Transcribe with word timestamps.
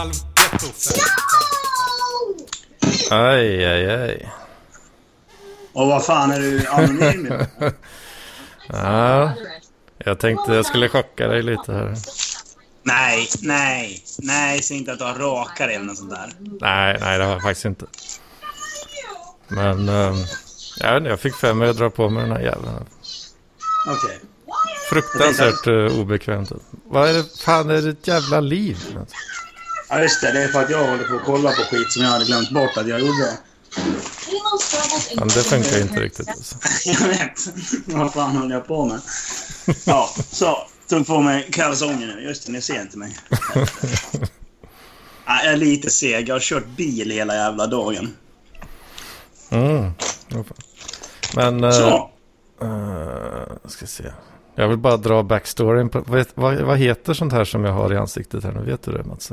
halvgetto. 0.00 0.66
Aj, 3.10 3.64
aj, 3.64 3.90
aj. 3.90 4.32
Och 5.72 5.86
vad 5.86 6.04
fan 6.04 6.30
är 6.30 6.40
du 6.40 6.66
anonym? 6.66 7.32
Ja, 8.72 9.32
jag 9.98 10.18
tänkte 10.18 10.54
jag 10.54 10.66
skulle 10.66 10.88
chocka 10.88 11.28
dig 11.28 11.42
lite 11.42 11.72
här. 11.72 11.94
Nej, 12.82 13.28
nej, 13.42 14.04
nej, 14.18 14.62
säg 14.62 14.76
inte 14.76 14.92
att 14.92 14.98
du 14.98 15.04
har 15.04 15.14
rakare 15.14 15.72
eller 15.72 15.84
något 15.84 15.98
sånt 15.98 16.10
där. 16.10 16.32
Nej, 16.38 16.98
nej 17.00 17.18
det 17.18 17.24
har 17.24 17.32
jag 17.32 17.42
faktiskt 17.42 17.64
inte. 17.64 17.86
Men 19.48 19.88
um, 19.88 20.24
jag, 20.78 20.92
vet 20.92 20.96
inte, 20.96 21.10
jag 21.10 21.20
fick 21.20 21.34
för 21.34 21.54
mig 21.54 21.70
att 21.70 21.76
dra 21.76 21.90
på 21.90 22.08
mig 22.08 22.22
den 22.22 22.32
här 22.32 22.40
jäveln. 22.40 22.84
Okej. 23.88 24.20
Fruktansvärt 24.90 25.66
uh, 25.66 26.00
obekvämt. 26.00 26.52
Vad 26.84 27.08
är 27.08 27.14
det? 27.14 27.24
Fan 27.44 27.70
är 27.70 27.82
det 27.82 27.90
ett 27.90 28.08
jävla 28.08 28.40
liv? 28.40 28.98
Ja, 29.90 30.00
just 30.00 30.20
det. 30.20 30.32
Det 30.32 30.42
är 30.42 30.48
för 30.48 30.62
att 30.62 30.70
jag 30.70 30.86
håller 30.86 31.04
på 31.04 31.16
att 31.16 31.24
kolla 31.24 31.50
på 31.50 31.62
skit 31.62 31.92
som 31.92 32.02
jag 32.02 32.10
hade 32.10 32.24
glömt 32.24 32.50
bort 32.50 32.76
att 32.76 32.88
jag 32.88 33.00
gjorde. 33.00 33.38
Ja, 35.16 35.24
det 35.24 35.42
funkar 35.42 35.80
inte 35.80 36.00
riktigt. 36.00 36.28
Alltså. 36.28 36.56
jag 36.84 37.08
vet. 37.08 37.48
Vad 37.86 38.12
fan 38.12 38.36
håller 38.36 38.54
jag 38.54 38.66
på 38.66 38.84
med? 38.84 39.00
Ja, 39.84 40.10
så. 40.30 40.58
Tog 40.88 41.06
på 41.06 41.20
mig 41.20 41.48
kalsonger 41.52 42.06
nu. 42.06 42.22
Just 42.22 42.46
det, 42.46 42.52
ni 42.52 42.60
ser 42.60 42.80
inte 42.80 42.98
mig. 42.98 43.16
Ja, 45.26 45.40
jag 45.44 45.52
är 45.52 45.56
lite 45.56 45.90
seg. 45.90 46.28
Jag 46.28 46.34
har 46.34 46.40
kört 46.40 46.66
bil 46.66 47.10
hela 47.10 47.34
jävla 47.34 47.66
dagen. 47.66 48.16
Mm. 49.50 49.92
Men... 51.34 51.64
Uh, 51.64 51.70
Så. 51.70 52.10
uh, 52.62 53.68
ska 53.68 53.86
se. 53.86 54.04
Jag 54.54 54.68
vill 54.68 54.78
bara 54.78 54.96
dra 54.96 55.22
backstoryn. 55.22 55.88
På, 55.88 56.04
vad, 56.06 56.26
vad, 56.34 56.60
vad 56.60 56.78
heter 56.78 57.14
sånt 57.14 57.32
här 57.32 57.44
som 57.44 57.64
jag 57.64 57.72
har 57.72 57.92
i 57.92 57.96
ansiktet 57.96 58.44
här 58.44 58.52
nu? 58.52 58.60
Vet 58.60 58.82
du 58.82 58.92
det 58.92 59.04
Mats? 59.04 59.32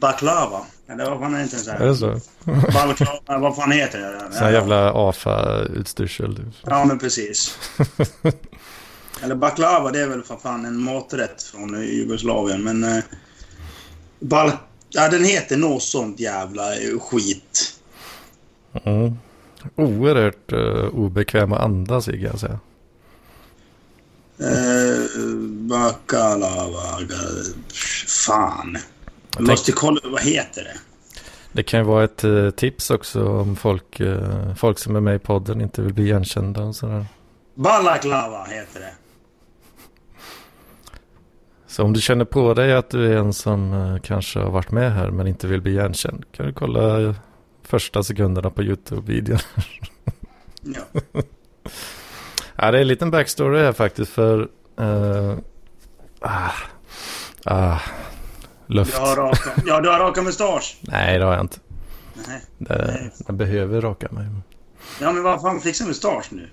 Baklava. 0.00 0.60
Eller 0.86 1.10
vad 1.10 1.20
fan 1.20 1.34
är 1.34 1.38
det 1.38 1.42
inte 1.42 1.56
så 1.56 1.70
Är 1.70 1.74
här? 1.74 1.86
det 1.86 1.94
så? 1.94 2.20
Baklava, 2.44 3.38
vad 3.38 3.56
fan 3.56 3.72
heter 3.72 3.98
det? 3.98 4.32
Sån 4.32 4.44
här 4.44 4.52
jävla 4.52 4.92
AFA-utstyrsel. 4.92 6.36
typ. 6.36 6.46
Ja, 6.66 6.84
men 6.84 6.98
precis. 6.98 7.58
Eller 9.22 9.34
baklava, 9.34 9.90
det 9.90 10.00
är 10.00 10.08
väl 10.08 10.22
för 10.22 10.36
fan 10.36 10.64
en 10.64 10.82
maträtt 10.82 11.42
från 11.42 11.82
Jugoslavien, 11.82 12.62
men... 12.64 12.84
Eh, 12.84 13.04
bal 14.20 14.52
ja, 14.88 15.08
den 15.08 15.24
heter 15.24 15.56
något 15.56 15.82
sånt 15.82 16.20
jävla 16.20 16.74
eh, 16.74 16.98
skit. 17.00 17.80
Mm. 18.84 19.18
Oerhört 19.74 20.52
uh, 20.52 20.84
obekväm 20.84 21.52
att 21.52 21.60
andas 21.60 22.08
i 22.08 22.12
kan 22.12 22.22
jag 22.22 22.40
säga. 22.40 22.58
Eh, 24.38 25.20
baklava... 25.48 26.98
Fan. 28.26 28.78
Jag 29.38 29.46
måste 29.46 29.72
kolla, 29.72 30.00
vad 30.04 30.22
heter 30.22 30.64
det? 30.64 30.74
Det 31.52 31.62
kan 31.62 31.80
ju 31.80 31.86
vara 31.86 32.04
ett 32.04 32.24
eh, 32.24 32.50
tips 32.50 32.90
också 32.90 33.28
om 33.28 33.56
folk, 33.56 34.00
eh, 34.00 34.54
folk 34.54 34.78
som 34.78 34.96
är 34.96 35.00
med 35.00 35.16
i 35.16 35.18
podden 35.18 35.60
inte 35.60 35.82
vill 35.82 35.94
bli 35.94 36.04
igenkända 36.04 36.62
och 36.62 36.76
sådär. 36.76 37.06
Balaklava 37.54 38.44
heter 38.44 38.80
det. 38.80 38.92
Så 41.66 41.82
om 41.84 41.92
du 41.92 42.00
känner 42.00 42.24
på 42.24 42.54
dig 42.54 42.72
att 42.72 42.90
du 42.90 43.12
är 43.12 43.16
en 43.16 43.32
som 43.32 43.72
eh, 43.72 44.00
kanske 44.02 44.38
har 44.38 44.50
varit 44.50 44.70
med 44.70 44.92
här 44.92 45.10
men 45.10 45.26
inte 45.26 45.46
vill 45.46 45.60
bli 45.60 45.72
igenkänd 45.72 46.24
kan 46.32 46.46
du 46.46 46.52
kolla 46.52 47.14
första 47.62 48.02
sekunderna 48.02 48.50
på 48.50 48.62
YouTube-videon. 48.62 49.38
Ja. 50.62 50.80
ja, 52.56 52.70
det 52.70 52.78
är 52.78 52.82
en 52.82 52.88
liten 52.88 53.10
backstory 53.10 53.58
här 53.58 53.72
faktiskt 53.72 54.12
för... 54.12 54.48
eh, 54.80 55.38
ah, 56.20 56.50
ah, 57.44 57.78
luft. 58.68 58.94
Du 58.94 59.00
har 59.00 59.16
raka, 59.16 59.50
ja, 59.66 59.80
du 59.80 59.88
har 59.88 59.98
raka 59.98 60.22
mustasch. 60.22 60.78
Nej, 60.80 61.18
det 61.18 61.24
har 61.24 61.32
jag 61.32 61.40
inte. 61.40 61.58
Nej. 62.28 62.40
Det, 62.58 62.86
Nej. 62.86 63.12
jag 63.26 63.36
behöver 63.36 63.80
raka 63.80 64.08
mig. 64.10 64.26
Ja, 65.00 65.12
men 65.12 65.22
vad 65.22 65.40
fan, 65.40 65.60
fixa 65.60 65.86
mustasch 65.86 66.28
nu. 66.30 66.48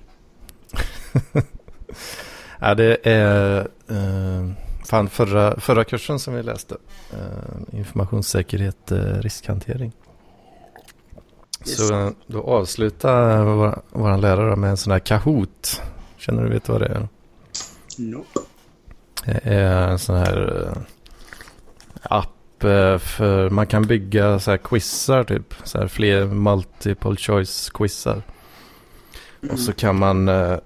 Ja, 2.60 2.76
det 2.76 2.98
är 3.04 3.60
eh, 3.90 4.50
fan 4.86 5.10
förra, 5.10 5.60
förra 5.60 5.84
kursen 5.84 6.20
som 6.20 6.34
vi 6.34 6.44
läste. 6.44 6.78
Eh, 7.14 7.78
informationssäkerhet, 7.80 8.92
eh, 8.92 8.98
riskhantering. 8.98 9.92
Så 11.64 11.94
eh, 11.94 12.10
då 12.28 12.44
avslutar 12.44 13.44
vår, 13.44 13.82
vår 13.90 14.18
lärare 14.18 14.56
med 14.56 14.70
en 14.70 14.78
sån 14.78 14.92
här 14.92 15.00
Kahoot. 15.00 15.82
Känner 16.18 16.44
du 16.44 16.50
vet 16.50 16.70
vad 16.70 16.82
det 16.82 16.88
är? 16.88 17.08
Nope. 17.98 18.40
Det 19.26 19.40
är 19.44 19.88
en 19.88 20.00
sån 20.00 20.16
här 20.16 20.68
eh, 20.76 20.82
app 22.10 22.64
eh, 22.64 22.98
för 22.98 23.50
man 23.50 23.68
kan 23.68 23.88
bygga 23.88 24.40
så 24.40 24.52
här 24.52 24.58
quizar 24.58 25.24
typ. 25.24 25.54
Så 25.64 25.78
här 25.78 25.88
fler 25.88 26.26
multiple 26.26 27.16
choice 27.16 27.70
quizar. 27.74 28.22
Och 29.52 29.60
så 29.60 29.74
kan 29.74 29.96
man 30.00 30.28
eh, 30.28 30.58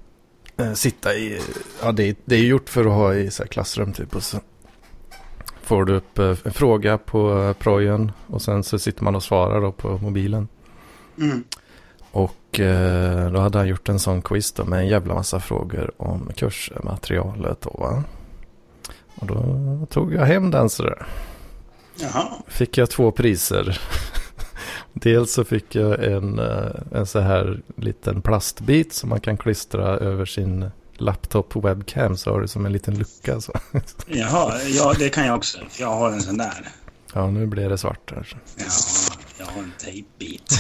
sitta 0.74 1.14
i, 1.14 1.40
ja 1.84 1.92
det, 1.92 2.04
är- 2.10 2.16
det 2.26 2.36
är 2.36 2.44
gjort 2.44 2.70
för 2.70 2.86
att 2.86 2.92
ha 2.94 3.14
i 3.14 3.32
så 3.32 3.44
här 3.44 3.48
klassrum 3.48 3.94
typ. 3.94 4.16
Och 4.16 4.24
så 4.24 4.38
får 5.62 5.86
du 5.86 5.94
upp 5.96 6.20
en 6.20 6.36
fråga 6.54 6.98
på 6.98 7.54
projen 7.60 8.12
och 8.28 8.42
sen 8.42 8.64
så 8.64 8.80
sitter 8.80 9.04
man 9.04 9.16
och 9.16 9.24
svarar 9.24 9.62
då 9.62 9.72
på 9.72 9.98
mobilen. 9.98 10.48
Mm. 11.18 11.44
Och 12.12 12.60
då 13.34 13.40
hade 13.40 13.58
han 13.58 13.68
gjort 13.68 13.90
en 13.90 14.00
sån 14.00 14.22
quiz 14.22 14.52
då 14.52 14.66
med 14.66 14.80
en 14.80 14.88
jävla 14.88 15.14
massa 15.14 15.40
frågor 15.40 15.92
om 15.98 16.32
kursmaterialet 16.36 17.62
då 17.62 17.70
va. 17.80 18.04
Och 19.20 19.28
då 19.28 19.88
tog 19.90 20.14
jag 20.14 20.26
hem 20.26 20.52
den 20.52 20.70
sådär. 20.70 21.08
Jaha. 21.96 22.28
Fick 22.48 22.78
jag 22.78 22.90
två 22.90 23.12
priser. 23.12 23.82
Dels 24.94 25.34
så 25.34 25.44
fick 25.44 25.76
jag 25.76 26.04
en, 26.04 26.40
eh, 26.40 26.72
en 26.92 27.06
så 27.06 27.20
här 27.20 27.62
liten 27.76 28.22
plastbit 28.22 28.94
som 28.94 29.10
man 29.10 29.20
kan 29.20 29.38
klistra 29.38 29.86
över 29.86 30.26
sin 30.26 30.72
laptop 30.98 31.56
webcam 31.56 32.18
så 32.18 32.32
har 32.32 32.42
du 32.42 32.48
som 32.48 32.66
en 32.66 32.74
liten 32.74 32.98
lucka 32.98 33.42
så. 33.42 33.54
Jaha, 34.08 34.62
ja, 34.68 34.94
det 35.00 35.10
kan 35.10 35.26
jag 35.26 35.38
också. 35.38 35.58
Jag 35.80 35.88
har 35.88 36.12
en 36.12 36.22
sån 36.22 36.38
där. 36.38 36.68
Ja 37.14 37.32
nu 37.32 37.46
blir 37.46 37.70
det 37.70 37.78
svart 37.78 38.12
här. 38.12 38.28
Ja, 38.58 38.66
jag 39.40 39.46
har 39.46 39.64
en 39.64 39.74
tejpbit. 39.78 40.54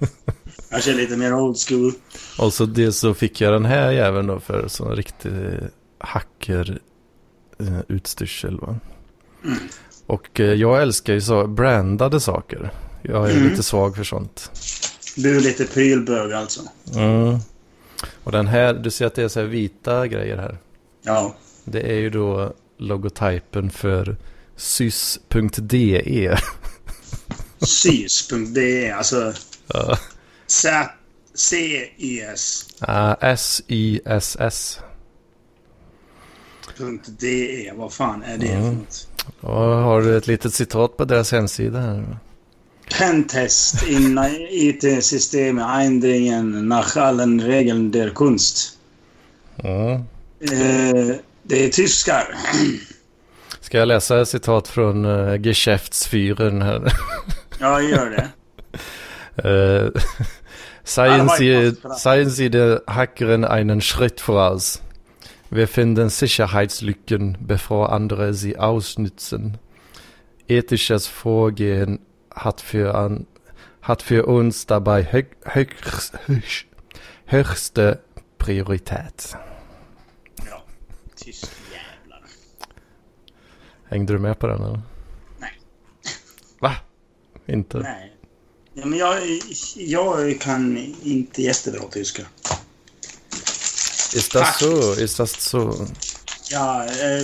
jag 0.70 0.82
kör 0.82 0.94
lite 0.94 1.16
mer 1.16 1.34
old 1.34 1.56
school. 1.68 1.92
Och 2.38 2.52
så 2.52 2.66
dels 2.66 2.98
så 2.98 3.14
fick 3.14 3.40
jag 3.40 3.52
den 3.52 3.64
här 3.64 3.90
jäveln 3.90 4.26
då 4.26 4.40
för 4.40 4.68
sån 4.68 4.96
riktig 4.96 5.32
hacker 5.98 6.80
utstyrsel 7.88 8.60
va. 8.60 8.76
Mm. 9.44 9.58
Och 10.06 10.40
eh, 10.40 10.52
jag 10.54 10.82
älskar 10.82 11.12
ju 11.12 11.20
så 11.20 11.46
brandade 11.46 12.20
saker. 12.20 12.70
Jag 13.02 13.30
är 13.30 13.36
Mm. 13.36 13.48
lite 13.48 13.62
svag 13.62 13.96
för 13.96 14.04
sånt. 14.04 14.50
Du 15.16 15.36
är 15.36 15.40
lite 15.40 15.64
prylbög 15.64 16.32
alltså. 16.32 16.60
Mm. 16.94 17.38
Och 18.24 18.32
den 18.32 18.46
här, 18.46 18.74
du 18.74 18.90
ser 18.90 19.06
att 19.06 19.14
det 19.14 19.22
är 19.22 19.28
så 19.28 19.40
här 19.40 19.46
vita 19.46 20.06
grejer 20.06 20.36
här. 20.36 20.58
Ja. 21.02 21.34
Det 21.64 21.80
är 21.80 21.96
ju 21.98 22.10
då 22.10 22.52
logotypen 22.78 23.70
för 23.70 24.16
sys.de. 24.56 26.36
Sys.de, 27.60 28.90
alltså 28.92 29.32
Ja. 29.66 29.98
C-Y-S. 31.34 32.66
Ah, 32.80 33.14
S-Y-S-S. 33.20 34.78
.de, 36.80 37.72
vad 37.76 37.92
fan 37.92 38.22
är 38.22 38.38
det 38.38 38.46
för 38.46 38.54
Mm. 38.54 38.74
något? 38.74 39.06
Och 39.40 39.54
har 39.54 40.02
du 40.02 40.16
ett 40.16 40.26
litet 40.26 40.54
citat 40.54 40.96
på 40.96 41.04
deras 41.04 41.32
hemsida 41.32 41.80
här? 41.80 42.18
Pentest 42.98 43.82
in 43.88 44.18
IT-Systeme 44.50 45.64
eindringen 45.64 46.68
nach 46.68 46.96
allen 46.96 47.40
Regeln 47.40 47.90
der 47.90 48.08
Kunst. 48.10 48.76
Mm. 49.64 49.92
Eh, 50.40 51.16
det 51.42 51.64
är 51.64 51.68
tyskar. 51.68 52.34
Ska 53.60 53.78
jag 53.78 53.88
läsa 53.88 54.20
ett 54.20 54.28
citat 54.28 54.68
från 54.68 55.04
uh, 55.04 55.40
Geschäftsführern 55.40 56.62
här? 56.62 56.92
Ja, 57.62 57.80
gör 57.82 58.10
det. 58.10 58.28
Uh, 59.48 59.90
seien, 60.84 61.26
Ja, 61.28 61.36
Sie, 61.38 61.72
seien 61.98 62.30
Sie 62.30 62.48
der 62.48 62.80
Hackerin 62.86 63.44
einen 63.44 63.80
Schritt 63.80 64.28
voraus. 64.28 64.82
Wir 65.52 65.66
finden 65.66 66.10
Sicherheitslücken, 66.10 67.36
bevor 67.40 67.90
andere 67.92 68.34
sie 68.34 68.56
ausnützen. 68.56 69.58
Ethisches 70.46 71.08
Vorgehen 71.08 71.98
hat 72.32 72.60
für, 72.60 72.94
an, 72.94 73.26
hat 73.82 74.02
für 74.02 74.26
uns 74.26 74.66
dabei 74.66 75.02
hög, 75.02 75.36
högst, 75.42 76.18
högst, 76.26 76.66
höchste 77.26 78.00
Priorität. 78.38 79.36
Ja, 80.46 80.62
jävlar. 81.24 82.22
Hängde 83.88 84.12
du 84.12 84.18
med 84.20 84.38
på 84.38 84.46
den 84.46 84.62
eller? 84.62 84.82
Nej. 85.40 85.52
Va? 86.60 86.76
Inte? 87.46 87.78
Nej. 87.78 88.16
Ja, 88.74 88.86
men 88.86 88.98
jag, 88.98 89.18
jag 89.76 90.40
kan 90.40 90.76
inte 91.02 91.42
jättebra 91.42 91.82
tyska. 91.90 92.22
Ist 94.14 94.34
das 94.34 94.58
so? 94.58 94.92
Ist 94.94 95.18
das 95.18 95.50
so? 95.50 95.86
Ja, 96.50 96.84
eh, 96.84 97.22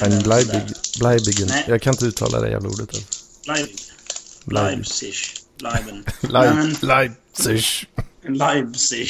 är 0.00 0.04
En 0.04 0.22
sådär. 0.22 0.22
Bleibigen. 0.98 1.48
Nej. 1.48 1.64
Jag 1.68 1.82
kan 1.82 1.92
inte 1.94 2.04
uttala 2.04 2.40
det 2.40 2.50
jävla 2.50 2.68
ordet. 2.68 2.88
Alltså. 2.88 3.02
Leibig. 3.46 3.76
Leib- 4.44 4.70
Leipzig. 4.76 5.14
Leiben. 5.58 6.04
Nej, 6.20 6.32
Leib, 6.32 6.54
men- 6.56 6.76
Leipzig. 6.82 7.64
Leipzig. 8.28 9.08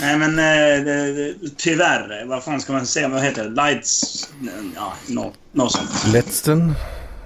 Nej 0.00 0.18
men 0.18 0.38
eh, 0.38 0.84
det, 0.84 1.12
det, 1.12 1.34
tyvärr, 1.56 2.24
vad 2.26 2.44
fan 2.44 2.60
ska 2.60 2.72
man 2.72 2.86
säga? 2.86 3.08
Vad 3.08 3.22
heter 3.22 3.44
det? 3.44 3.50
Lights... 3.50 4.28
Ja, 4.74 4.92
nå 5.06 5.32
något 5.52 5.72
sånt. 5.72 5.90
Letzten. 6.12 6.74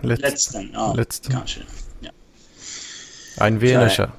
Letz, 0.02 0.22
Letzten. 0.22 0.70
Ja, 0.72 0.94
Letzten. 0.94 1.32
kanske. 1.32 1.60
Ein 3.38 3.58
Venersche. 3.58 4.10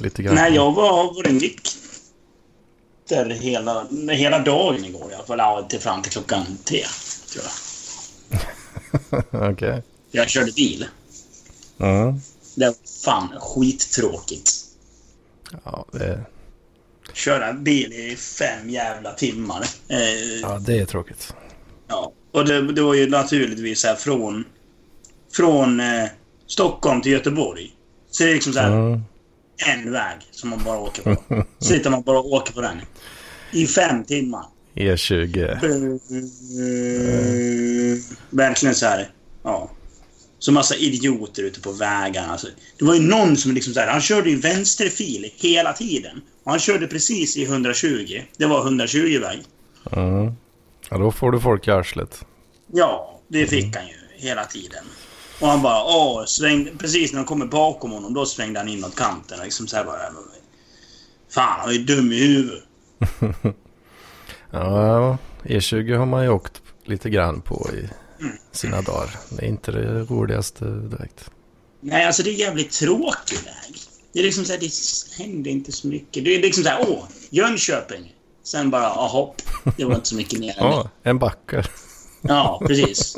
Lite 0.00 0.22
grann. 0.22 0.34
Nej, 0.34 0.54
jag 0.54 0.72
var, 0.72 1.14
var 1.14 1.28
nykter 1.32 3.30
hela, 3.30 3.86
hela 4.10 4.38
dagen 4.38 4.84
igår 4.84 5.10
i 5.10 5.14
alla 5.14 5.24
fall. 5.24 5.38
Ja, 5.38 5.66
till 5.68 5.80
fram 5.80 6.02
till 6.02 6.12
klockan 6.12 6.44
tre, 6.64 6.84
tror 7.32 7.44
jag. 9.30 9.50
Okej. 9.52 9.82
Jag 10.10 10.28
körde 10.28 10.52
bil. 10.52 10.86
Mm. 11.78 12.20
Det 12.54 12.66
var 12.66 12.74
fan 13.04 13.28
skittråkigt. 13.40 14.50
Ja, 15.64 15.86
det, 15.92 16.24
Köra 17.12 17.52
bil 17.52 17.92
i 17.92 18.16
fem 18.16 18.70
jävla 18.70 19.12
timmar. 19.12 19.64
Eh, 19.88 20.40
ja, 20.42 20.58
det 20.58 20.78
är 20.78 20.84
tråkigt. 20.84 21.34
Ja, 21.88 22.12
och 22.32 22.44
det, 22.44 22.72
det 22.72 22.82
var 22.82 22.94
ju 22.94 23.10
naturligtvis 23.10 23.84
här 23.84 23.94
från, 23.94 24.44
från 25.32 25.80
eh, 25.80 26.08
Stockholm 26.46 27.02
till 27.02 27.12
Göteborg. 27.12 27.70
Så 28.10 28.22
det 28.22 28.30
är 28.30 28.34
liksom 28.34 28.52
så 28.52 28.58
här 28.58 28.68
Mm. 28.72 29.00
En 29.56 29.92
väg 29.92 30.16
som 30.30 30.50
man 30.50 30.64
bara 30.64 30.78
åker 30.78 31.02
på. 31.02 31.44
Sitter 31.58 31.90
man 31.90 32.02
bara 32.02 32.18
och 32.18 32.32
åker 32.32 32.52
på 32.52 32.60
den. 32.60 32.80
I 33.50 33.66
fem 33.66 34.04
timmar. 34.04 34.44
E20. 34.74 35.52
Eh, 35.52 35.58
verkligen 38.30 38.74
så 38.74 38.86
här. 38.86 39.10
Ja. 39.42 39.70
Så 40.38 40.52
massa 40.52 40.76
idioter 40.76 41.42
ute 41.42 41.60
på 41.60 41.72
vägarna. 41.72 42.32
Alltså, 42.32 42.46
det 42.78 42.84
var 42.84 42.94
ju 42.94 43.00
någon 43.00 43.36
som 43.36 43.52
liksom 43.52 43.74
så 43.74 43.80
här, 43.80 43.88
han 43.88 44.00
körde 44.00 44.30
i 44.30 44.34
vänsterfil 44.34 45.30
hela 45.36 45.72
tiden. 45.72 46.20
Och 46.44 46.50
han 46.50 46.60
körde 46.60 46.86
precis 46.86 47.36
i 47.36 47.44
120. 47.44 48.22
Det 48.36 48.46
var 48.46 48.64
120-väg. 48.64 49.42
Mm. 49.92 50.32
Ja, 50.90 50.98
då 50.98 51.12
får 51.12 51.32
du 51.32 51.40
folk 51.40 51.68
i 51.68 51.70
arslet. 51.70 52.24
Ja, 52.72 53.20
det 53.28 53.46
fick 53.46 53.76
han 53.76 53.86
ju 53.86 53.94
hela 54.28 54.44
tiden. 54.44 54.84
Och 55.42 55.48
han 55.48 55.62
bara 55.62 55.84
åh, 55.84 56.24
svängde, 56.24 56.70
precis 56.78 57.12
när 57.12 57.18
de 57.20 57.26
kommer 57.26 57.46
bakom 57.46 57.90
honom, 57.90 58.14
då 58.14 58.26
svängde 58.26 58.58
han 58.60 58.68
in 58.68 58.84
åt 58.84 58.96
kanten. 58.96 59.38
Liksom 59.44 59.66
så 59.66 59.76
här 59.76 59.84
bara... 59.84 59.98
Fan, 61.30 61.60
han 61.60 61.68
är 61.68 61.72
ju 61.72 61.84
dum 61.84 62.12
i 62.12 62.26
huvudet. 62.26 62.64
Ja, 64.54 65.18
E20 65.42 65.96
har 65.96 66.06
man 66.06 66.22
ju 66.22 66.28
åkt 66.28 66.62
lite 66.84 67.10
grann 67.10 67.40
på 67.40 67.70
i 67.74 67.88
sina 68.52 68.82
dagar. 68.82 69.10
Det 69.30 69.44
är 69.44 69.48
inte 69.48 69.72
det 69.72 70.02
roligaste 70.02 70.64
direkt. 70.64 71.30
Nej, 71.80 72.06
alltså 72.06 72.22
det 72.22 72.30
är 72.30 72.34
jävligt 72.34 72.70
tråkig 72.70 73.36
väg. 73.36 73.76
Det 74.12 74.18
är 74.18 74.22
liksom 74.22 74.44
så 74.44 74.52
här, 74.52 74.60
det 74.60 74.70
händer 75.24 75.50
inte 75.50 75.72
så 75.72 75.86
mycket. 75.86 76.24
Det 76.24 76.34
är 76.34 76.42
liksom 76.42 76.64
så 76.64 76.70
här, 76.70 76.86
åh, 76.88 77.04
Jönköping. 77.30 78.14
Sen 78.42 78.70
bara, 78.70 78.90
ah, 78.90 79.08
hopp. 79.08 79.42
Det 79.76 79.84
var 79.84 79.94
inte 79.94 80.08
så 80.08 80.16
mycket 80.16 80.38
mer 80.40 80.58
än 80.58 80.70
det. 80.70 80.76
Ja, 80.76 80.90
en 81.02 81.18
backar. 81.18 81.70
Ja, 82.22 82.62
precis. 82.66 83.16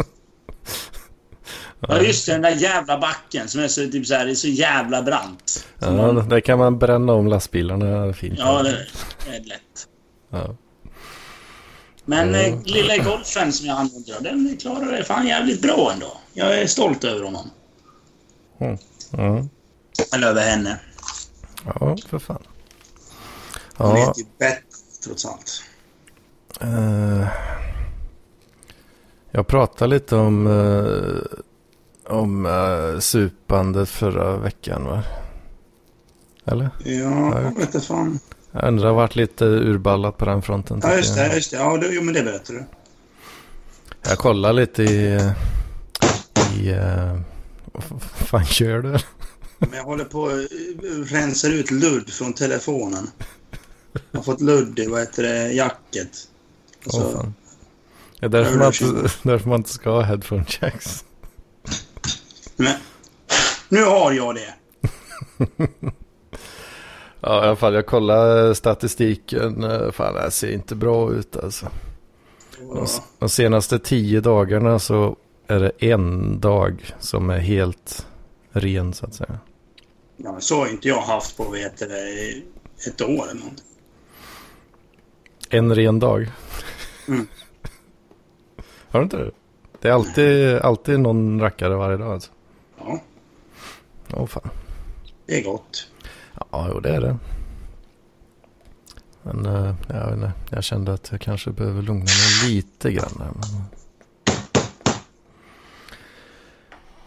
Ja, 1.89 2.01
just 2.03 2.27
det, 2.27 2.33
den 2.33 2.43
där 2.43 2.51
jävla 2.51 2.99
backen 2.99 3.49
som 3.49 3.61
är 3.61 3.69
så, 3.69 3.81
typ 3.91 4.07
så 4.07 4.15
här, 4.15 4.27
är 4.27 4.35
så 4.35 4.49
jävla 4.49 5.03
brant. 5.03 5.67
Ja, 5.79 5.93
man- 5.93 6.29
där 6.29 6.41
kan 6.41 6.59
man 6.59 6.79
bränna 6.79 7.13
om 7.13 7.27
lastbilarna 7.27 8.13
fint. 8.13 8.35
ja 8.39 8.63
det 8.63 8.87
det 9.27 9.37
är 9.37 9.41
lätt. 9.45 9.89
Ja. 10.31 10.57
Men 12.05 12.35
Mm. 12.35 12.63
lilla 12.65 12.97
golfen 12.97 13.53
som 13.53 13.67
jag 13.67 13.79
använder, 13.79 14.21
den 14.21 14.57
klarar 14.61 14.93
det 14.93 15.05
fan 15.05 15.27
jävligt 15.27 15.63
bra 15.63 15.91
ändå. 15.93 16.13
Jag 16.33 16.59
är 16.59 16.67
stolt 16.67 17.05
över 17.05 17.23
honom. 17.25 17.51
Mm. 18.61 19.49
Eller 20.15 20.27
över 20.29 20.43
henne. 20.43 20.81
ja, 21.65 21.97
för 22.09 22.19
fan. 22.19 22.43
Hon 23.77 24.01
Ja, 24.01 24.07
vet 24.09 24.19
ju 24.19 24.25
bättre, 24.39 24.63
trots 25.05 25.25
allt. 25.27 25.63
eh, 26.61 27.27
jag 29.31 29.47
pratade 29.47 29.91
lite 29.95 30.17
om, 30.17 30.47
eh, 30.47 31.39
om 32.07 32.47
eh, 32.47 33.01
supandet 33.01 33.89
förra 33.89 34.37
veckan 34.37 34.85
va? 34.85 35.03
Eller? 36.45 36.71
Ja, 36.85 37.41
jag 37.43 37.55
vet 37.55 37.59
inte 37.59 37.81
fan. 37.81 38.19
Jag 38.53 38.69
undrar, 38.69 38.87
har 38.87 38.95
varit 38.95 39.17
lite 39.17 39.45
urballat 39.45 40.19
på 40.19 40.25
den 40.25 40.43
fronten. 40.43 40.81
Ja, 40.83 40.97
just 40.97 41.17
jag. 41.17 41.31
det. 41.31 41.35
Just 41.35 41.51
det. 41.51 41.57
Ja, 41.57 41.77
det, 41.77 41.89
jo, 41.91 42.03
men 42.03 42.15
det 42.15 42.23
berättar 42.23 42.55
du. 42.55 42.65
Jag 44.09 44.19
kollar 44.19 44.53
lite 44.53 44.83
i... 44.83 45.33
i 46.57 46.73
uh, 46.73 47.21
vad 47.73 48.03
fan 48.03 48.45
gör 48.51 48.83
du? 48.83 48.99
Men 49.59 49.73
jag 49.73 49.85
håller 49.85 50.05
på 50.05 50.27
att 50.27 51.13
rensa 51.13 51.49
ut 51.49 51.71
ludd 51.71 52.11
från 52.11 52.33
telefonen. 52.33 53.11
Jag 54.11 54.19
har 54.19 54.25
fått 54.25 54.41
ludd 54.41 54.79
i, 54.79 54.87
vad 54.87 55.01
heter 55.01 55.23
det, 55.23 55.53
jacket. 55.53 56.29
Och 56.87 56.95
Åh, 56.95 57.03
så, 57.03 57.13
fan. 57.13 57.35
Det 58.21 58.27
är 58.27 58.31
därför 58.31 58.59
man, 58.59 58.67
inte, 58.67 59.11
därför 59.23 59.49
man 59.49 59.61
inte 59.61 59.71
ska 59.71 59.91
ha 59.91 60.03
headphone 60.03 60.45
jacks. 60.61 61.05
Men, 62.57 62.75
nu 63.69 63.85
har 63.85 64.13
jag 64.13 64.35
det. 64.35 64.55
Ja, 67.27 67.45
i 67.45 67.47
alla 67.47 67.57
fall 67.57 67.75
jag 67.75 67.87
kollar 67.87 68.55
statistiken. 68.55 69.65
eh, 69.65 69.91
Fan, 69.91 70.15
det 70.15 70.21
här 70.21 70.31
ser 70.31 70.53
inte 70.53 70.75
bra 70.75 71.13
ut 71.13 71.37
alltså. 71.37 71.67
De, 72.59 72.87
de 73.19 73.29
senaste 73.29 73.79
tio 73.79 74.21
dagarna 74.21 74.79
så 74.79 75.17
är 75.47 75.61
det 75.61 75.71
en 75.79 76.41
dag 76.41 76.95
som 77.01 77.31
är 77.31 77.39
helt 77.39 78.07
ren 78.51 78.93
så 78.95 79.07
att 79.07 79.15
säga. 79.15 79.39
Ja, 80.17 80.33
men 80.33 80.41
så 80.41 80.57
har 80.57 80.69
inte 80.69 80.89
jag 80.89 81.01
haft 81.01 81.37
på, 81.37 81.53
det, 81.53 82.43
ett 82.87 83.03
år 83.03 83.09
eller 83.09 83.35
någonting. 83.35 83.67
En 85.51 85.75
ren 85.75 85.99
dag. 85.99 86.31
Mm. 87.09 87.27
Har 88.89 89.01
du 89.01 89.05
inte 89.05 89.17
det? 89.17 89.31
Det 89.81 89.89
är 89.89 89.93
alltid, 89.93 90.57
alltid 90.59 91.01
någon 91.01 91.41
rackare 91.41 91.75
varje 91.77 91.97
dag 91.97 92.13
alltså. 92.13 92.31
Åh 94.17 94.27
fan. 94.27 94.51
det 95.27 95.39
är 95.39 95.45
gott. 95.45 95.91
Ja, 96.51 96.69
jo 96.73 96.81
det 96.81 96.89
är 96.97 97.01
det. 97.01 97.17
Men 99.23 99.47
eh, 99.47 99.75
jag, 99.89 100.07
vet 100.07 100.15
inte, 100.15 100.33
jag 100.51 100.65
kände 100.65 100.93
att 100.93 101.09
jag 101.11 101.21
kanske 101.21 101.51
behöver 101.51 101.83
lugna 101.83 102.05
mig 102.05 102.49
lite 102.49 102.93
grann. 102.93 103.13
Här, 103.19 103.33
men... 103.35 103.65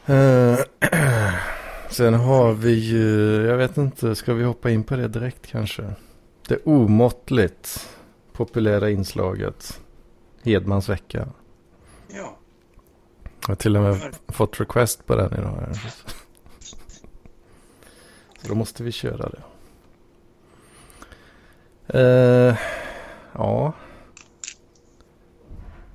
Eh, 0.05 0.59
Sen 1.89 2.13
har 2.13 2.53
vi 2.53 2.71
ju, 2.71 3.41
jag 3.47 3.57
vet 3.57 3.77
inte, 3.77 4.15
ska 4.15 4.33
vi 4.33 4.43
hoppa 4.43 4.69
in 4.69 4.83
på 4.83 4.95
det 4.95 5.07
direkt 5.07 5.47
kanske? 5.47 5.93
Det 6.47 6.57
omåttligt 6.63 7.89
populära 8.33 8.89
inslaget 8.89 9.81
Hedmans 10.43 10.89
vecka. 10.89 11.27
Ja. 12.07 12.37
Jag 13.41 13.47
har 13.47 13.55
till 13.55 13.77
och 13.77 13.83
med 13.83 14.15
fått 14.27 14.59
request 14.59 15.07
på 15.07 15.15
den 15.15 15.33
idag. 15.33 15.69
Så 18.41 18.47
då 18.47 18.55
måste 18.55 18.83
vi 18.83 18.91
köra 18.91 19.29
det. 19.29 19.41
Eh, 21.99 22.57
ja. 23.33 23.73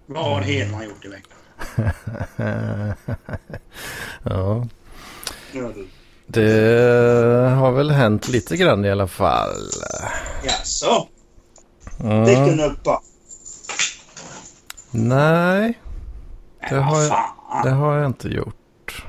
Vad 0.07 0.25
har 0.25 0.41
Hedman 0.41 0.85
gjort 0.85 1.05
i 1.05 1.09
veckan? 1.09 1.39
ja. 4.23 4.67
Det 6.27 7.51
har 7.59 7.73
väl 7.73 7.91
hänt 7.91 8.29
lite 8.29 8.57
grann 8.57 8.85
i 8.85 8.91
alla 8.91 9.07
fall. 9.07 9.71
Jaså? 10.45 11.09
Mm. 12.01 12.27
Fick 12.27 12.37
du 12.39 12.51
en 12.53 12.61
uppa? 12.61 13.03
Nej, 14.91 15.79
Det 16.71 16.77
har 16.77 16.93
vad 16.95 17.05
jag- 17.05 17.65
det 17.65 17.71
har 17.71 17.97
jag 17.97 18.07
inte 18.07 18.29
gjort. 18.29 19.05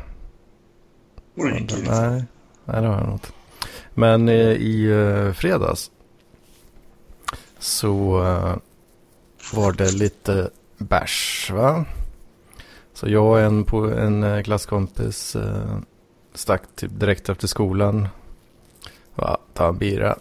Vore 1.35 1.59
det? 1.59 1.75
Nej, 1.89 2.23
nej 2.65 2.81
det 2.81 2.87
har 2.87 2.95
jag 2.97 3.07
något. 3.07 3.33
Men 3.93 4.29
eh, 4.29 4.51
i 4.51 4.85
eh, 4.85 5.33
fredags 5.33 5.91
så 7.59 8.23
eh, 8.23 8.55
var 9.53 9.71
det 9.71 9.91
lite 9.91 10.49
bärs 10.77 11.51
va? 11.53 11.85
Så 12.93 13.09
jag 13.09 13.25
och 13.25 13.39
en, 13.39 13.63
på, 13.63 13.77
en 13.91 14.23
eh, 14.23 14.43
klasskompis 14.43 15.35
eh, 15.35 15.77
stack 16.33 16.61
typ 16.75 16.91
direkt 16.99 17.29
efter 17.29 17.47
skolan. 17.47 18.07
Va, 19.15 19.37
ta 19.53 19.67
en 19.67 19.77
bira. 19.77 20.15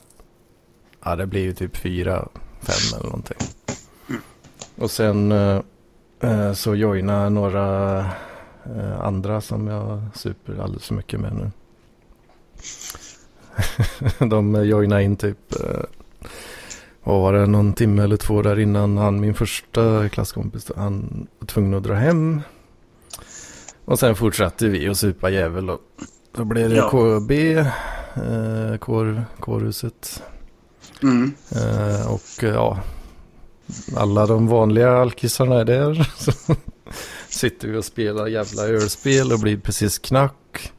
Ja 1.05 1.17
det 1.17 1.27
blir 1.27 1.43
ju 1.43 1.55
typ 1.55 1.77
fyra, 1.77 2.29
fem 2.61 2.99
eller 2.99 3.07
någonting. 3.07 3.39
Och 4.77 4.91
sen 4.91 5.33
eh, 5.33 6.53
så 6.55 6.75
joina 6.75 7.29
några 7.29 8.07
andra 9.01 9.41
som 9.41 9.67
jag 9.67 10.03
super 10.15 10.63
alldeles 10.63 10.87
för 10.87 10.95
mycket 10.95 11.21
med 11.21 11.33
nu. 11.35 11.51
De 14.19 14.65
joinar 14.65 15.01
in 15.01 15.17
typ 15.17 15.55
eh, 15.61 15.85
vad 17.05 17.21
var 17.21 17.33
det, 17.33 17.47
någon 17.47 17.73
timme 17.73 18.03
eller 18.03 18.17
två 18.17 18.43
där 18.43 18.59
innan 18.59 18.97
han, 18.97 19.21
min 19.21 19.35
första 19.35 20.09
klasskompis, 20.09 20.71
han 20.77 21.27
var 21.39 21.47
tvungen 21.47 21.75
att 21.75 21.83
dra 21.83 21.95
hem. 21.95 22.41
Och 23.85 23.99
sen 23.99 24.17
fortsatte 24.17 24.69
vi 24.69 24.89
att 24.89 24.97
supa 24.97 25.31
jävel 25.31 25.71
och 25.71 25.81
då 26.37 26.45
blev 26.45 26.71
det 26.71 26.77
Ja. 26.77 26.91
KB, 26.91 27.31
eh, 27.31 28.79
kår, 28.79 29.25
kårhuset. 29.41 30.23
Mm. 31.03 31.35
Eh, 31.51 32.13
och 32.13 32.45
eh, 32.45 32.55
ja, 32.55 32.81
alla 33.97 34.27
de 34.27 34.47
vanliga 34.47 34.93
alkisarna 34.93 35.61
är 35.61 35.65
där. 35.65 36.11
Så 36.17 36.33
sitter 37.29 37.69
vi 37.69 37.77
och 37.77 37.85
spelar 37.85 38.27
jävla 38.27 38.63
ölspel 38.63 39.33
och 39.33 39.41
blir 39.41 39.57
precis 39.57 39.99
knack. 39.99 40.73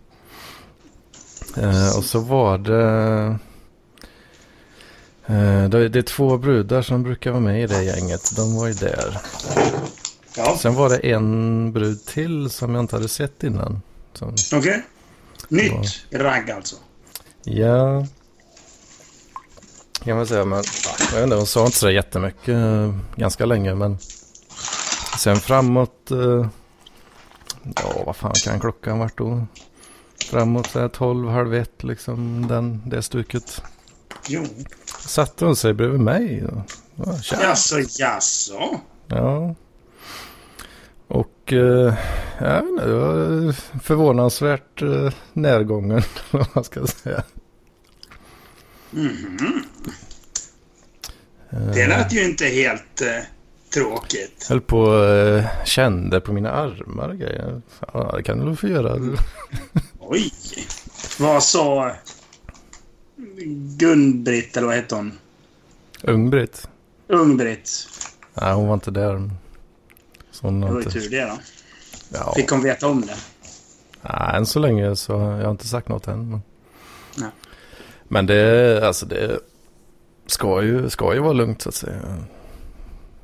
Eh, 1.58 1.98
och 1.98 2.04
så 2.04 2.20
var 2.20 2.58
det... 2.58 3.38
Eh, 5.26 5.70
det, 5.70 5.96
är 6.00 6.02
två 6.02 6.38
brudar 6.38 6.82
som 6.82 7.04
brukar 7.04 7.32
vara 7.32 7.42
med 7.42 7.64
i 7.64 7.68
det 7.68 7.84
gänget. 7.84 8.36
De 8.36 8.56
var 8.56 8.68
ju 8.68 8.74
där. 8.74 9.18
Ja, 10.38 10.58
Sen 10.62 10.76
var 10.76 10.90
det 10.90 10.98
en 10.98 11.72
brud 11.74 12.06
till 12.06 12.50
som 12.50 12.76
jag 12.76 12.84
inte 12.84 12.96
hade 12.96 13.08
sett 13.08 13.44
innan. 13.44 13.82
Okej. 14.54 14.82
Nytt 15.48 16.06
ragg 16.12 16.52
alltså. 16.52 16.76
ja. 17.44 18.06
Kan 20.04 20.18
man 20.18 20.28
säga. 20.28 20.46
Men, 20.46 20.64
ja, 20.86 20.92
jag 21.10 21.16
vet 21.16 21.24
inte, 21.24 21.36
hon 21.36 21.46
sa 21.46 21.66
inte 21.66 21.78
så 21.78 21.90
jättemycket. 21.90 22.50
eh, 22.50 22.96
Ganska 23.16 23.46
länge 23.46 23.76
men. 23.76 23.98
Sen 25.20 25.36
framåt. 25.36 26.12
eh, 26.12 26.48
Ja 27.76 28.04
vad 28.06 28.16
fan 28.16 28.34
kan 28.44 28.60
klockan 28.60 29.00
varit 29.00 29.18
då? 29.18 29.46
Framåt 30.30 30.68
så 30.68 30.80
här 30.80 30.88
12, 30.88 31.30
halv 31.30 31.54
ett 31.54 31.84
liksom. 31.84 32.48
Den, 32.48 32.82
det 32.86 33.02
stuket. 33.02 33.62
Jo. 34.28 34.44
Satte 35.00 35.46
hon 35.46 35.56
sig 35.56 35.74
bredvid 35.74 36.00
mig. 36.00 36.44
Ja, 36.96 37.18
tja. 37.22 37.38
Jaså, 37.42 37.76
jaså? 38.00 38.80
Ja. 39.08 39.56
Och 41.08 41.54
eh, 41.54 41.94
inte, 42.40 42.62
det 42.86 42.94
var 42.94 43.52
förvånansvärt 43.80 44.82
eh, 44.82 45.14
närgången, 45.34 46.02
vad 46.32 46.48
man 46.54 46.64
ska 46.64 46.88
säga. 46.88 47.24
Eh, 51.50 51.60
Det 51.74 51.88
lät 51.88 52.14
ju 52.14 52.26
inte 52.26 52.46
helt 52.46 53.02
eh, 53.02 53.08
tråkigt. 53.74 54.48
Höll 54.50 54.62
på 54.62 55.04
eh, 55.04 55.46
kände 55.66 56.22
på 56.22 56.34
mina 56.34 56.52
armar 56.52 57.10
och 57.10 57.18
grejer. 57.18 57.62
Ja, 57.94 58.14
det 58.18 58.24
kan 58.24 58.40
du 58.40 58.46
väl 58.46 58.56
få 58.56 58.68
göra. 58.68 58.96
Oj. 60.14 60.34
Vad 61.20 61.44
sa 61.44 61.92
Gun-Britt, 63.78 64.58
eller 64.58 64.68
vad 64.68 64.76
hette 64.76 64.96
hon? 64.96 65.20
Ung-Britt. 66.02 66.68
Ung-Britt. 67.08 67.88
Nej, 68.34 68.54
hon 68.54 68.68
var 68.68 68.74
inte 68.74 68.92
där. 68.92 69.30
Så 70.32 70.48
hon 70.48 70.62
Det 70.62 70.72
var 70.72 70.82
ju 70.82 70.90
tur 70.90 71.10
det 71.10 71.26
då. 71.26 71.40
Ja. 72.10 72.34
Fick 72.36 72.50
hon 72.50 72.64
veta 72.64 72.88
om 72.88 73.02
det? 73.02 73.16
Nej, 74.02 74.38
än 74.38 74.46
så 74.46 74.60
länge 74.60 74.96
så 74.96 75.12
jag 75.14 75.20
har 75.20 75.52
inte 75.52 75.68
sagt 75.68 75.88
något 75.88 76.08
än. 76.08 76.30
Men, 76.30 76.42
Nej. 77.18 77.32
men 78.08 78.26
det, 78.26 78.88
alltså 78.88 79.06
det 79.06 79.40
ska 80.28 80.64
ju, 80.64 80.90
ska 80.90 81.14
ju 81.14 81.20
vara 81.20 81.34
lugnt 81.34 81.62
så 81.62 81.70
att 81.70 81.76
säga. 81.76 82.24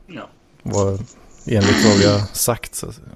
Ja. 0.08 0.30
Var 0.64 1.00
enligt 1.46 1.86
vad 1.86 1.98
vi 1.98 2.06
har 2.06 2.36
sagt 2.36 2.76
så 2.76 2.90
att 2.90 2.96
säga. 2.96 3.08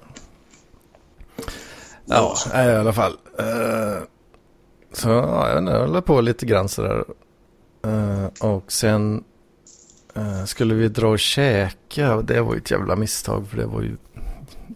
Ja, 2.06 2.36
nej, 2.52 2.68
i 2.68 2.76
alla 2.76 2.92
fall. 2.92 3.12
Eh, 3.38 4.02
så 4.92 5.08
ja, 5.08 5.48
jag 5.48 5.62
höll 5.62 6.02
på 6.02 6.20
lite 6.20 6.46
grann 6.46 6.68
sådär. 6.68 7.04
Eh, 7.84 8.26
och 8.50 8.72
sen 8.72 9.24
eh, 10.14 10.44
skulle 10.44 10.74
vi 10.74 10.88
dra 10.88 11.08
och 11.08 11.18
käka 11.18 12.14
och 12.14 12.24
det 12.24 12.40
var 12.40 12.54
ju 12.54 12.58
ett 12.60 12.70
jävla 12.70 12.96
misstag 12.96 13.48
för 13.48 13.56
det 13.56 13.66
var 13.66 13.82
ju 13.82 13.96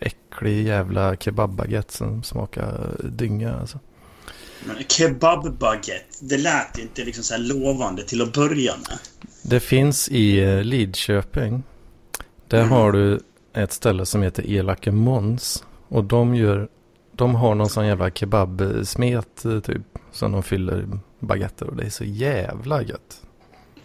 äcklig 0.00 0.66
jävla 0.66 1.16
kebabbaguette 1.16 1.92
som 1.94 2.22
smakade 2.22 2.78
dynga 3.02 3.54
alltså. 3.60 3.78
Men 4.66 4.76
kebabbaguette, 4.88 6.04
det 6.20 6.36
lät 6.38 6.78
inte 6.78 7.04
liksom 7.04 7.24
så 7.24 7.36
lovande 7.38 8.02
till 8.02 8.22
att 8.22 8.32
börja 8.32 8.72
med. 8.76 8.98
Det 9.42 9.60
finns 9.60 10.08
i 10.08 10.40
Lidköping. 10.64 11.62
Där 12.48 12.58
Mm. 12.58 12.70
har 12.70 12.92
du 12.92 13.20
ett 13.54 13.72
ställe 13.72 14.06
som 14.06 14.22
heter 14.22 14.50
Elake 14.50 14.90
Måns. 14.90 15.64
Och 15.88 16.04
de 16.04 16.34
gör, 16.34 16.68
de 17.18 17.34
har 17.34 17.54
någon 17.54 17.68
sån 17.68 17.86
jävla 17.86 18.10
kebabsmet 18.10 19.44
eh, 19.44 19.60
typ. 19.60 19.82
Som 20.12 20.32
de 20.32 20.42
fyller 20.42 20.88
baguetter 21.18 21.66
och 21.66 21.76
det 21.76 21.84
är 21.84 21.90
så 21.90 22.04
jävla 22.04 22.82
gött. 22.82 23.22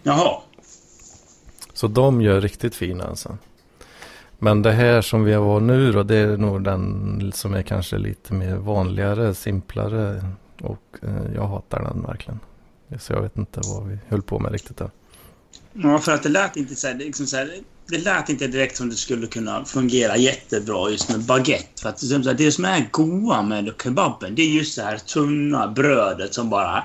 Jaha. 0.02 0.40
Så 1.72 1.86
de 1.86 2.20
gör 2.20 2.40
riktigt 2.40 2.74
fina 2.74 3.04
alltså. 3.04 3.38
Men 4.38 4.62
det 4.62 4.72
här 4.72 5.00
som 5.00 5.24
vi 5.24 5.34
var 5.34 5.60
nu 5.60 5.92
då, 5.92 6.02
det 6.02 6.16
är 6.16 6.36
nog 6.36 6.64
den 6.64 7.32
som 7.34 7.54
är 7.54 7.62
kanske 7.62 7.98
lite 7.98 8.34
mer 8.34 8.56
vanligare, 8.56 9.34
simplare. 9.34 10.24
Och 10.60 10.98
eh, 11.02 11.34
jag 11.34 11.46
hatar 11.46 11.82
den 11.82 12.02
verkligen. 12.02 12.40
Så 12.98 13.12
jag 13.12 13.22
vet 13.22 13.36
inte 13.36 13.60
vad 13.64 13.86
vi 13.86 13.98
höll 14.08 14.22
på 14.22 14.38
med 14.38 14.52
riktigt 14.52 14.76
där. 14.76 14.90
Ja, 15.74 15.98
för 15.98 16.12
att 16.12 16.22
det 16.22 16.28
lät 16.28 16.56
inte 16.56 16.76
så 16.76 16.86
här, 16.86 16.94
det 16.94 17.04
liksom 17.04 17.26
så 17.26 17.36
här, 17.36 17.58
det 17.86 17.98
lät 17.98 18.28
inte 18.28 18.46
direkt 18.46 18.76
som 18.76 18.88
det 18.88 18.96
skulle 18.96 19.26
kunna 19.26 19.64
fungera 19.64 20.16
jättebra 20.16 20.90
just 20.90 21.10
med 21.10 21.20
baguette. 21.20 21.82
För 21.82 21.88
att 21.88 22.38
det, 22.38 22.52
som 22.52 22.64
är 22.64 22.88
goa 22.90 23.42
med 23.42 23.72
kebaben, 23.82 24.34
det 24.34 24.42
är 24.42 24.48
just 24.48 24.76
det 24.76 24.82
här 24.82 24.98
tunna 24.98 25.68
brödet 25.68 26.34
som 26.34 26.50
bara... 26.50 26.84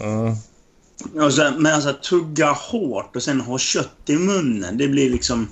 Mm. 0.00 0.34
Och 1.24 1.34
så, 1.34 1.52
men 1.58 1.74
alltså 1.74 1.92
tugga 1.92 2.50
hårt 2.50 3.16
och 3.16 3.22
sen 3.22 3.40
ha 3.40 3.58
kött 3.58 3.96
i 4.06 4.16
munnen, 4.16 4.78
det 4.78 4.88
blir 4.88 5.10
liksom... 5.10 5.48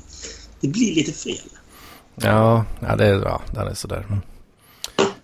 Det 0.61 0.69
blir 0.69 0.95
lite 0.95 1.13
fel. 1.13 1.49
Ja, 2.15 2.65
ja, 2.81 2.97
det 2.97 3.07
är, 3.07 3.15
ja 3.15 3.43
den 3.55 3.67
är 3.67 3.75
sådär. 3.75 4.07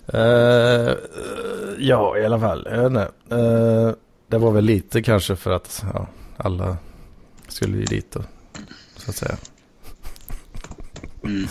Eh, 0.06 0.94
ja, 1.78 2.18
i 2.18 2.24
alla 2.24 2.40
fall. 2.40 2.68
Jag 2.70 2.76
vet 2.76 2.86
inte. 2.86 3.10
Eh, 3.30 3.92
det 4.32 4.38
var 4.38 4.50
väl 4.50 4.64
lite 4.64 5.02
kanske 5.02 5.36
för 5.36 5.50
att 5.50 5.84
ja, 5.94 6.06
alla 6.36 6.76
skulle 7.48 7.76
ju 7.76 7.84
dit 7.84 8.16
och, 8.16 8.24
så 8.96 9.10
att 9.10 9.16
säga. 9.16 9.36
Mm. 11.24 11.46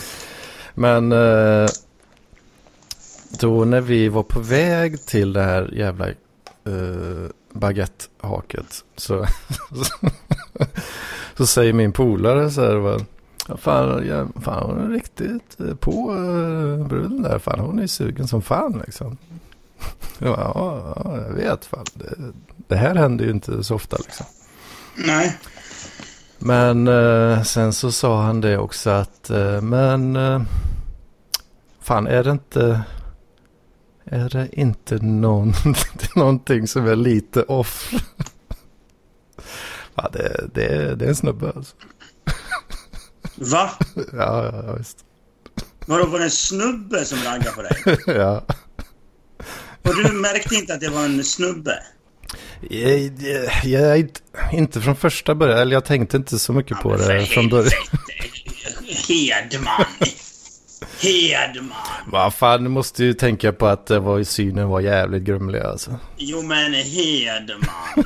Men 0.73 1.11
eh, 1.11 1.69
då 3.39 3.65
när 3.65 3.81
vi 3.81 4.09
var 4.09 4.23
på 4.23 4.39
väg 4.39 5.05
till 5.05 5.33
det 5.33 5.41
här 5.41 5.73
jävla 5.73 6.07
uh, 6.67 7.27
baguettehaket 7.53 8.85
så, 8.95 9.25
så 11.37 11.45
säger 11.45 11.73
min 11.73 11.91
polare 11.91 12.51
så 12.51 12.61
här 12.61 12.75
va, 12.75 12.99
fan, 13.57 14.07
ja, 14.07 14.27
fan 14.41 14.69
hon 14.69 14.79
är 14.79 14.89
riktigt 14.89 15.59
eh, 15.59 15.75
på 15.75 16.13
uh, 16.13 16.87
bruden 16.87 17.21
där. 17.21 17.39
Fan 17.39 17.59
hon 17.59 17.79
är 17.79 17.87
sugen 17.87 18.27
som 18.27 18.41
fan 18.41 18.81
liksom. 18.85 19.17
Ja, 20.19 20.51
ja, 20.55 20.93
ja 21.03 21.17
jag 21.17 21.33
vet 21.33 21.65
fan. 21.65 21.85
Det, 21.93 22.15
det 22.67 22.75
här 22.75 22.95
händer 22.95 23.25
ju 23.25 23.31
inte 23.31 23.63
så 23.63 23.75
ofta 23.75 23.97
liksom. 23.97 24.25
Nej. 24.95 25.37
Men 26.39 26.87
eh, 26.87 27.43
sen 27.43 27.73
så 27.73 27.91
sa 27.91 28.21
han 28.21 28.41
det 28.41 28.57
också 28.57 28.89
att 28.89 29.29
eh, 29.29 29.61
men 29.61 30.15
eh, 30.15 30.41
fan 31.81 32.07
är 32.07 32.23
det 32.23 32.31
inte 32.31 32.83
är 34.05 34.29
det 34.29 34.49
inte 34.51 34.95
någon, 34.95 35.53
någonting 36.15 36.67
som 36.67 36.87
är 36.87 36.95
lite 36.95 37.43
off? 37.43 37.93
ja, 39.95 40.09
det, 40.13 40.49
det, 40.53 40.95
det 40.95 41.05
är 41.05 41.09
en 41.09 41.15
snubbe 41.15 41.51
alltså. 41.55 41.75
Va? 43.35 43.69
Ja, 43.95 44.45
ja, 44.45 44.63
ja 44.65 44.73
visst. 44.73 45.05
Vadå, 45.85 46.05
var 46.05 46.19
det 46.19 46.25
en 46.25 46.31
snubbe 46.31 47.05
som 47.05 47.17
raggade 47.17 47.51
på 47.51 47.61
dig? 47.61 47.97
ja. 48.07 48.43
Och 49.81 49.95
du 49.95 50.11
märkte 50.11 50.55
inte 50.55 50.73
att 50.73 50.79
det 50.81 50.89
var 50.89 51.05
en 51.05 51.23
snubbe? 51.23 51.83
Jag, 52.69 53.11
jag, 53.21 53.49
jag, 53.63 54.09
inte- 54.53 54.81
från 54.81 54.95
första 54.95 55.35
början, 55.35 55.59
eller 55.59 55.73
jag 55.73 55.85
tänkte 55.85 56.17
inte 56.17 56.39
så 56.39 56.53
mycket 56.53 56.79
på 56.79 56.89
men 56.89 56.99
för 56.99 57.13
det 57.13 57.25
från 57.25 57.49
början. 57.49 57.71
Hedman. 59.07 59.85
Hedman. 61.01 61.71
Vad 62.07 62.33
fan, 62.33 62.63
du 62.63 62.69
måste 62.69 63.03
ju 63.03 63.13
tänka 63.13 63.53
på 63.53 63.67
att 63.67 63.85
det 63.85 63.99
var, 63.99 64.19
i 64.19 64.25
synen 64.25 64.69
var 64.69 64.79
jävligt 64.79 65.23
grumlig 65.23 65.59
alltså. 65.59 65.99
Jo 66.17 66.41
men 66.41 66.73
Hedman. 66.73 68.05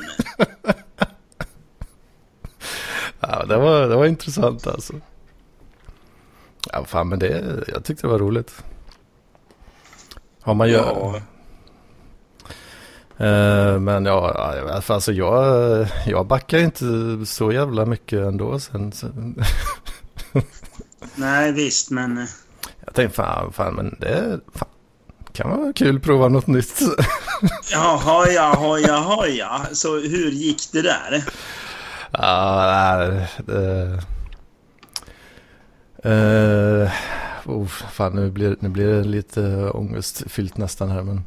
Ja, 3.20 3.44
det 3.44 3.56
var, 3.56 3.88
det 3.88 3.96
var 3.96 4.06
intressant 4.06 4.66
alltså. 4.66 4.92
Ja, 6.72 6.84
fan, 6.84 7.08
men 7.08 7.18
det, 7.18 7.64
jag 7.68 7.84
tyckte 7.84 8.06
det 8.06 8.10
var 8.10 8.18
roligt. 8.18 8.62
Har 10.42 10.54
man 10.54 10.68
ju... 10.68 10.74
Ja. 10.74 11.20
Eh, 13.18 13.78
men 13.80 14.04
ja, 14.04 14.54
ja, 14.68 14.82
alltså 14.94 15.12
jag, 15.12 15.86
jag 16.06 16.26
backar 16.26 16.58
inte 16.58 16.84
så 17.26 17.52
jävla 17.52 17.86
mycket 17.86 18.18
ändå 18.18 18.58
sen. 18.58 18.92
sen. 18.92 19.44
Nej 21.14 21.52
visst 21.52 21.90
men... 21.90 22.18
eh, 22.18 22.24
Jag 22.84 22.94
tänkte 22.94 23.16
fan, 23.16 23.52
fan 23.52 23.74
men 23.74 23.96
det 24.00 24.40
fan, 24.54 24.68
kan 25.32 25.50
vara 25.50 25.72
kul 25.72 25.96
att 25.96 26.02
prova 26.02 26.28
något 26.28 26.46
nytt. 26.46 26.80
Ja, 27.72 28.00
hoja, 28.04 28.54
hoja, 28.54 28.96
hoja. 28.96 29.66
Så 29.72 29.94
hur 29.98 30.30
gick 30.30 30.72
det 30.72 30.82
där? 30.82 31.24
Ja, 32.10 32.96
nej, 33.08 33.28
det... 33.46 34.00
Uh, 36.06 36.90
oh, 37.44 37.66
fan, 37.66 38.12
nu 38.12 38.30
blir, 38.30 38.56
nu 38.60 38.68
blir 38.68 38.86
det 38.86 39.04
lite 39.04 39.70
ångestfyllt 39.70 40.56
nästan 40.56 40.90
här, 40.90 41.02
men... 41.02 41.24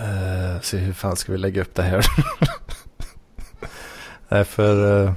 Uh, 0.00 0.60
se 0.60 0.76
hur 0.76 0.92
fan 0.92 1.16
ska 1.16 1.32
vi 1.32 1.38
lägga 1.38 1.62
upp 1.62 1.74
det 1.74 1.82
här? 1.82 2.06
Nej, 4.28 4.44
för 4.44 5.04
uh, 5.04 5.12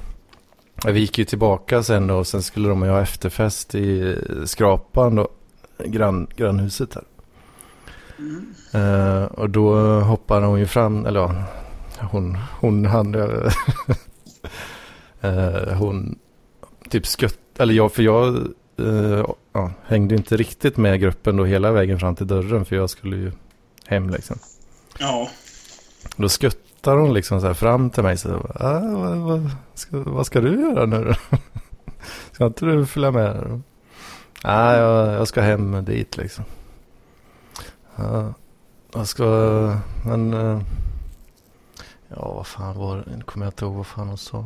vi 0.86 1.00
gick 1.00 1.18
ju 1.18 1.24
tillbaka 1.24 1.82
sen 1.82 2.06
då 2.06 2.16
och 2.16 2.26
sen 2.26 2.42
skulle 2.42 2.68
de 2.68 2.82
ju 2.82 2.88
ha 2.88 3.00
efterfest 3.00 3.74
i 3.74 4.18
skrapan 4.44 5.14
då, 5.14 5.28
grann, 5.84 6.26
grannhuset 6.36 6.94
här. 6.94 7.04
Mm. 8.18 8.54
Uh, 8.74 9.24
och 9.24 9.50
då 9.50 9.74
hoppade 10.00 10.46
hon 10.46 10.58
ju 10.58 10.66
fram, 10.66 11.06
eller 11.06 11.20
ja, 11.20 11.34
hon, 12.00 12.38
hon, 12.60 12.86
han, 12.86 13.14
uh, 13.14 13.52
hon 15.78 16.18
typ 16.90 17.06
skött, 17.06 17.38
eller 17.58 17.74
jag, 17.74 17.92
för 17.92 18.02
jag 18.02 18.48
uh, 18.80 19.24
ja, 19.52 19.70
hängde 19.86 20.14
inte 20.14 20.36
riktigt 20.36 20.76
med 20.76 21.00
gruppen 21.00 21.36
då 21.36 21.44
hela 21.44 21.72
vägen 21.72 21.98
fram 21.98 22.16
till 22.16 22.26
dörren 22.26 22.64
för 22.64 22.76
jag 22.76 22.90
skulle 22.90 23.16
ju 23.16 23.32
hem 23.86 24.10
liksom. 24.10 24.38
Ja. 24.98 25.30
Då 26.16 26.28
skuttar 26.28 26.96
hon 26.96 27.14
liksom 27.14 27.40
så 27.40 27.46
här 27.46 27.54
fram 27.54 27.90
till 27.90 28.02
mig. 28.02 28.16
Så, 28.16 28.34
ah, 28.54 28.80
vad, 28.80 29.16
vad, 29.16 29.50
ska, 29.74 29.96
vad 29.98 30.26
ska 30.26 30.40
du 30.40 30.60
göra 30.60 30.86
nu 30.86 31.04
då? 31.04 31.36
Ska 32.32 32.46
inte 32.46 32.64
du 32.66 32.86
följa 32.86 33.10
med? 33.10 33.50
Nej, 33.50 33.62
ah, 34.42 34.76
jag, 34.76 35.12
jag 35.14 35.28
ska 35.28 35.40
hem 35.40 35.84
dit 35.84 36.16
liksom. 36.16 36.44
Ja, 37.96 38.34
jag 38.94 39.08
ska, 39.08 39.24
men... 40.04 40.34
Eh, 40.34 40.60
ja, 42.08 42.32
vad 42.32 42.46
fan 42.46 42.76
var 42.76 42.96
det? 42.96 43.22
Kommer 43.24 43.46
jag 43.46 43.50
inte 43.50 43.64
ihåg 43.64 43.74
vad 43.74 43.86
fan 43.86 44.08
hon 44.08 44.18
sa. 44.18 44.44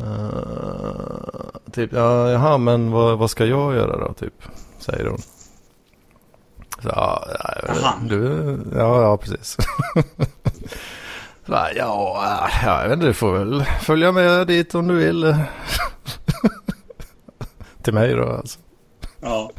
Uh, 0.00 1.70
typ, 1.72 1.92
ja, 1.92 2.30
jaha, 2.30 2.58
men 2.58 2.90
vad, 2.90 3.18
vad 3.18 3.30
ska 3.30 3.46
jag 3.46 3.74
göra 3.74 4.06
då, 4.06 4.12
typ? 4.12 4.34
Säger 4.78 5.06
hon. 5.06 5.18
Så, 6.82 6.88
ja, 6.88 7.24
du, 8.08 8.58
ja, 8.74 9.02
ja, 9.02 9.16
precis. 9.16 9.56
Så, 11.46 11.46
ja, 11.52 11.68
ja, 11.76 12.48
jag 12.62 12.88
vet 12.88 12.92
inte, 12.92 13.06
du 13.06 13.14
får 13.14 13.32
väl 13.32 13.64
följa 13.80 14.12
med 14.12 14.46
dit 14.46 14.74
om 14.74 14.88
du 14.88 14.94
vill. 14.94 15.22
Till 17.82 17.94
mig 17.94 18.14
då 18.14 18.32
alltså. 18.32 18.58
Ja. 19.20 19.50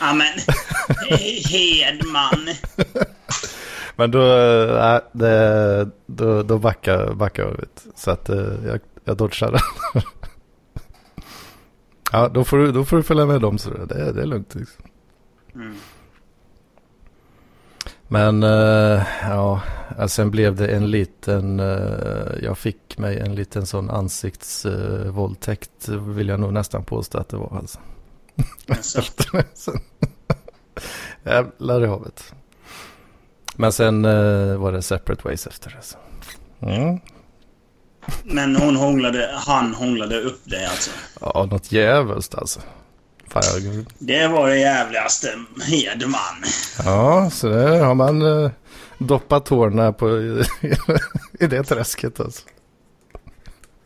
Ja 0.00 0.12
men, 0.12 0.26
Hedman. 1.50 2.48
Men 3.96 4.10
då, 4.10 4.36
äh, 4.76 5.00
det, 5.12 5.88
då, 6.06 6.42
då 6.42 6.58
backar, 6.58 7.14
backar 7.14 7.42
jag 7.42 7.52
ut. 7.52 7.84
Så 7.96 8.10
att 8.10 8.28
äh, 8.28 8.36
jag, 8.66 8.80
jag 9.04 9.16
dodgar 9.16 9.62
Ja, 12.12 12.28
då 12.28 12.44
får, 12.44 12.58
du, 12.58 12.72
då 12.72 12.84
får 12.84 12.96
du 12.96 13.02
följa 13.02 13.26
med 13.26 13.40
dem 13.40 13.58
så 13.58 13.70
det, 13.70 14.12
det 14.12 14.22
är 14.22 14.26
lugnt. 14.26 14.54
Liksom. 14.54 14.84
Mm. 15.54 15.76
Men 18.08 18.42
uh, 18.42 19.02
ja, 19.22 19.62
alltså 19.98 20.14
sen 20.14 20.30
blev 20.30 20.56
det 20.56 20.68
en 20.68 20.90
liten, 20.90 21.60
uh, 21.60 22.42
jag 22.42 22.58
fick 22.58 22.98
mig 22.98 23.18
en 23.18 23.34
liten 23.34 23.66
sån 23.66 23.90
ansiktsvåldtäkt 23.90 25.88
uh, 25.88 26.08
vill 26.08 26.28
jag 26.28 26.40
nog 26.40 26.52
nästan 26.52 26.84
påstå 26.84 27.18
att 27.18 27.28
det 27.28 27.36
var 27.36 27.56
alltså. 27.56 27.78
Jävlar 31.24 31.84
i 31.84 31.86
havet. 31.86 32.34
Men 33.56 33.72
sen 33.72 34.04
uh, 34.04 34.56
var 34.56 34.72
det 34.72 34.82
separate 34.82 35.22
ways 35.24 35.46
efter 35.46 35.76
alltså. 35.76 35.98
Mm. 36.60 37.00
Men 38.24 38.56
hon 38.56 38.76
hånglade, 38.76 39.30
han 39.34 39.74
hånglade 39.74 40.20
upp 40.20 40.40
dig 40.44 40.66
alltså? 40.66 40.90
Ja, 41.20 41.48
något 41.50 41.72
jävligt 41.72 42.34
alltså. 42.34 42.60
Fan, 43.28 43.42
jag... 43.46 43.86
Det 43.98 44.28
var 44.28 44.48
det 44.48 44.58
jävligaste 44.58 45.28
Hedman. 45.66 46.42
Ja, 46.84 47.30
så 47.30 47.48
där 47.48 47.84
har 47.84 47.94
man 47.94 48.22
uh, 48.22 48.50
doppat 48.98 49.46
tårna 49.46 49.92
på 49.92 50.20
i, 51.40 51.46
det 51.46 51.62
träsket 51.62 52.20
alltså. 52.20 52.42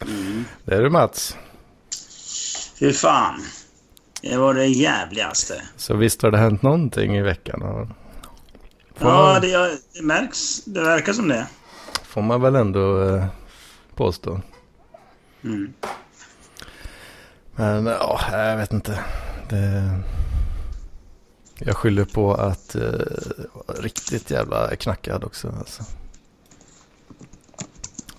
Mm. 0.02 0.44
Det 0.64 0.74
är 0.74 0.82
du 0.82 0.90
Mats. 0.90 1.36
Fy 2.78 2.92
fan. 2.92 3.42
Det 4.22 4.36
var 4.36 4.54
det 4.54 4.66
jävligaste. 4.66 5.62
Så 5.76 5.96
visst 5.96 6.22
har 6.22 6.30
det 6.30 6.38
hänt 6.38 6.62
någonting 6.62 7.16
i 7.16 7.22
veckan? 7.22 7.60
Får 8.96 9.10
ja, 9.10 9.32
man... 9.32 9.40
det, 9.40 9.78
det, 9.94 10.02
märks. 10.02 10.64
Det 10.64 10.80
verkar 10.80 11.12
som 11.12 11.28
det. 11.28 11.46
Får 12.04 12.22
man 12.22 12.42
väl 12.42 12.56
ändå 12.56 12.80
uh, 12.80 13.24
påstå. 13.96 14.40
Mm. 15.44 15.72
Men 17.54 17.86
ja, 17.86 18.20
jag 18.32 18.56
vet 18.56 18.72
inte. 18.72 19.04
Det... 19.48 20.00
Jag 21.58 21.76
skyller 21.76 22.04
på 22.04 22.34
att 22.34 22.76
uh, 22.76 23.00
riktigt 23.68 24.30
jävla 24.30 24.76
knackad 24.76 25.24
också. 25.24 25.54
Alltså. 25.58 25.82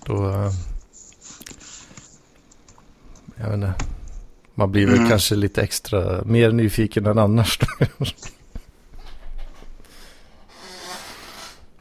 Då... 0.04 0.28
Uh, 0.28 0.50
jag 3.36 3.44
vet 3.44 3.54
inte. 3.54 3.74
Man 4.54 4.72
blir 4.72 4.86
väl 4.86 4.96
mm. 4.96 5.08
kanske 5.08 5.34
lite 5.34 5.62
extra, 5.62 6.24
mer 6.24 6.52
nyfiken 6.52 7.06
än 7.06 7.18
annars. 7.18 7.58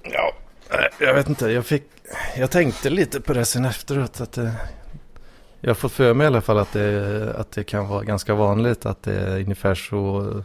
ja, 0.04 0.34
jag 1.00 1.14
vet 1.14 1.30
inte. 1.30 1.52
Jag, 1.52 1.66
fick, 1.66 1.84
jag 2.38 2.52
tänkte 2.52 2.90
lite 2.90 3.22
på 3.22 3.34
det 3.34 3.46
sen 3.46 3.66
efteråt. 3.66 4.22
Att 4.22 4.32
det, 4.32 4.54
jag 5.62 5.70
har 5.70 5.76
fått 5.76 5.92
för 5.92 6.14
mig 6.14 6.26
i 6.26 6.28
alla 6.28 6.42
fall 6.42 6.58
att 6.58 6.74
det, 6.74 7.36
att 7.38 7.52
det 7.52 7.64
kan 7.64 7.88
vara 7.88 8.04
ganska 8.04 8.36
vanligt 8.36 8.86
att 8.86 9.04
det 9.04 9.14
är 9.14 9.40
ungefär 9.40 9.76
så, 9.76 10.44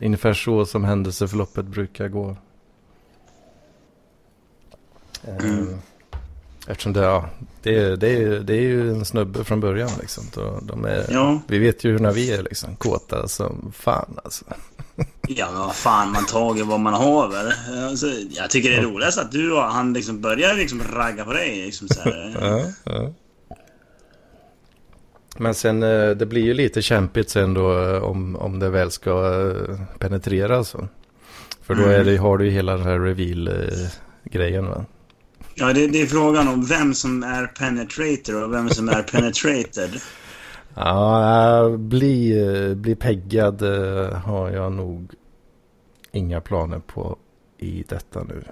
ungefär 0.00 0.34
så 0.34 0.66
som 0.66 0.84
händelseförloppet 0.84 1.64
brukar 1.64 2.08
gå. 2.08 2.36
Mm. 5.24 5.78
Eftersom 6.66 6.92
det, 6.92 7.00
ja, 7.00 7.28
det, 7.62 7.78
är, 7.78 7.96
det, 7.96 8.08
är, 8.08 8.40
det 8.40 8.54
är 8.54 8.60
ju 8.60 8.90
en 8.90 9.04
snubbe 9.04 9.44
från 9.44 9.60
början 9.60 9.90
liksom. 10.00 10.24
De 10.62 10.84
är, 10.84 11.06
ja. 11.10 11.40
Vi 11.46 11.58
vet 11.58 11.84
ju 11.84 11.92
hur 11.92 11.98
när 11.98 12.12
vi 12.12 12.32
är 12.32 12.42
liksom 12.42 12.76
kåta 12.76 13.28
som 13.28 13.72
fan 13.76 14.18
alltså. 14.24 14.44
Ja 15.28 15.50
men 15.50 15.60
vad 15.60 15.74
fan, 15.74 16.12
man 16.12 16.26
tager 16.26 16.64
vad 16.64 16.80
man 16.80 16.94
har 16.94 17.28
väl. 17.28 17.52
Alltså, 17.88 18.06
jag 18.30 18.50
tycker 18.50 18.70
det 18.70 18.76
är 18.76 18.82
roligast 18.82 19.18
att 19.18 19.32
du 19.32 19.52
och 19.52 19.62
han 19.62 19.92
liksom 19.92 20.20
börjar 20.20 20.54
liksom 20.54 20.82
ragga 20.94 21.24
på 21.24 21.32
dig. 21.32 21.64
Liksom, 21.64 21.88
så 21.88 22.00
ja, 22.40 22.64
ja. 22.84 23.12
Men 25.36 25.54
sen 25.54 25.82
eh, 25.82 26.10
det 26.10 26.26
blir 26.26 26.42
ju 26.42 26.54
lite 26.54 26.82
kämpigt 26.82 27.30
sen 27.30 27.54
då 27.54 27.82
eh, 27.82 28.02
om, 28.02 28.36
om 28.36 28.58
det 28.58 28.70
väl 28.70 28.90
ska 28.90 29.10
eh, 29.10 29.80
penetreras. 29.98 30.76
För 31.62 31.74
då 31.74 31.82
är 31.82 31.94
mm. 31.94 32.06
det, 32.06 32.16
har 32.16 32.38
du 32.38 32.44
ju 32.44 32.50
hela 32.50 32.76
den 32.76 32.86
här 32.86 32.98
reveal-grejen 32.98 34.66
va. 34.66 34.84
Ja, 35.54 35.72
det, 35.72 35.86
det, 35.86 36.02
är 36.02 36.06
frågan 36.06 36.48
om 36.48 36.66
vem 36.66 36.94
som 36.94 37.22
är 37.22 37.46
penetrator 37.46 38.44
och 38.44 38.52
vem 38.52 38.70
som 38.70 38.88
är 38.88 39.02
penetrated. 39.02 40.00
Ja, 40.74 41.76
bli, 41.78 42.34
bli 42.76 42.94
peggad 42.94 43.62
eh, 43.62 44.12
har 44.12 44.50
jag 44.50 44.72
nog 44.72 45.10
inga 46.12 46.40
planer 46.40 46.78
på 46.78 47.18
i 47.58 47.84
detta 47.88 48.24
nu. 48.24 48.44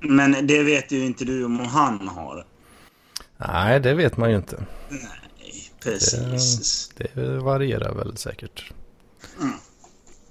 Men 0.00 0.46
det 0.46 0.62
vet 0.62 0.92
ju 0.92 1.06
inte 1.06 1.24
du 1.24 1.44
om 1.44 1.58
han 1.58 2.08
har. 2.08 2.46
Nej, 3.36 3.80
det 3.80 3.94
vet 3.94 4.16
man 4.16 4.30
ju 4.30 4.36
inte. 4.36 4.66
Nej, 4.88 5.70
precis. 5.82 6.90
Det, 6.96 7.14
det 7.14 7.38
varierar 7.38 7.94
väl 7.94 8.16
säkert. 8.16 8.72
Mm. 9.40 9.54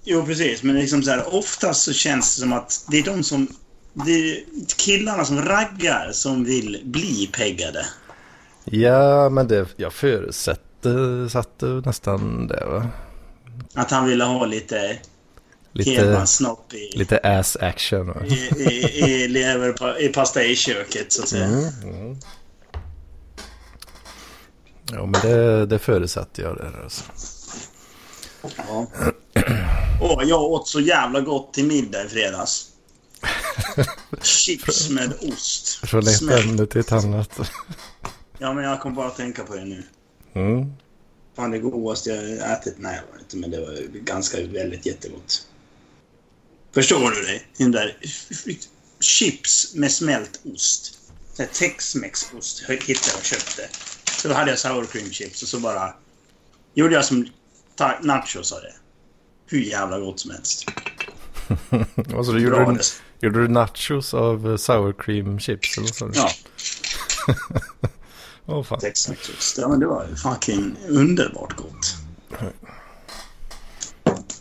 Jo, 0.04 0.26
precis. 0.26 0.64
Men 0.64 0.76
liksom 0.76 1.04
så 1.04 1.12
här, 1.12 1.36
oftast 1.36 1.82
så 1.84 1.94
känns 1.94 2.36
det 2.36 2.42
som 2.42 2.54
att 2.54 2.86
det 2.92 3.00
är 3.00 3.04
de 3.04 3.24
som 3.24 3.48
det 4.06 4.12
är 4.12 4.44
killarna 4.78 5.26
som 5.26 5.42
raggar 5.42 6.12
som 6.12 6.44
vill 6.44 6.82
bli 6.84 7.30
peggade. 7.34 7.86
Ja, 8.66 9.30
men 9.30 9.48
det, 9.48 9.68
jag 9.76 9.94
förutsätter 9.94 11.28
satte 11.28 11.66
nästan 11.66 12.48
det 12.48 12.66
va? 12.66 12.88
Att 13.74 13.92
han 13.92 14.08
ville 14.08 14.24
ha 14.24 14.46
lite 14.46 15.00
Lite, 15.72 16.28
snopp 16.28 16.74
i, 16.74 16.98
lite 16.98 17.18
ass 17.18 17.58
action. 17.62 18.08
Va? 18.08 18.26
I, 18.26 18.34
i, 18.34 19.00
i, 19.00 19.28
lever, 19.28 20.02
i 20.02 20.08
pastejköket 20.08 21.12
så 21.12 21.22
att 21.22 21.30
säga. 21.30 21.46
Mm, 21.46 21.70
mm. 21.84 22.18
Ja, 24.92 25.06
men 25.06 25.22
det, 25.22 25.66
det 25.66 25.80
förutsatte 25.80 26.42
jag 26.42 26.58
där 26.58 26.82
alltså. 26.84 27.04
Ja. 28.58 28.88
Åh, 30.02 30.24
jag 30.26 30.42
åt 30.42 30.68
så 30.68 30.80
jävla 30.80 31.22
gott 31.22 31.54
till 31.54 31.66
middag 31.66 32.04
i 32.04 32.08
fredags. 32.08 32.66
Chips 34.22 34.90
med 34.90 35.14
ost. 35.22 35.68
Från 35.68 36.08
ett 36.08 36.22
ämne 36.22 36.66
till 36.66 36.82
ett 36.82 36.92
annat. 36.92 37.40
Ja, 38.40 38.54
men 38.54 38.64
jag 38.64 38.82
kom 38.82 38.96
bara 38.96 39.08
att 39.08 39.18
tänka 39.18 39.44
på 39.44 39.56
det 39.56 39.66
nu. 39.66 39.84
Mm. 40.34 40.74
Fan, 41.36 41.52
det 41.52 41.60
godaste 41.60 42.10
jag 42.10 42.52
ätit? 42.52 42.76
Nej, 42.78 43.02
det 43.06 43.14
var 43.14 43.20
inte, 43.20 43.38
men 43.38 43.52
det 43.52 43.60
var 43.60 44.00
ganska 44.00 44.38
väldigt 44.38 44.86
jättegott. 44.86 45.48
Förstår 46.74 47.12
du 47.12 47.22
det? 47.22 47.42
Den 47.58 47.72
där 47.72 47.98
chips 49.00 49.76
med 49.76 49.92
smält 49.92 50.40
ost. 50.44 51.00
Tex-Mex-ost 51.54 52.64
hittade 52.70 53.08
jag 53.08 53.18
och 53.18 53.24
köpte. 53.24 53.70
Så 54.18 54.28
då 54.28 54.34
hade 54.34 54.50
jag 54.50 54.60
sour 54.60 54.86
cream 54.86 55.12
chips 55.12 55.44
och 55.44 55.50
så 55.50 55.60
bara 55.60 55.94
gjorde 56.74 56.94
jag 56.94 57.06
som 57.06 57.28
nachos 58.02 58.52
av 58.52 58.62
det. 58.62 58.74
Hur 59.46 59.62
jävla 59.62 60.00
gott 60.00 60.20
som 60.20 60.32
helst. 60.32 60.66
Och 62.16 62.26
så 62.26 62.32
du 62.32 62.40
gjorde, 62.40 62.74
det. 62.74 62.84
Gjorde 63.22 63.42
du 63.42 63.48
nachos 63.48 64.14
av 64.14 64.52
eh, 64.52 64.58
sour 64.58 64.94
cream 64.94 65.40
chips 65.40 65.78
eller 65.78 66.14
du? 66.14 66.20
Ja, 66.20 66.30
Åh 68.46 68.64
fan. 68.64 68.80
Tex-Mex-ost. 68.80 69.58
Ja, 69.58 69.68
men 69.68 69.80
det 69.80 69.88
var 69.88 70.08
fucking 70.16 70.76
underbart 70.88 71.56
gott. 71.56 71.96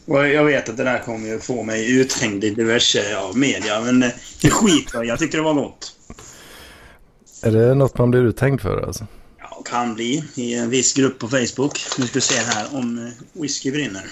Och 0.04 0.28
jag 0.28 0.44
vet 0.44 0.68
att 0.68 0.76
det 0.76 0.84
där 0.84 0.98
kommer 0.98 1.28
ju 1.28 1.38
få 1.38 1.62
mig 1.62 2.00
uthängd 2.00 2.44
i 2.44 2.50
diverse 2.50 3.10
ja, 3.10 3.32
media, 3.34 3.80
men 3.80 4.02
eh, 4.02 4.10
det 4.42 4.50
skiter 4.50 4.94
jag. 4.94 5.06
Jag 5.06 5.18
tyckte 5.18 5.36
det 5.36 5.42
var 5.42 5.54
gott. 5.54 5.92
Är 7.42 7.50
det 7.50 7.74
något 7.74 7.98
man 7.98 8.10
blir 8.10 8.20
uthängd 8.20 8.60
för 8.60 8.82
alltså? 8.86 9.06
Ja, 9.38 9.62
kan 9.64 9.94
bli 9.94 10.24
i 10.34 10.54
en 10.54 10.70
viss 10.70 10.94
grupp 10.94 11.18
på 11.18 11.28
Facebook. 11.28 11.78
Nu 11.98 12.06
ska 12.06 12.14
vi 12.14 12.20
se 12.20 12.40
här 12.40 12.66
om 12.74 12.98
eh, 12.98 13.40
whisky 13.42 13.70
brinner. 13.70 14.06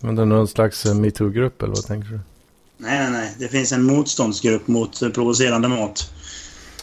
Men 0.00 0.16
det 0.16 0.22
är 0.22 0.26
någon 0.26 0.48
slags 0.48 0.86
eh, 0.86 0.94
metoo-grupp 0.94 1.62
eller 1.62 1.74
vad 1.74 1.84
tänker 1.84 2.08
du? 2.08 2.20
Nej, 2.76 2.98
nej, 2.98 3.10
nej. 3.10 3.34
Det 3.38 3.48
finns 3.48 3.72
en 3.72 3.82
motståndsgrupp 3.82 4.66
mot 4.66 5.02
eh, 5.02 5.08
provocerande 5.08 5.68
mat. 5.68 6.12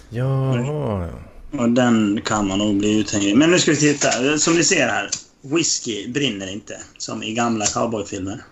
Ja, 0.10 0.60
ja. 0.60 1.10
Och 1.52 1.70
den 1.70 2.22
kan 2.26 2.48
man 2.48 2.60
nog 2.60 2.78
bli 2.78 3.00
uthängd 3.00 3.24
i. 3.24 3.36
Men 3.36 3.52
nu 3.52 3.60
ska 3.60 3.72
vi 3.72 3.78
titta. 3.78 4.38
Som 4.38 4.54
ni 4.54 4.64
ser 4.64 4.88
här. 4.88 5.10
Whisky 5.42 6.12
brinner 6.12 6.54
inte. 6.54 6.78
Som 6.98 7.24
i 7.24 7.34
gamla 7.34 7.66
cowboyfilmer. 7.66 8.44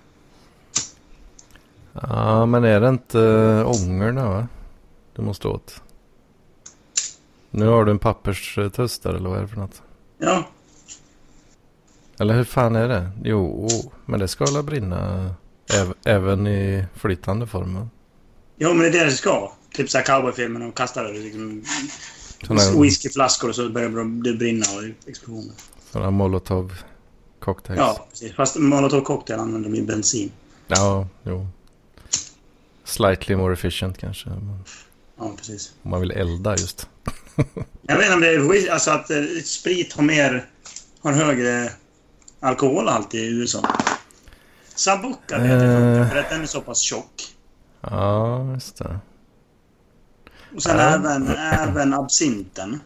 Ja, 1.93 2.45
men 2.45 2.63
är 2.63 2.81
det 2.81 2.89
inte 2.89 3.19
äh, 3.21 3.67
ångorna 3.67 4.29
va? 4.29 4.47
Du 5.15 5.21
måste 5.21 5.47
åt. 5.47 5.81
Nu 7.51 7.67
har 7.67 7.85
du 7.85 7.91
en 7.91 7.99
papperstuss 7.99 8.99
där 8.99 9.13
eller 9.13 9.29
vad 9.29 9.37
är 9.37 9.41
det 9.41 9.47
för 9.47 9.57
något? 9.57 9.81
Ja, 10.17 10.47
Eller 12.19 12.33
hur 12.33 12.43
fan 12.43 12.75
är 12.75 12.87
det? 12.87 13.11
Jo, 13.23 13.67
men 14.05 14.19
det 14.19 14.27
ska 14.27 14.45
väl 14.45 14.63
brinna 14.63 15.29
äv- 15.71 15.93
även 16.05 16.47
i 16.47 16.85
flytande 16.95 17.47
form? 17.47 17.89
jo, 18.57 18.69
men 18.73 18.79
det 18.79 18.87
är 18.87 18.91
det 18.91 19.05
det 19.05 19.11
ska. 19.11 19.51
Typ 19.73 19.89
såhär 19.89 20.05
cowboyfilmer. 20.05 20.59
De 20.59 20.71
kastar 20.71 21.13
liksom, 21.13 21.63
whiskyflaskor 22.81 23.49
och 23.49 23.55
så 23.55 23.69
börjar 23.69 24.23
det 24.23 24.33
brinna 24.37 24.65
och 24.77 25.09
explosioner. 25.09 25.53
sådana 25.91 26.11
molotov 26.11 26.73
cocktails. 27.39 27.79
Ja, 27.79 28.07
precis. 28.09 28.33
Fast 28.35 28.55
molotov 28.55 29.01
cocktail 29.01 29.39
använder 29.39 29.69
de 29.69 29.75
ju 29.75 29.81
bensin. 29.85 30.31
Ja, 30.67 31.07
jo. 31.23 31.47
Slightly 32.83 33.35
more 33.35 33.53
efficient 33.53 33.97
kanske. 33.97 34.29
Ja, 35.17 35.33
precis. 35.37 35.73
Om 35.83 35.91
man 35.91 36.01
vill 36.01 36.11
elda 36.11 36.51
just. 36.51 36.87
Jag 37.81 37.95
vet 37.97 38.03
inte 38.05 38.13
om 38.15 38.21
det 38.21 38.27
är 38.27 38.71
alltså 38.71 38.91
att 38.91 39.09
eh, 39.11 39.23
sprit 39.43 39.93
har 39.93 40.03
mer... 40.03 40.45
Har 41.01 41.11
högre 41.11 41.69
alkoholhalt 42.45 43.13
i 43.13 43.27
USA. 43.27 43.63
Sambuca 44.75 45.37
vet 45.39 45.51
jag 45.51 45.97
Eh. 46.01 46.09
för 46.09 46.17
att 46.17 46.29
den 46.29 46.41
är 46.41 46.45
så 46.45 46.61
pass 46.61 46.79
tjock. 46.79 47.11
Ja, 47.81 48.53
just 48.53 48.77
det. 48.77 48.99
Och 50.55 50.63
sen 50.63 50.77
Ja. 50.77 50.83
även, 50.83 51.27
även 51.37 51.93
absinten. 51.93 52.79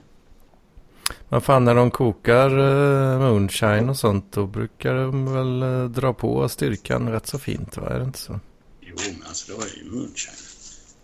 Men 1.29 1.41
fan 1.41 1.65
när 1.65 1.75
de 1.75 1.91
kokar 1.91 2.59
uh, 2.59 3.19
moonshine 3.19 3.89
och 3.89 3.97
sånt 3.97 4.31
då 4.31 4.45
brukar 4.45 4.95
de 4.95 5.33
väl 5.33 5.63
eh, 5.63 5.89
dra 5.89 6.13
på 6.13 6.49
styrkan 6.49 7.09
rätt 7.09 7.27
så 7.27 7.39
fint 7.39 7.77
va? 7.77 7.89
Är 7.89 7.99
det 7.99 8.05
inte 8.05 8.19
så? 8.19 8.39
Jo, 8.81 8.95
men 9.19 9.27
alltså 9.27 9.51
det 9.51 9.57
var 9.57 9.65
ju 9.65 9.91
moonshine. 9.91 10.33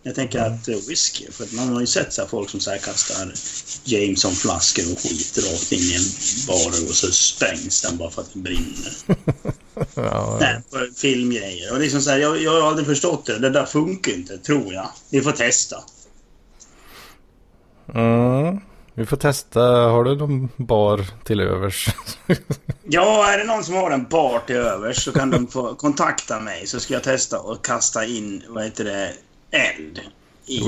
Jag 0.08 0.16
tänker 0.16 0.40
att 0.40 0.68
eh, 0.68 0.76
whisky, 0.88 1.32
för 1.32 1.44
att 1.44 1.54
man 1.54 1.74
har 1.74 1.82
ju 1.82 1.88
sett 1.88 2.14
så 2.14 2.28
folk 2.28 2.50
som 2.50 2.60
så 2.60 2.72
här 2.72 2.78
kastar 2.78 3.34
Jameson-flaskor 3.84 4.84
och 4.92 5.00
skit 5.00 5.38
rakt 5.38 5.72
in 5.72 5.80
i 5.80 5.96
en 5.96 6.04
bar 6.48 6.90
och 6.90 6.96
så 6.96 7.08
sprängs 7.12 7.82
den 7.82 7.98
bara 7.98 8.10
för 8.10 8.22
att 8.22 8.34
det 8.34 8.40
brinner. 8.40 8.94
Ja, 9.96 10.38
Nej, 10.42 10.62
på 10.72 10.78
filmgrejer. 10.96 11.74
Och 11.74 11.80
liksom 11.80 12.02
så 12.02 12.10
här, 12.10 12.18
jag, 12.18 12.42
jag 12.42 12.62
har 12.62 12.68
aldrig 12.68 12.88
förstått 12.88 13.26
det. 13.26 13.40
Det 13.40 13.50
där 13.50 13.66
funkar 13.66 14.12
inte, 14.12 14.38
tror 14.38 14.74
jag. 14.74 14.90
Vi 15.10 15.22
får 15.22 15.32
testa. 15.32 15.78
mm. 17.94 18.60
Vi 18.94 19.06
får 19.06 19.18
testa. 19.18 19.62
Har 19.62 20.04
du 20.04 20.16
någon 20.16 20.50
bar 20.58 21.06
till 21.24 21.40
övers? 21.42 21.90
Ja, 22.88 23.34
är 23.34 23.38
det 23.38 23.44
någon 23.44 23.64
som 23.64 23.76
har 23.76 23.92
en 23.92 24.04
bar 24.04 24.40
till 24.48 24.56
övers 24.56 25.04
så 25.04 25.12
kan 25.12 25.30
de 25.32 25.48
få 25.48 25.76
kontakta 25.76 26.40
mig 26.40 26.68
så 26.68 26.80
ska 26.80 26.94
jag 26.94 27.04
testa 27.04 27.40
och 27.40 27.66
kasta 27.66 28.06
in, 28.06 28.44
vad 28.50 28.64
heter 28.64 28.84
det, 28.84 29.14
eld 29.56 30.00
i 30.46 30.62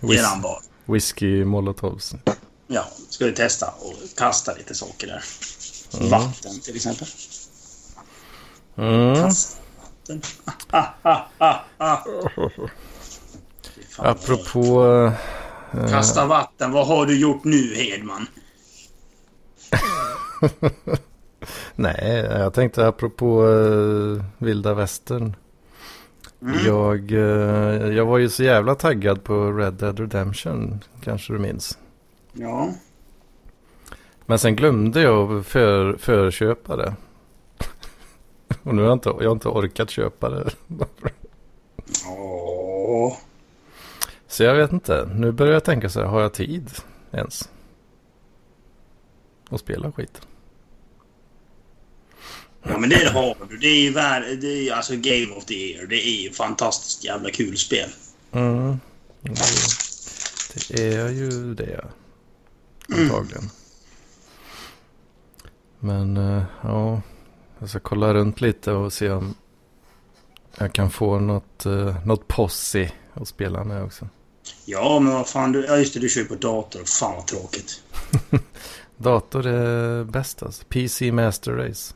Whis- 0.00 0.18
eran 0.18 0.42
bar. 0.42 0.58
Whisky 0.84 1.44
molotovs. 1.44 2.14
Ja, 2.66 2.84
ska 3.08 3.24
vi 3.26 3.32
testa 3.32 3.66
och 3.80 3.94
kasta 4.16 4.54
lite 4.54 4.74
saker 4.74 5.06
där. 5.06 5.22
Vatten 6.10 6.60
till 6.60 6.76
exempel. 6.76 7.06
Mm. 8.76 9.14
Kasta 9.14 9.60
vatten. 9.80 10.22
Ah, 10.70 10.84
ah, 11.02 11.20
ah, 11.38 11.56
ah. 11.78 11.98
Apropå... 13.98 14.84
eh, 15.72 15.90
Kasta 15.90 16.26
vatten. 16.26 16.72
Vad 16.72 16.86
har 16.86 17.06
du 17.06 17.20
gjort 17.20 17.44
nu, 17.44 17.74
Hedman? 17.74 18.26
nej, 21.74 22.26
jag 22.30 22.54
tänkte 22.54 22.86
apropå 22.86 23.42
uh, 23.46 24.24
vilda 24.38 24.74
västern. 24.74 25.36
Mm. 26.42 26.66
Jag, 26.66 27.12
eh, 27.12 27.96
jag 27.96 28.06
var 28.06 28.18
ju 28.18 28.28
så 28.28 28.42
jävla 28.42 28.74
taggad 28.74 29.24
på 29.24 29.52
Red 29.52 29.74
Dead 29.74 30.00
Redemption. 30.00 30.80
Kanske 31.00 31.32
du 31.32 31.38
minns. 31.38 31.78
Ja. 32.32 32.72
Men 34.26 34.38
sen 34.38 34.56
glömde 34.56 35.00
jag 35.00 35.46
för, 35.46 35.96
förköpa 35.96 36.76
det. 36.76 36.94
Och 38.62 38.74
nu 38.74 38.82
har 38.82 38.88
jag 38.88 38.96
inte, 38.96 39.08
jag 39.08 39.28
har 39.28 39.32
inte 39.32 39.48
orkat 39.48 39.90
köpa 39.90 40.30
det. 40.30 40.50
Åh. 42.08 43.16
Så 44.26 44.42
jag 44.42 44.54
vet 44.54 44.72
inte. 44.72 45.08
Nu 45.14 45.32
börjar 45.32 45.52
jag 45.52 45.64
tänka 45.64 45.88
så 45.88 46.00
här, 46.00 46.06
har 46.06 46.20
jag 46.20 46.34
tid 46.34 46.70
ens? 47.12 47.50
Att 49.50 49.60
spela 49.60 49.92
skit. 49.92 50.20
Ja, 52.62 52.78
men 52.78 52.90
det 52.90 53.08
har 53.08 53.36
du. 53.50 53.56
Det 53.56 53.66
är 53.66 53.80
ju 53.80 53.92
värd, 53.92 54.22
det 54.40 54.46
är 54.46 54.62
ju 54.62 54.70
alltså 54.70 54.92
Game 54.96 55.34
of 55.36 55.44
the 55.44 55.54
Year. 55.54 55.86
Det 55.86 56.06
är 56.08 56.22
ju 56.22 56.32
fantastiskt 56.32 57.04
jävla 57.04 57.30
kul 57.30 57.56
spel. 57.56 57.90
Mm. 58.32 58.80
Det, 60.68 60.94
är 60.94 61.08
ju 61.08 61.54
det. 61.54 61.84
Antagligen. 62.88 63.50
Men 65.80 66.16
eh, 66.16 66.42
ja, 66.62 67.02
jag 67.58 67.68
ska 67.68 67.80
kolla 67.80 68.14
runt 68.14 68.40
lite 68.40 68.72
och 68.72 68.92
se 68.92 69.10
om 69.10 69.34
jag 70.58 70.72
kan 70.72 70.90
få 70.90 71.18
något, 71.18 71.66
uh, 71.66 72.06
något 72.06 72.28
posse 72.28 72.92
att 73.14 73.28
spela 73.28 73.64
med 73.64 73.84
också. 73.84 74.08
Ja, 74.64 74.98
men 74.98 75.12
vad 75.12 75.28
fan. 75.28 75.52
Du, 75.52 75.64
ja, 75.64 75.76
just 75.76 75.94
det. 75.94 76.00
Du 76.00 76.08
kör 76.08 76.20
ju 76.20 76.26
på 76.26 76.34
dator. 76.34 76.84
Fan 76.84 77.14
vad 77.16 77.26
tråkigt. 77.26 77.82
Dator 78.96 79.46
är 79.46 80.04
bäst 80.04 80.42
alltså. 80.42 80.64
PC 80.68 81.12
Master 81.12 81.52
Race. 81.52 81.94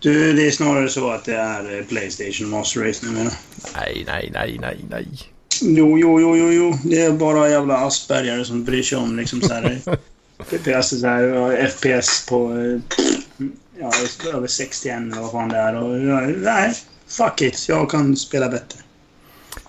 Du, 0.00 0.32
det 0.32 0.46
är 0.46 0.50
snarare 0.50 0.88
så 0.88 1.10
att 1.10 1.24
det 1.24 1.34
är 1.36 1.78
eh, 1.78 1.84
Playstation 1.84 2.48
Master 2.50 2.80
Race 2.80 3.06
numera. 3.06 3.30
Nej, 3.76 4.04
nej, 4.06 4.30
nej, 4.34 4.58
nej, 4.60 4.84
nej. 4.90 5.08
Jo, 5.62 5.98
jo, 5.98 6.20
jo, 6.20 6.36
jo, 6.36 6.52
jo. 6.52 6.78
Det 6.84 7.02
är 7.02 7.12
bara 7.12 7.48
jävla 7.48 7.76
aspergare 7.76 8.44
som 8.44 8.64
bryr 8.64 8.82
sig 8.82 8.98
om 8.98 9.16
liksom 9.16 9.40
så 9.42 9.54
här... 9.54 9.80
FPS, 10.44 11.00
så 11.00 11.06
här, 11.06 11.66
FPS 11.66 12.26
på... 12.28 12.52
eh, 12.58 12.80
Ja, 13.80 13.92
över 14.34 14.46
61 14.46 14.96
eller 14.98 15.22
vad 15.22 15.30
fan 15.30 15.48
det 15.48 15.56
är. 15.56 15.74
Och, 15.74 16.00
nej, 16.38 16.74
fuck 17.06 17.42
it. 17.42 17.68
Jag 17.68 17.90
kan 17.90 18.16
spela 18.16 18.48
bättre. 18.48 18.80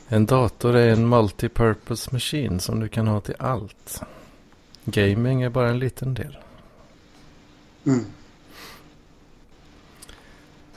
En 0.08 0.26
dator 0.26 0.76
är 0.76 0.88
en 0.89 1.10
multipurpose 1.10 2.10
machine 2.12 2.60
som 2.60 2.80
du 2.80 2.88
kan 2.88 3.08
ha 3.08 3.22
till 3.22 3.36
allt. 3.39 4.02
Gaming 4.86 5.42
är 5.42 5.50
bara 5.50 5.70
en 5.70 5.80
liten 5.80 6.13
del. 6.13 6.38
Mm. 7.86 8.06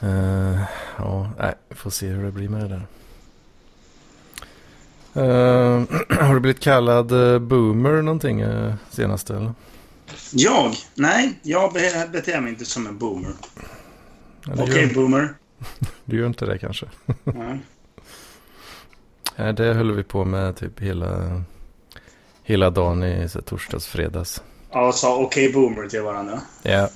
Eh, 0.02 0.60
ja, 0.98 1.30
nej, 1.38 1.54
får 1.70 1.90
se 1.90 2.06
hur 2.06 2.24
det 2.24 2.32
blir 2.32 2.48
med 2.48 2.60
det 2.60 2.68
där. 2.68 2.86
Eh, 5.14 5.84
har 6.26 6.34
du 6.34 6.40
blivit 6.40 6.60
kallad 6.60 7.12
uh, 7.12 7.38
boomer 7.38 8.02
någonting 8.02 8.42
uh, 8.44 8.74
senaste 8.90 9.36
eller? 9.36 9.54
Jag? 10.32 10.72
Nej, 10.94 11.38
jag 11.42 11.72
be- 11.72 12.08
beter 12.12 12.40
mig 12.40 12.52
inte 12.52 12.64
som 12.64 12.86
en 12.86 12.98
boomer. 12.98 13.32
Okej, 14.58 14.86
gör, 14.88 14.94
boomer. 14.94 15.34
Du 16.04 16.18
gör 16.18 16.26
inte 16.26 16.46
det 16.46 16.58
kanske? 16.58 16.86
Nej, 19.36 19.52
det 19.52 19.74
höll 19.74 19.92
vi 19.92 20.02
på 20.02 20.24
med 20.24 20.56
typ 20.56 20.80
hela, 20.80 21.42
hela 22.42 22.70
dagen 22.70 23.02
i 23.02 23.28
så, 23.28 23.40
torsdags, 23.42 23.86
fredags. 23.86 24.42
Ja, 24.72 24.92
sa 24.92 25.16
okej 25.16 25.52
boomer 25.52 25.88
till 25.88 26.02
varandra. 26.02 26.40
Ja, 26.62 26.88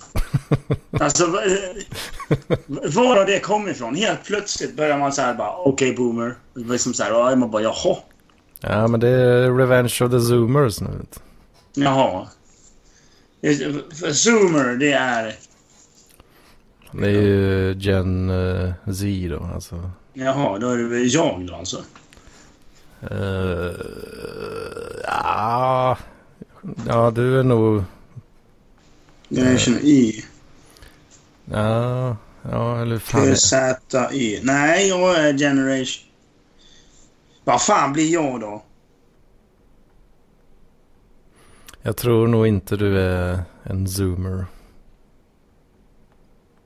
Alltså, 1.00 1.26
vad- 1.26 1.42
Var 2.66 3.16
har 3.16 3.26
det 3.26 3.40
kommit 3.40 3.76
ifrån? 3.76 3.94
Helt 3.94 4.24
plötsligt 4.24 4.76
börjar 4.76 4.98
man 4.98 5.12
så 5.12 5.22
här 5.22 5.34
bara 5.34 5.56
okej 5.56 5.70
okay, 5.72 5.96
boomer. 5.96 6.34
Liksom 6.54 6.94
så 6.94 7.02
här, 7.02 7.32
och 7.32 7.38
man 7.38 7.50
bara 7.50 7.62
jaha. 7.62 7.96
Ja 8.60 8.86
men 8.88 9.00
det 9.00 9.08
är 9.08 9.50
Revenge 9.56 9.98
of 10.00 10.10
the 10.10 10.20
Zoomers 10.20 10.80
nu. 10.80 10.88
Jaha. 11.74 12.26
Zoomer 14.12 14.76
det 14.76 14.92
är... 14.92 15.34
Det 16.92 17.06
är 17.06 17.10
ju 17.10 17.74
Gen 17.78 18.30
uh, 18.30 18.72
Z 18.92 19.04
då 19.30 19.50
alltså. 19.54 19.90
Jaha, 20.12 20.58
då 20.58 20.70
är 20.70 20.76
det 20.76 20.98
jag 21.00 21.46
då 21.46 21.54
alltså? 21.54 21.76
Uh, 23.12 23.70
ja, 25.04 25.98
ja, 26.87 27.11
du 27.11 27.38
är 27.38 27.42
nog... 27.42 27.85
Generation 29.29 29.79
Y. 29.83 30.24
Ja, 31.44 32.16
ja 32.42 32.83
eller 32.83 32.98
fan. 32.98 33.37
Z-Y. 33.37 34.40
Nej, 34.42 34.88
jag 34.88 35.18
är 35.18 35.38
Generation... 35.38 36.02
Vad 37.44 37.62
fan 37.62 37.92
blir 37.92 38.12
jag 38.12 38.40
då? 38.40 38.62
Jag 41.83 41.96
tror 41.96 42.26
nog 42.26 42.46
inte 42.46 42.76
du 42.76 43.00
är 43.00 43.44
en 43.62 43.88
zoomer. 43.88 44.46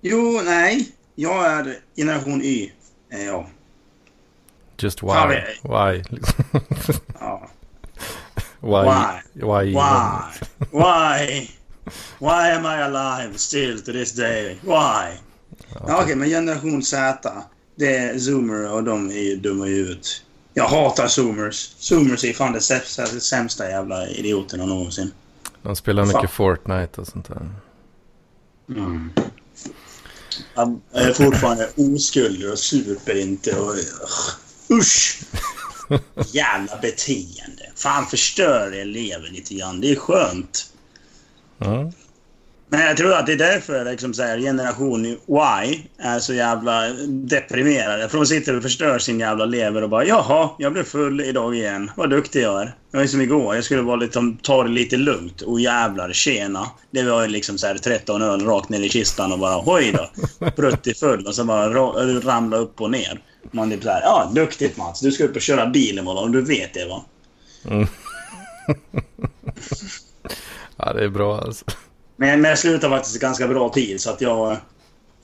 Jo, 0.00 0.40
nej. 0.44 0.92
Jag 1.14 1.46
är 1.46 1.78
generation 1.96 2.42
Y. 2.42 2.72
Är 3.10 3.26
jag. 3.26 3.46
Just 4.78 5.02
why? 5.02 5.08
Why? 5.62 6.02
ja. 7.20 7.48
Why? 8.60 8.84
Why? 8.84 9.22
Why? 9.34 9.72
Why? 9.72 10.32
Why? 10.70 11.50
Why 12.18 12.50
am 12.50 12.66
I 12.66 12.82
alive 12.82 13.38
still 13.38 13.80
to 13.80 13.92
this 13.92 14.12
day? 14.12 14.58
Why? 14.62 15.18
Okej, 15.80 15.94
okay, 15.94 16.14
men 16.14 16.28
generation 16.28 16.82
Z. 16.82 17.32
Det 17.74 17.96
är 17.96 18.18
zoomer 18.18 18.72
och 18.72 18.84
de 18.84 19.10
är 19.10 19.22
ju 19.22 19.36
dumma 19.36 19.66
i 19.66 19.70
huvudet. 19.70 20.06
Jag 20.54 20.64
hatar 20.64 21.08
zoomers. 21.08 21.74
Zoomers 21.78 22.24
är 22.24 22.32
fan 22.32 22.52
det 22.52 23.20
sämsta 23.20 23.68
jävla 23.68 24.08
idioterna 24.08 24.66
någonsin. 24.66 25.12
De 25.62 25.76
spelar 25.76 26.04
mycket 26.04 26.20
fan. 26.20 26.28
Fortnite 26.28 27.00
och 27.00 27.06
sånt 27.06 27.28
där. 27.28 27.50
Mm. 28.68 29.10
Han 30.54 30.80
är 30.92 31.12
fortfarande 31.12 31.68
oskuld 31.76 32.44
och 32.44 32.58
super 32.58 33.16
inte 33.16 33.56
och... 33.60 33.74
Usch! 34.70 35.22
Jävla 36.32 36.78
beteende. 36.78 37.59
Fan 37.82 38.06
förstör 38.06 38.72
elever 38.72 39.28
lite 39.32 39.54
grann. 39.54 39.80
Det 39.80 39.90
är 39.90 39.96
skönt. 39.96 40.72
Mm. 41.60 41.92
Men 42.72 42.80
jag 42.80 42.96
tror 42.96 43.12
att 43.12 43.26
det 43.26 43.32
är 43.32 43.36
därför 43.36 43.84
liksom, 43.84 44.14
så 44.14 44.22
här, 44.22 44.38
generation 44.38 45.06
Y 45.06 45.16
är 45.98 46.18
så 46.18 46.34
jävla 46.34 46.88
deprimerade. 47.08 48.08
För 48.08 48.16
de 48.18 48.26
sitter 48.26 48.56
och 48.56 48.62
förstör 48.62 48.98
sin 48.98 49.20
jävla 49.20 49.44
lever 49.44 49.82
och 49.82 49.88
bara 49.88 50.04
Jaha, 50.04 50.50
jag 50.58 50.72
blev 50.72 50.84
full 50.84 51.20
idag 51.20 51.56
igen. 51.56 51.90
Vad 51.96 52.10
duktig 52.10 52.42
jag 52.42 52.62
är. 52.62 52.74
Jag 52.92 53.02
är 53.02 53.06
som 53.06 53.20
igår. 53.20 53.54
Jag 53.54 53.64
skulle 53.64 53.82
vara 53.82 53.96
lite, 53.96 54.34
ta 54.42 54.62
det 54.62 54.70
lite 54.70 54.96
lugnt. 54.96 55.42
Och 55.42 55.60
jävlar, 55.60 56.12
tjena. 56.12 56.66
Det 56.90 57.02
var 57.02 57.28
liksom 57.28 57.58
så 57.58 57.66
här 57.66 57.74
13 57.74 58.22
öl 58.22 58.44
rakt 58.44 58.68
ner 58.68 58.80
i 58.80 58.88
kistan 58.88 59.32
och 59.32 59.38
bara 59.38 59.54
hoj 59.54 59.92
då. 59.92 60.50
Pruttig 60.50 60.96
full 60.96 61.26
och 61.26 61.34
så 61.34 61.44
bara 61.44 61.68
ramla 62.20 62.56
upp 62.56 62.80
och 62.80 62.90
ner. 62.90 63.20
Man 63.50 63.70
typ 63.70 63.82
såhär, 63.82 64.00
ja 64.00 64.30
duktigt 64.34 64.76
Mats. 64.76 65.00
Du 65.00 65.12
ska 65.12 65.24
upp 65.24 65.36
och 65.36 65.42
köra 65.42 65.66
bil 65.66 65.98
imorgon. 65.98 66.32
Du 66.32 66.42
vet 66.42 66.74
det 66.74 66.88
va? 66.88 67.04
Mm. 67.68 67.86
ja, 70.76 70.92
det 70.92 71.04
är 71.04 71.08
bra 71.08 71.40
alltså. 71.40 71.64
Men, 72.16 72.40
men 72.40 72.48
jag 72.48 72.58
slutade 72.58 72.96
faktiskt 72.96 73.20
ganska 73.20 73.48
bra 73.48 73.68
tid 73.68 74.00
så 74.00 74.10
att 74.10 74.20
jag... 74.20 74.56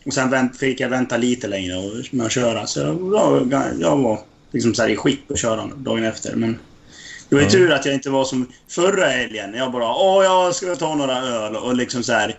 Och 0.04 0.12
sen 0.12 0.30
vänt, 0.30 0.58
fick 0.58 0.80
jag 0.80 0.88
vänta 0.88 1.16
lite 1.16 1.48
längre 1.48 2.04
med 2.10 2.26
att 2.26 2.32
köra. 2.32 2.66
Så 2.66 2.80
jag, 2.80 3.74
jag 3.80 3.96
var 3.96 4.18
liksom 4.50 4.74
så 4.74 4.86
i 4.86 4.96
skick 4.96 5.30
att 5.30 5.38
köra 5.38 5.66
dagen 5.76 6.04
efter. 6.04 6.36
Men 6.36 6.58
det 7.28 7.34
var 7.34 7.42
ju 7.42 7.48
mm. 7.48 7.58
tur 7.58 7.72
att 7.72 7.86
jag 7.86 7.94
inte 7.94 8.10
var 8.10 8.24
som 8.24 8.52
förra 8.68 9.06
helgen. 9.06 9.54
Jag 9.54 9.72
bara 9.72 9.94
åh, 9.94 10.24
jag 10.24 10.54
ska 10.54 10.76
ta 10.76 10.94
några 10.94 11.18
öl 11.18 11.56
och 11.56 11.76
liksom 11.76 12.02
så 12.02 12.12
här. 12.12 12.38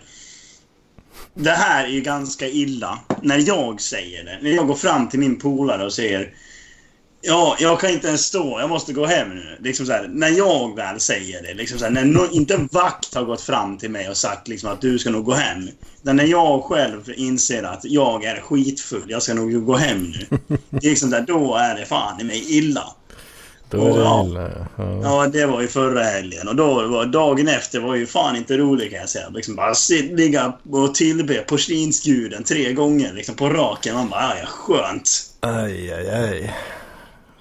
Det 1.34 1.50
här 1.50 1.84
är 1.84 1.88
ju 1.88 2.00
ganska 2.00 2.48
illa 2.48 2.98
när 3.22 3.38
jag 3.46 3.80
säger 3.80 4.24
det. 4.24 4.38
När 4.42 4.50
jag 4.50 4.66
går 4.66 4.74
fram 4.74 5.08
till 5.08 5.20
min 5.20 5.38
polare 5.38 5.84
och 5.84 5.92
säger 5.92 6.32
Ja, 7.20 7.56
jag 7.58 7.80
kan 7.80 7.90
inte 7.90 8.08
ens 8.08 8.24
stå. 8.24 8.60
Jag 8.60 8.70
måste 8.70 8.92
gå 8.92 9.06
hem 9.06 9.28
nu. 9.34 9.58
Liksom 9.60 9.86
så 9.86 9.92
här, 9.92 10.08
när 10.08 10.28
jag 10.28 10.76
väl 10.76 11.00
säger 11.00 11.42
det. 11.42 11.54
Liksom 11.54 11.78
så 11.78 11.84
här, 11.84 11.92
när 11.92 12.04
no, 12.04 12.28
inte 12.32 12.68
vakt 12.70 13.14
har 13.14 13.24
gått 13.24 13.40
fram 13.40 13.78
till 13.78 13.90
mig 13.90 14.08
och 14.08 14.16
sagt 14.16 14.48
liksom 14.48 14.70
att 14.70 14.80
du 14.80 14.98
ska 14.98 15.10
nog 15.10 15.24
gå 15.24 15.32
hem. 15.32 15.68
Utan 16.02 16.16
när 16.16 16.24
jag 16.24 16.64
själv 16.64 17.12
inser 17.16 17.62
att 17.62 17.84
jag 17.84 18.24
är 18.24 18.40
skitfull. 18.40 19.04
Jag 19.08 19.22
ska 19.22 19.34
nog 19.34 19.66
gå 19.66 19.76
hem 19.76 20.02
nu. 20.02 20.58
Liksom 20.82 21.10
där, 21.10 21.20
då 21.20 21.54
är 21.54 21.74
det 21.74 21.86
fan 21.86 22.20
i 22.20 22.24
mig 22.24 22.58
illa. 22.58 22.84
Då 23.70 23.86
är 23.86 23.88
det 23.88 24.28
illa, 24.28 24.50
ja. 24.76 25.00
ja, 25.02 25.26
det 25.26 25.46
var 25.46 25.60
ju 25.60 25.68
förra 25.68 26.02
helgen. 26.02 26.48
Och 26.48 26.56
då 26.56 26.88
var, 26.88 27.06
dagen 27.06 27.48
efter 27.48 27.80
var 27.80 27.94
ju 27.94 28.06
fan 28.06 28.36
inte 28.36 28.56
rolig 28.56 28.90
kan 28.90 29.00
jag 29.00 29.08
säga. 29.08 29.28
Liksom 29.28 29.56
bara 29.56 29.74
sit, 29.74 30.12
ligga 30.12 30.52
och 30.70 30.94
tillbe 30.94 31.34
porslinsguden 31.34 32.44
tre 32.44 32.72
gånger 32.72 33.12
liksom 33.12 33.34
på 33.34 33.48
raken. 33.48 33.94
Man 33.94 34.08
bara, 34.08 34.38
ja, 34.40 34.46
skönt. 34.46 35.10
Aj, 35.40 35.92
aj, 35.92 36.10
aj. 36.10 36.54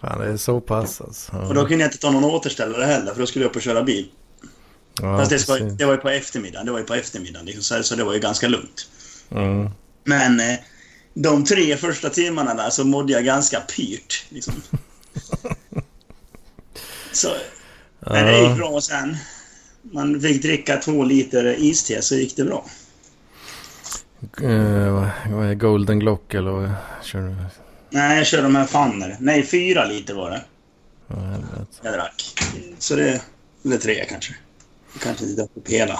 Fan, 0.01 0.19
det 0.19 0.25
är 0.27 0.37
så 0.37 0.61
pass 0.61 1.01
alltså. 1.01 1.31
Och 1.35 1.53
då 1.53 1.65
kunde 1.65 1.83
jag 1.83 1.87
inte 1.87 1.97
ta 1.97 2.11
någon 2.11 2.23
återställare 2.23 2.85
heller 2.85 3.13
för 3.13 3.19
då 3.19 3.27
skulle 3.27 3.45
jag 3.45 3.49
upp 3.49 3.55
och 3.55 3.61
köra 3.61 3.83
bil. 3.83 4.09
Ja, 5.01 5.17
Fast 5.17 5.31
det, 5.31 5.47
var, 5.47 5.59
det 5.59 5.85
var 5.85 5.93
ju 5.93 5.99
på 5.99 6.09
eftermiddagen. 6.09 6.65
Det 6.65 6.71
var 6.71 6.79
ju 6.79 6.85
på 6.85 6.93
eftermiddagen 6.93 7.45
liksom, 7.45 7.63
så, 7.63 7.83
så 7.83 7.95
det 7.95 8.03
var 8.03 8.13
ju 8.13 8.19
ganska 8.19 8.47
lugnt. 8.47 8.89
Mm. 9.31 9.69
Men 10.03 10.39
eh, 10.39 10.57
de 11.13 11.45
tre 11.45 11.77
första 11.77 12.09
timmarna 12.09 12.53
där 12.53 12.69
så 12.69 12.83
mådde 12.85 13.13
jag 13.13 13.25
ganska 13.25 13.59
pyrt. 13.59 14.25
Liksom. 14.29 14.53
så. 17.11 17.29
Men 17.99 18.25
det 18.25 18.41
gick 18.41 18.57
bra 18.57 18.81
sen. 18.81 19.17
Man 19.81 20.21
fick 20.21 20.41
dricka 20.41 20.77
två 20.77 21.03
liter 21.03 21.55
iste 21.59 22.01
så 22.01 22.15
gick 22.15 22.35
det 22.35 22.43
bra. 22.43 22.65
Uh, 24.41 25.09
vad 25.29 25.49
är 25.49 25.53
Golden 25.53 25.99
Glock 25.99 26.33
eller 26.33 26.51
vad 26.51 26.71
kör 27.03 27.21
du? 27.21 27.35
Nej, 27.89 28.17
jag 28.17 28.27
körde 28.27 28.43
de 28.43 28.55
här 28.55 28.65
Fanner. 28.65 29.17
Nej, 29.19 29.43
fyra 29.43 29.85
liter 29.85 30.13
var 30.13 30.29
det. 30.29 30.43
Oh, 31.07 31.35
jag 31.81 31.93
drack. 31.93 32.35
Så 32.79 32.95
det... 32.95 33.21
Eller 33.65 33.77
tre 33.77 34.05
kanske. 34.05 34.35
Kanske 35.03 35.25
inte 35.25 35.41
upp 35.41 35.69
hela. 35.69 35.99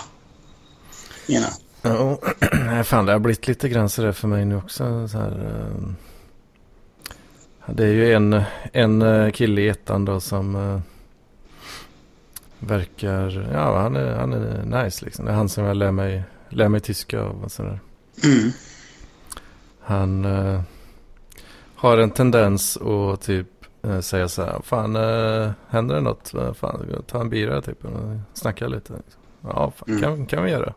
Ena. 1.28 1.48
Ja, 1.82 2.20
nej 2.66 2.84
fan 2.84 3.06
det 3.06 3.12
har 3.12 3.20
blivit 3.20 3.48
lite 3.48 3.70
grann 3.70 3.90
sådär 3.90 4.12
för 4.12 4.28
mig 4.28 4.46
nu 4.46 4.56
också. 4.56 5.08
Så 5.08 5.18
här, 5.18 5.32
uh, 5.32 5.92
det 7.66 7.84
är 7.84 7.94
ju 7.94 8.14
en, 8.14 8.42
en 8.74 9.02
uh, 9.02 9.32
kille 9.32 9.62
i 9.62 9.70
ettan 9.70 10.06
då 10.06 10.20
som 10.20 10.56
uh, 10.56 10.80
verkar, 12.60 13.50
ja 13.54 13.82
han 13.82 13.96
är, 13.96 14.16
han 14.16 14.34
är 14.34 14.84
nice 14.84 15.06
liksom. 15.06 15.26
Det 15.26 15.32
är 15.32 15.36
han 15.36 15.50
som 15.50 15.64
jag 15.64 15.78
lär 15.78 15.92
mig, 15.92 16.24
lär 16.50 16.70
mig 16.70 16.82
tyska 16.82 17.22
av 17.22 17.44
och 17.44 17.52
sådär. 17.52 17.80
Mm. 18.24 18.52
Han 19.82 20.26
har 21.78 21.98
en 21.98 22.12
tendens 22.12 22.78
att 22.78 23.22
typ 23.22 23.48
äh, 23.84 24.00
säga 24.00 24.28
så 24.28 24.42
här, 24.42 24.62
fan 24.64 24.96
äh, 24.96 25.52
händer 25.70 25.96
det 25.96 26.02
något? 26.02 26.34
Fan, 26.60 27.04
ta 27.08 27.22
en 27.22 27.30
bira 27.30 27.62
typ 27.62 27.86
och 27.86 27.92
snacka 28.34 28.68
lite. 28.68 28.94
Ja, 29.42 29.74
fan, 29.78 29.90
mm. 29.90 30.02
kan, 30.02 30.26
kan 30.26 30.44
vi 30.44 30.52
göra. 30.52 30.74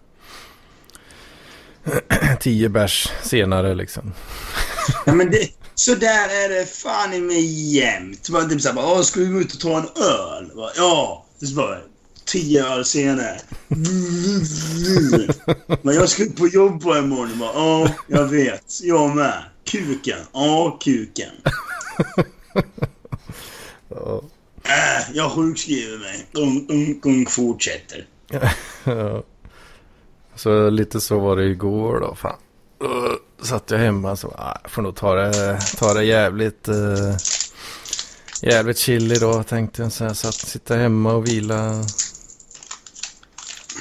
Tio 2.41 2.69
bärs 2.69 3.13
senare 3.23 3.75
liksom. 3.75 4.13
ja, 5.07 5.15
men 5.15 5.31
det, 5.31 5.49
så 5.75 5.95
där 5.95 6.45
är 6.45 6.49
det 6.49 6.67
fan 6.67 7.15
i 7.15 7.21
mig 7.21 7.75
jämt. 7.77 8.31
Man 8.31 8.49
typ 8.49 8.61
såhär, 8.61 8.75
bara, 8.75 9.03
ska 9.03 9.21
vi 9.21 9.27
gå 9.27 9.41
ut 9.41 9.53
och 9.53 9.61
ta 9.61 9.79
en 9.79 9.89
öl? 10.03 10.51
Bara, 10.57 10.71
ja. 10.77 11.27
Så 11.43 11.55
bara, 11.55 11.79
tio 12.25 12.67
öl 12.67 12.85
senare. 12.85 13.41
men 15.83 15.95
jag 15.95 16.09
ska 16.09 16.25
på 16.37 16.49
jobb 16.49 16.83
på 16.83 16.97
imorgon. 16.97 17.39
Bara, 17.39 17.53
ja, 17.55 17.91
jag 18.07 18.25
vet. 18.25 18.81
Jag 18.83 19.17
med. 19.17 19.45
Kuken. 19.65 20.21
Ja, 20.33 20.79
kuken. 20.81 21.31
ja. 23.89 24.23
Äh, 24.63 25.11
jag 25.15 25.31
sjukskriver 25.31 25.99
mig. 25.99 26.27
Ung, 26.33 26.67
ung, 26.71 27.01
ung 27.05 27.27
fortsätter. 27.27 28.07
ja. 28.85 29.23
Så 30.35 30.71
lite 30.71 31.01
så 31.01 31.19
var 31.19 31.37
det 31.37 31.45
igår 31.45 32.01
då. 32.01 32.15
Fan. 32.15 32.37
Uh, 32.85 33.15
satt 33.43 33.71
jag 33.71 33.79
hemma 33.79 34.17
så 34.17 34.29
uh, 34.29 34.69
får 34.69 34.83
nog 34.83 34.97
ta 34.97 35.15
det, 35.15 35.59
ta 35.79 35.95
det 35.95 36.05
jävligt, 36.05 36.69
uh, 36.69 37.17
jävligt 38.43 38.79
chill 38.79 39.13
idag 39.13 39.47
tänkte 39.47 39.83
jag. 39.83 39.93
Så 39.93 40.05
jag 40.05 40.17
satt, 40.17 40.35
sitta 40.35 40.77
hemma 40.77 41.13
och 41.13 41.29
vila. 41.29 41.85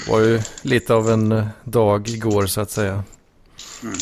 var 0.08 0.20
ju 0.20 0.42
lite 0.62 0.94
av 0.94 1.10
en 1.10 1.32
uh, 1.32 1.48
dag 1.64 2.10
igår 2.10 2.46
så 2.46 2.62
att 2.62 2.72
säga. 2.72 3.04
Mm. 3.84 3.96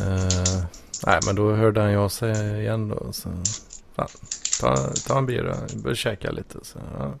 Uh, 0.00 0.64
nej, 1.06 1.20
men 1.26 1.36
då 1.36 1.52
hörde 1.52 1.80
han 1.80 1.92
jag 1.92 2.12
sig 2.12 2.60
igen 2.60 2.88
då. 2.88 3.12
Så, 3.12 3.28
fan, 3.96 4.08
ta, 4.60 4.76
ta 5.06 5.18
en 5.18 5.26
bira, 5.26 5.56
börja 5.74 5.96
käka 5.96 6.30
lite. 6.30 6.58
Så, 6.62 6.78
ja. 6.98 7.14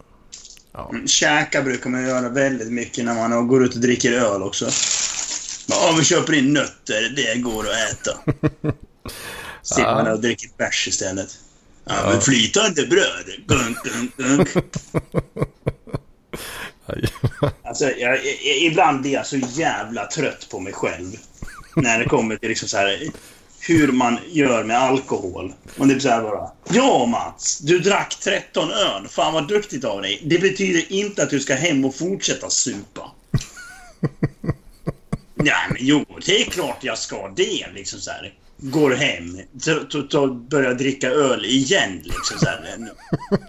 Ja. 0.72 0.90
Mm, 0.92 1.08
käka 1.08 1.62
brukar 1.62 1.90
man 1.90 2.02
göra 2.02 2.28
väldigt 2.28 2.72
mycket 2.72 3.04
när 3.04 3.28
man 3.28 3.48
går 3.48 3.64
ut 3.64 3.74
och 3.74 3.80
dricker 3.80 4.12
öl 4.12 4.42
också. 4.42 4.68
Ja, 5.66 5.94
vi 5.98 6.04
köper 6.04 6.32
in 6.32 6.52
nötter. 6.52 7.12
Det 7.16 7.40
går 7.40 7.64
att 7.64 7.92
äta. 7.92 8.18
Sitter 9.62 9.94
man 9.94 10.12
och 10.12 10.20
dricker 10.20 10.50
bärs 10.58 10.88
istället. 10.88 11.38
Ja, 11.84 11.94
men 12.10 12.20
flytande 12.20 12.86
bröd. 12.86 13.26
Gunk, 13.46 13.76
gunk, 13.84 14.16
gunk. 14.16 14.48
Alltså, 17.64 17.84
jag, 17.84 18.16
jag, 18.26 18.56
ibland 18.56 19.00
blir 19.00 19.12
jag 19.12 19.26
så 19.26 19.36
jävla 19.36 20.06
trött 20.06 20.48
på 20.50 20.60
mig 20.60 20.72
själv. 20.72 21.12
När 21.76 21.98
det 21.98 22.04
kommer 22.04 22.36
till 22.36 22.48
liksom 22.48 22.68
så 22.68 22.76
här, 22.76 23.08
hur 23.60 23.92
man 23.92 24.18
gör 24.30 24.64
med 24.64 24.78
alkohol. 24.78 25.52
Och 25.78 25.86
det 25.86 25.94
är 25.94 25.98
så 25.98 26.08
här 26.08 26.22
bara. 26.22 26.50
Ja 26.68 27.06
Mats, 27.06 27.58
du 27.58 27.78
drack 27.78 28.16
13 28.20 28.70
öl. 28.70 29.08
Fan 29.08 29.34
vad 29.34 29.48
duktigt 29.48 29.84
av 29.84 30.02
dig. 30.02 30.22
Det 30.24 30.38
betyder 30.38 30.92
inte 30.92 31.22
att 31.22 31.30
du 31.30 31.40
ska 31.40 31.54
hem 31.54 31.84
och 31.84 31.94
fortsätta 31.94 32.50
supa. 32.50 33.10
Nej 35.34 35.66
men 35.68 35.78
jo, 35.80 36.04
det 36.26 36.40
är 36.40 36.44
klart 36.44 36.84
jag 36.84 36.98
ska 36.98 37.28
det. 37.28 37.66
Liksom 37.74 38.00
så 38.00 38.10
här. 38.10 38.34
Går 38.56 38.90
hem, 38.90 39.40
börjar 40.48 40.74
dricka 40.74 41.10
öl 41.10 41.44
igen. 41.44 42.00
Liksom 42.04 42.38
så 42.38 42.46
här. 42.46 42.78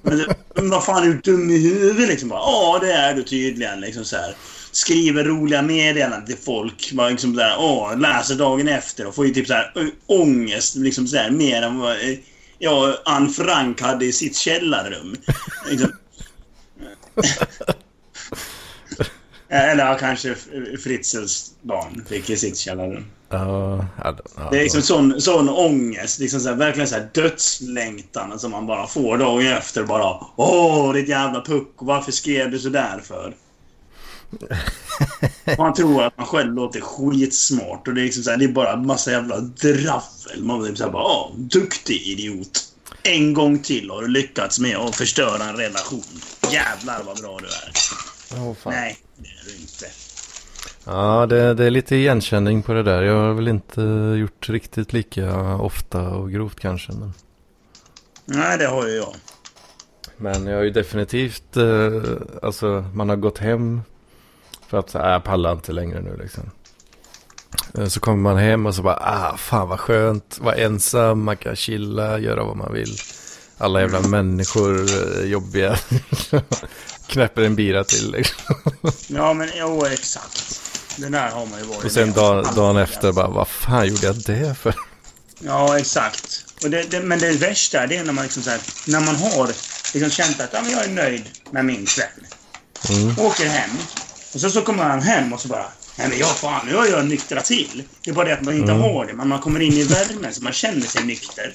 Men, 0.03 0.25
men 0.55 0.69
vad 0.69 0.85
fan, 0.85 1.03
är 1.03 1.07
du 1.07 1.31
dum 1.31 1.49
i 1.49 1.57
huvudet? 1.57 2.09
Liksom 2.09 2.29
bara, 2.29 2.39
ja, 2.39 2.79
det 2.81 2.93
är 2.93 3.13
du 3.13 3.23
tydligen. 3.23 3.79
Liksom 3.79 4.05
så 4.05 4.15
här. 4.15 4.35
Skriver 4.75 5.23
roliga 5.23 5.61
meddelanden 5.61 6.25
till 6.25 6.37
folk. 6.37 6.91
Bara 6.91 7.09
liksom 7.09 7.35
där, 7.35 7.55
åh, 7.59 7.99
läser 7.99 8.35
dagen 8.35 8.67
efter 8.67 9.07
och 9.07 9.15
får 9.15 9.27
ju 9.27 9.33
typ 9.33 9.47
så 9.47 9.53
här 9.53 9.73
ångest. 10.05 10.75
Liksom 10.75 11.07
så 11.07 11.17
här, 11.17 11.31
mer 11.31 11.61
än 11.61 11.79
vad 11.79 11.91
eh, 11.91 12.17
ja, 12.59 12.97
Anne 13.05 13.29
Frank 13.29 13.81
hade 13.81 14.05
i 14.05 14.13
sitt 14.13 14.37
källarrum. 14.37 15.15
Liksom. 15.69 15.91
Eller 19.49 19.85
ja, 19.85 19.97
kanske 19.99 20.35
Fritzels 20.83 21.51
barn 21.61 22.05
fick 22.09 22.29
i 22.29 22.37
sitt 22.37 22.57
källarrum. 22.57 23.05
Ja, 23.29 23.85
Det 24.51 24.57
är 24.57 24.63
liksom 24.63 24.81
sån, 24.81 25.21
sån 25.21 25.49
ångest. 25.49 26.19
Liksom 26.19 26.39
så 26.39 26.49
här, 26.49 26.55
verkligen 26.55 26.87
så 26.87 26.95
här 26.95 27.09
dödslängtan 27.13 28.39
som 28.39 28.51
man 28.51 28.67
bara 28.67 28.87
får 28.87 29.17
dagen 29.17 29.47
efter. 29.47 29.83
Bara 29.83 30.17
Åh, 30.35 30.93
ditt 30.93 31.09
jävla 31.09 31.41
pucko. 31.41 31.85
Varför 31.85 32.11
skrev 32.11 32.51
du 32.51 32.59
sådär 32.59 33.01
för? 33.03 33.33
Man 35.57 35.73
tror 35.73 36.03
att 36.03 36.17
man 36.17 36.27
själv 36.27 36.53
låter 36.53 36.81
skitsmart. 36.81 37.87
Och 37.87 37.93
det 37.93 38.01
är 38.01 38.05
liksom 38.05 38.23
så 38.23 38.29
här, 38.29 38.37
det 38.37 38.45
är 38.45 38.49
bara 38.51 38.75
massa 38.75 39.11
jävla 39.11 39.39
draffel. 39.39 40.43
Man 40.43 40.61
blir 40.61 40.75
så 40.75 40.83
här 40.83 40.91
bara 40.91 41.03
Åh, 41.03 41.31
duktig 41.37 42.01
idiot. 42.07 42.61
En 43.03 43.33
gång 43.33 43.59
till 43.59 43.89
har 43.89 44.01
du 44.01 44.07
lyckats 44.07 44.59
med 44.59 44.77
att 44.77 44.95
förstöra 44.95 45.43
en 45.43 45.55
relation. 45.55 46.03
Jävlar 46.51 47.03
vad 47.05 47.17
bra 47.21 47.39
du 47.39 47.45
är. 47.45 47.73
Fan. 48.53 48.73
Nej, 48.73 48.97
det 49.17 49.27
är 49.27 49.45
du 49.45 49.61
inte. 49.61 49.85
Ja, 50.85 51.25
det, 51.25 51.53
det 51.53 51.65
är 51.65 51.69
lite 51.69 51.95
igenkänning 51.95 52.63
på 52.63 52.73
det 52.73 52.83
där. 52.83 53.01
Jag 53.03 53.15
har 53.17 53.33
väl 53.33 53.47
inte 53.47 53.81
gjort 54.19 54.49
riktigt 54.49 54.93
lika 54.93 55.55
ofta 55.55 56.01
och 56.01 56.31
grovt 56.31 56.59
kanske. 56.59 56.91
Men, 56.91 57.13
Nej, 58.25 58.57
det 58.57 58.67
har 58.67 58.87
ju 58.87 58.93
jag. 58.93 59.15
men 60.17 60.47
jag 60.47 60.57
har 60.57 60.63
ju 60.63 60.69
definitivt, 60.71 61.57
eh, 61.57 62.01
alltså 62.43 62.85
man 62.93 63.09
har 63.09 63.15
gått 63.15 63.37
hem 63.37 63.81
för 64.67 64.77
att 64.79 64.95
äh, 64.95 65.01
jag 65.01 65.23
pallar 65.23 65.51
inte 65.51 65.71
längre 65.71 66.01
nu 66.01 66.17
liksom. 66.23 66.51
Eh, 67.77 67.87
Så 67.87 67.99
kommer 67.99 68.17
man 68.17 68.37
hem 68.37 68.65
och 68.65 68.75
så 68.75 68.81
bara, 68.81 68.95
ah 69.01 69.37
fan 69.37 69.67
vad 69.69 69.79
skönt, 69.79 70.37
vara 70.41 70.55
ensam, 70.55 71.23
man 71.23 71.37
kan 71.37 71.55
chilla, 71.55 72.19
göra 72.19 72.43
vad 72.43 72.57
man 72.57 72.73
vill. 72.73 72.97
Alla 73.57 73.81
jävla 73.81 74.01
människor 74.01 74.79
eh, 74.81 75.25
jobbiga. 75.25 75.77
Knäpper 77.07 77.41
en 77.41 77.55
bira 77.55 77.83
till 77.83 78.11
liksom. 78.11 78.55
Ja, 79.07 79.33
men 79.33 79.49
jo, 79.55 79.85
exakt. 79.85 80.61
Det 80.97 81.09
där 81.09 81.29
har 81.31 81.45
man 81.45 81.59
ju 81.59 81.65
varit 81.65 81.83
Och 81.85 81.91
sen 81.91 82.11
dag, 82.13 82.45
dagen 82.55 82.77
efter 82.77 83.11
bara, 83.11 83.27
vad 83.27 83.47
fan 83.47 83.87
gjorde 83.87 84.05
jag 84.07 84.15
det 84.15 84.55
för? 84.57 84.75
Ja, 85.39 85.79
exakt. 85.79 86.45
Och 86.63 86.69
det, 86.69 86.83
det, 86.83 86.99
men 86.99 87.19
det 87.19 87.31
värsta 87.31 87.87
det 87.87 87.97
är 87.97 88.03
när 88.03 88.13
man, 88.13 88.23
liksom 88.23 88.43
så 88.43 88.49
här, 88.49 88.59
när 88.87 88.99
man 88.99 89.15
har 89.15 89.47
liksom 89.93 90.09
känt 90.09 90.41
att 90.41 90.49
ja, 90.53 90.61
men 90.61 90.71
jag 90.71 90.83
är 90.85 90.89
nöjd 90.89 91.23
med 91.51 91.65
min 91.65 91.85
kväll. 91.85 92.07
Mm. 92.89 93.19
Åker 93.19 93.45
hem. 93.45 93.69
Och 94.35 94.41
så, 94.41 94.49
så 94.49 94.61
kommer 94.61 94.87
man 94.87 95.01
hem 95.01 95.33
och 95.33 95.41
så 95.41 95.47
bara 95.47 95.65
Nej 95.97 96.09
men 96.09 96.17
jag 96.17 96.37
fan, 96.37 96.65
nu 96.67 96.75
har 96.75 96.85
jag 96.85 97.05
nyktrat 97.05 97.45
till. 97.45 97.83
Det 98.03 98.09
är 98.09 98.13
bara 98.15 98.25
det 98.25 98.33
att 98.33 98.41
man 98.41 98.53
inte 98.53 98.71
Mm. 98.71 98.83
har 98.83 99.05
det. 99.05 99.13
Men 99.13 99.27
man 99.27 99.39
kommer 99.39 99.59
in 99.59 99.73
i 99.73 99.83
värmen 99.83 100.33
så 100.33 100.43
man 100.43 100.53
känner 100.53 100.81
sig 100.81 101.03
nykter. 101.03 101.53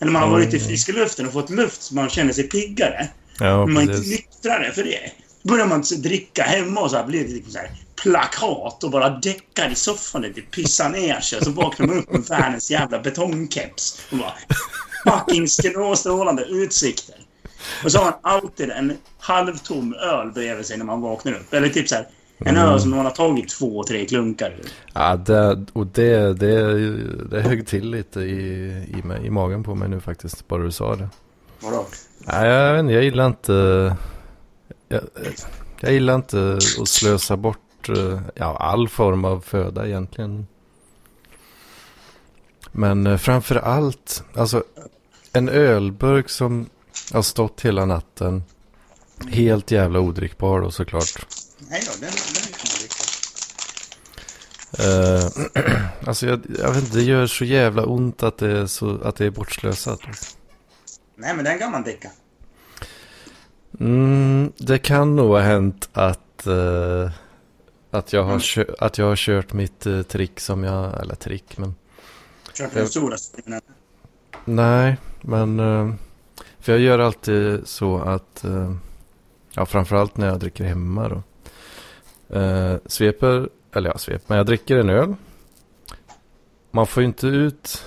Eller 0.00 0.12
man 0.12 0.22
har 0.22 0.30
varit 0.30 0.54
i 0.54 0.60
friska 0.60 0.92
luften 0.92 1.26
och 1.26 1.32
fått 1.32 1.50
luft 1.50 1.82
så 1.82 1.94
man 1.94 2.08
känner 2.08 2.32
sig 2.32 2.44
piggare. 2.48 3.08
Ja, 3.38 3.66
Men 3.66 3.74
man 3.74 3.88
är 3.88 3.94
inte 3.96 4.08
nyktrare 4.08 4.72
för 4.72 4.84
det. 4.84 5.10
Då 5.42 5.52
börjar 5.52 5.66
man 5.66 5.84
dricka 5.98 6.42
hemma 6.42 6.80
och 6.80 6.90
så 6.90 6.96
här 6.96 7.04
blir 7.04 7.24
det 7.24 7.34
liksom 7.34 7.52
så 7.52 7.58
här 7.58 7.70
plakat 8.02 8.84
och 8.84 8.90
bara 8.90 9.10
däckar 9.10 9.70
i 9.70 9.74
soffan 9.74 10.22
lite, 10.22 10.40
pissar 10.40 10.88
ner 10.88 11.20
sig 11.20 11.44
så 11.44 11.50
vaknar 11.50 11.86
man 11.86 11.98
upp 11.98 12.12
med 12.12 12.22
världens 12.28 12.70
jävla 12.70 12.98
betongkeps 12.98 14.00
och 14.10 14.18
bara 14.18 14.34
fucking 15.04 15.48
strålande 15.96 16.42
utsikter. 16.44 17.14
Och 17.84 17.92
så 17.92 17.98
har 17.98 18.04
man 18.04 18.14
alltid 18.22 18.70
en 18.70 18.96
halvtom 19.18 19.94
öl 19.94 20.32
bredvid 20.32 20.66
sig 20.66 20.78
när 20.78 20.84
man 20.84 21.00
vaknar 21.00 21.32
upp. 21.32 21.52
Eller 21.52 21.68
typ 21.68 21.88
så 21.88 21.94
här 21.94 22.06
en 22.38 22.56
öl 22.56 22.80
som 22.80 22.90
man 22.90 23.04
har 23.04 23.12
tagit 23.12 23.48
två, 23.48 23.84
tre 23.84 24.06
klunkar 24.06 24.50
ur. 24.50 24.68
Ja, 24.92 25.16
det, 25.16 25.66
och 25.72 25.86
det, 25.86 26.32
det, 26.32 26.88
det 27.30 27.40
högg 27.40 27.66
till 27.66 27.90
lite 27.90 28.20
i, 28.20 28.66
i, 28.88 29.26
i 29.26 29.30
magen 29.30 29.62
på 29.64 29.74
mig 29.74 29.88
nu 29.88 30.00
faktiskt, 30.00 30.48
bara 30.48 30.62
du 30.62 30.72
sa 30.72 30.96
det. 30.96 31.08
Vadå? 31.60 31.86
Nej, 32.18 32.48
jag 32.48 32.72
vet 32.72 32.80
inte, 32.80 32.94
jag 32.94 33.04
gillar 33.04 33.26
inte... 33.26 33.96
Jag, 34.88 35.00
jag 35.80 35.92
gillar 35.92 36.14
inte 36.14 36.58
att 36.80 36.88
slösa 36.88 37.36
bort 37.36 37.88
eh, 37.88 38.20
ja, 38.34 38.56
all 38.56 38.88
form 38.88 39.24
av 39.24 39.40
föda 39.40 39.86
egentligen. 39.86 40.46
Men 42.72 43.06
eh, 43.06 43.16
framför 43.16 43.56
allt, 43.56 44.24
alltså 44.34 44.64
en 45.32 45.48
ölburk 45.48 46.28
som 46.28 46.66
har 47.12 47.22
stått 47.22 47.60
hela 47.60 47.84
natten. 47.84 48.42
Helt 49.28 49.70
jävla 49.70 50.00
odrickbar 50.00 50.60
då 50.60 50.70
såklart. 50.70 51.26
Nej 51.58 51.82
då, 51.86 51.92
den, 52.00 52.00
den 52.00 52.42
kan 52.52 52.68
man 52.70 52.78
dricka. 52.80 52.94
Uh, 54.80 55.28
alltså 56.08 56.26
jag, 56.26 56.40
jag 56.58 56.72
vet 56.72 56.84
inte, 56.84 56.96
det 56.96 57.02
gör 57.02 57.26
så 57.26 57.44
jävla 57.44 57.84
ont 57.86 58.22
att 58.22 58.38
det 58.38 58.50
är, 58.58 58.66
så, 58.66 59.00
att 59.02 59.16
det 59.16 59.26
är 59.26 59.30
bortslösat. 59.30 60.06
liksom. 60.06 60.40
Nej, 61.16 61.34
men 61.36 61.44
den 61.44 61.58
kan 61.58 61.70
man 61.72 61.82
dricka. 61.82 62.10
Mm, 63.80 64.52
det 64.58 64.78
kan 64.78 65.16
nog 65.16 65.28
ha 65.30 65.40
hänt 65.40 65.88
att, 65.92 66.46
eh, 66.46 67.10
att, 67.90 68.12
jag 68.12 68.24
har 68.24 68.40
kö- 68.40 68.74
att 68.78 68.98
jag 68.98 69.06
har 69.06 69.16
kört 69.16 69.52
mitt 69.52 69.86
eh, 69.86 70.02
trick 70.02 70.40
som 70.40 70.64
jag, 70.64 71.00
eller 71.02 71.14
trick 71.14 71.58
men 71.58 71.74
Kört 72.52 72.74
den 72.74 72.88
stora 72.88 73.16
stilen. 73.16 73.60
nej, 74.44 74.96
men 75.20 75.58
för 76.64 76.72
jag 76.72 76.80
gör 76.80 76.98
alltid 76.98 77.68
så 77.68 77.98
att, 77.98 78.44
eh, 78.44 78.74
ja 79.54 79.66
framförallt 79.66 80.16
när 80.16 80.26
jag 80.26 80.40
dricker 80.40 80.64
hemma 80.64 81.08
då, 81.08 81.22
eh, 82.38 82.76
sveper, 82.86 83.48
eller 83.72 83.90
ja 83.90 83.98
svep, 83.98 84.22
men 84.26 84.38
jag 84.38 84.46
dricker 84.46 84.76
en 84.76 84.90
öl. 84.90 85.14
Man 86.70 86.86
får 86.86 87.02
ju 87.02 87.06
inte 87.06 87.26
ut 87.26 87.84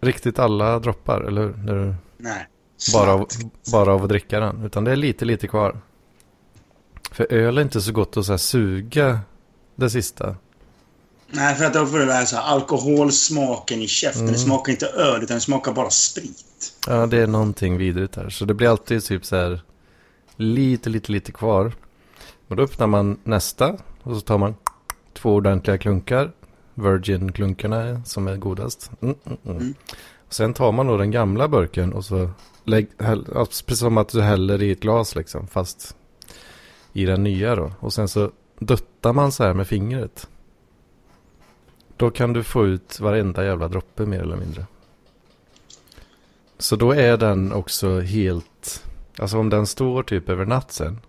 riktigt 0.00 0.38
alla 0.38 0.78
droppar, 0.78 1.20
eller 1.20 1.42
hur? 1.42 1.56
När 1.56 1.74
du 1.74 1.94
Nej. 2.16 2.48
bara 2.92 3.12
av, 3.12 3.28
bara 3.72 3.94
av 3.94 4.02
att 4.02 4.08
dricka 4.08 4.40
den. 4.40 4.64
Utan 4.64 4.84
det 4.84 4.92
är 4.92 4.96
lite, 4.96 5.24
lite 5.24 5.48
kvar. 5.48 5.80
För 7.10 7.32
öl 7.32 7.58
är 7.58 7.62
inte 7.62 7.80
så 7.80 7.92
gott 7.92 8.16
att 8.16 8.26
så 8.26 8.38
suga 8.38 9.20
det 9.74 9.90
sista. 9.90 10.36
Nej, 11.30 11.54
för 11.54 11.64
att 11.64 11.74
då 11.74 11.86
får 11.86 11.98
du 11.98 12.26
så 12.26 12.36
här 12.36 12.42
alkoholsmaken 12.42 13.82
i 13.82 13.88
käften. 13.88 14.22
Mm. 14.22 14.32
Det 14.32 14.38
smakar 14.38 14.72
inte 14.72 14.86
öl, 14.86 15.22
utan 15.22 15.34
det 15.34 15.40
smakar 15.40 15.72
bara 15.72 15.90
sprit. 15.90 16.44
Ja, 16.86 17.06
det 17.06 17.18
är 17.18 17.26
någonting 17.26 17.76
vidrigt 17.76 18.16
här. 18.16 18.28
Så 18.28 18.44
det 18.44 18.54
blir 18.54 18.68
alltid 18.68 19.04
typ 19.04 19.24
så 19.24 19.36
här 19.36 19.60
lite, 20.36 20.90
lite, 20.90 21.12
lite 21.12 21.32
kvar. 21.32 21.72
Och 22.48 22.56
då 22.56 22.62
öppnar 22.62 22.86
man 22.86 23.18
nästa 23.24 23.76
och 24.02 24.16
så 24.16 24.20
tar 24.20 24.38
man 24.38 24.54
två 25.12 25.34
ordentliga 25.34 25.78
klunkar. 25.78 26.32
Virgin-klunkarna 26.74 28.04
som 28.04 28.28
är 28.28 28.36
godast. 28.36 28.90
Mm, 29.00 29.14
mm, 29.24 29.38
mm. 29.44 29.56
Mm. 29.56 29.74
Och 30.26 30.34
sen 30.34 30.54
tar 30.54 30.72
man 30.72 30.86
då 30.86 30.96
den 30.96 31.10
gamla 31.10 31.48
burken 31.48 31.92
och 31.92 32.04
så 32.04 32.30
lägg, 32.64 32.88
häll, 32.98 33.24
precis 33.44 33.78
som 33.78 33.98
att 33.98 34.08
du 34.08 34.22
häller 34.22 34.62
i 34.62 34.70
ett 34.70 34.80
glas 34.80 35.14
liksom. 35.14 35.46
Fast 35.46 35.96
i 36.92 37.04
den 37.04 37.22
nya 37.22 37.54
då. 37.56 37.72
Och 37.80 37.92
sen 37.92 38.08
så 38.08 38.30
duttar 38.58 39.12
man 39.12 39.32
så 39.32 39.44
här 39.44 39.54
med 39.54 39.66
fingret. 39.66 40.28
Då 41.96 42.10
kan 42.10 42.32
du 42.32 42.42
få 42.42 42.66
ut 42.66 43.00
varenda 43.00 43.44
jävla 43.44 43.68
droppe 43.68 44.06
mer 44.06 44.20
eller 44.20 44.36
mindre. 44.36 44.66
Så 46.62 46.76
då 46.76 46.92
är 46.92 47.16
den 47.16 47.52
också 47.52 48.00
helt, 48.00 48.84
alltså 49.18 49.38
om 49.38 49.50
den 49.50 49.66
står 49.66 50.02
typ 50.02 50.28
över 50.28 50.46
natt 50.46 50.72
sen, 50.72 51.00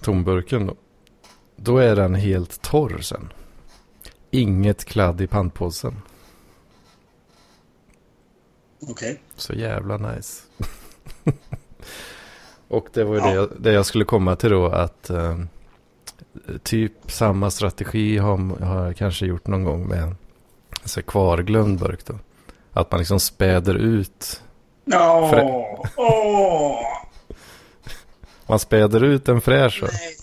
tomburken 0.00 0.66
då, 0.66 0.76
då 1.56 1.78
är 1.78 1.96
den 1.96 2.14
helt 2.14 2.62
torr 2.62 2.98
sen. 2.98 3.32
Inget 4.30 4.84
kladd 4.84 5.20
i 5.20 5.26
pantpåsen. 5.26 6.02
Okej. 8.80 9.20
Så 9.36 9.52
jävla 9.52 9.96
nice. 9.96 10.42
Och 12.68 12.88
det 12.92 13.04
var 13.04 13.14
ju 13.14 13.20
det, 13.20 13.32
jag, 13.32 13.50
det 13.58 13.72
jag 13.72 13.86
skulle 13.86 14.04
komma 14.04 14.36
till 14.36 14.50
då 14.50 14.66
att 14.66 15.10
eh, 15.10 15.38
typ 16.62 17.10
samma 17.10 17.50
strategi 17.50 18.18
har, 18.18 18.64
har 18.64 18.84
jag 18.84 18.96
kanske 18.96 19.26
gjort 19.26 19.46
någon 19.46 19.64
gång 19.64 19.88
med 19.88 20.14
alltså, 20.82 21.02
kvarglömd 21.02 21.78
burk 21.78 22.06
då. 22.06 22.14
Att 22.76 22.90
man 22.90 22.98
liksom 22.98 23.20
späder 23.20 23.74
ut. 23.74 24.42
Åh! 24.86 25.32
Frä- 25.32 25.88
Åh! 25.96 26.78
Man 28.46 28.58
späder 28.58 29.04
ut 29.04 29.28
en 29.28 29.40
fräsch. 29.40 29.82
Nej! 29.82 30.16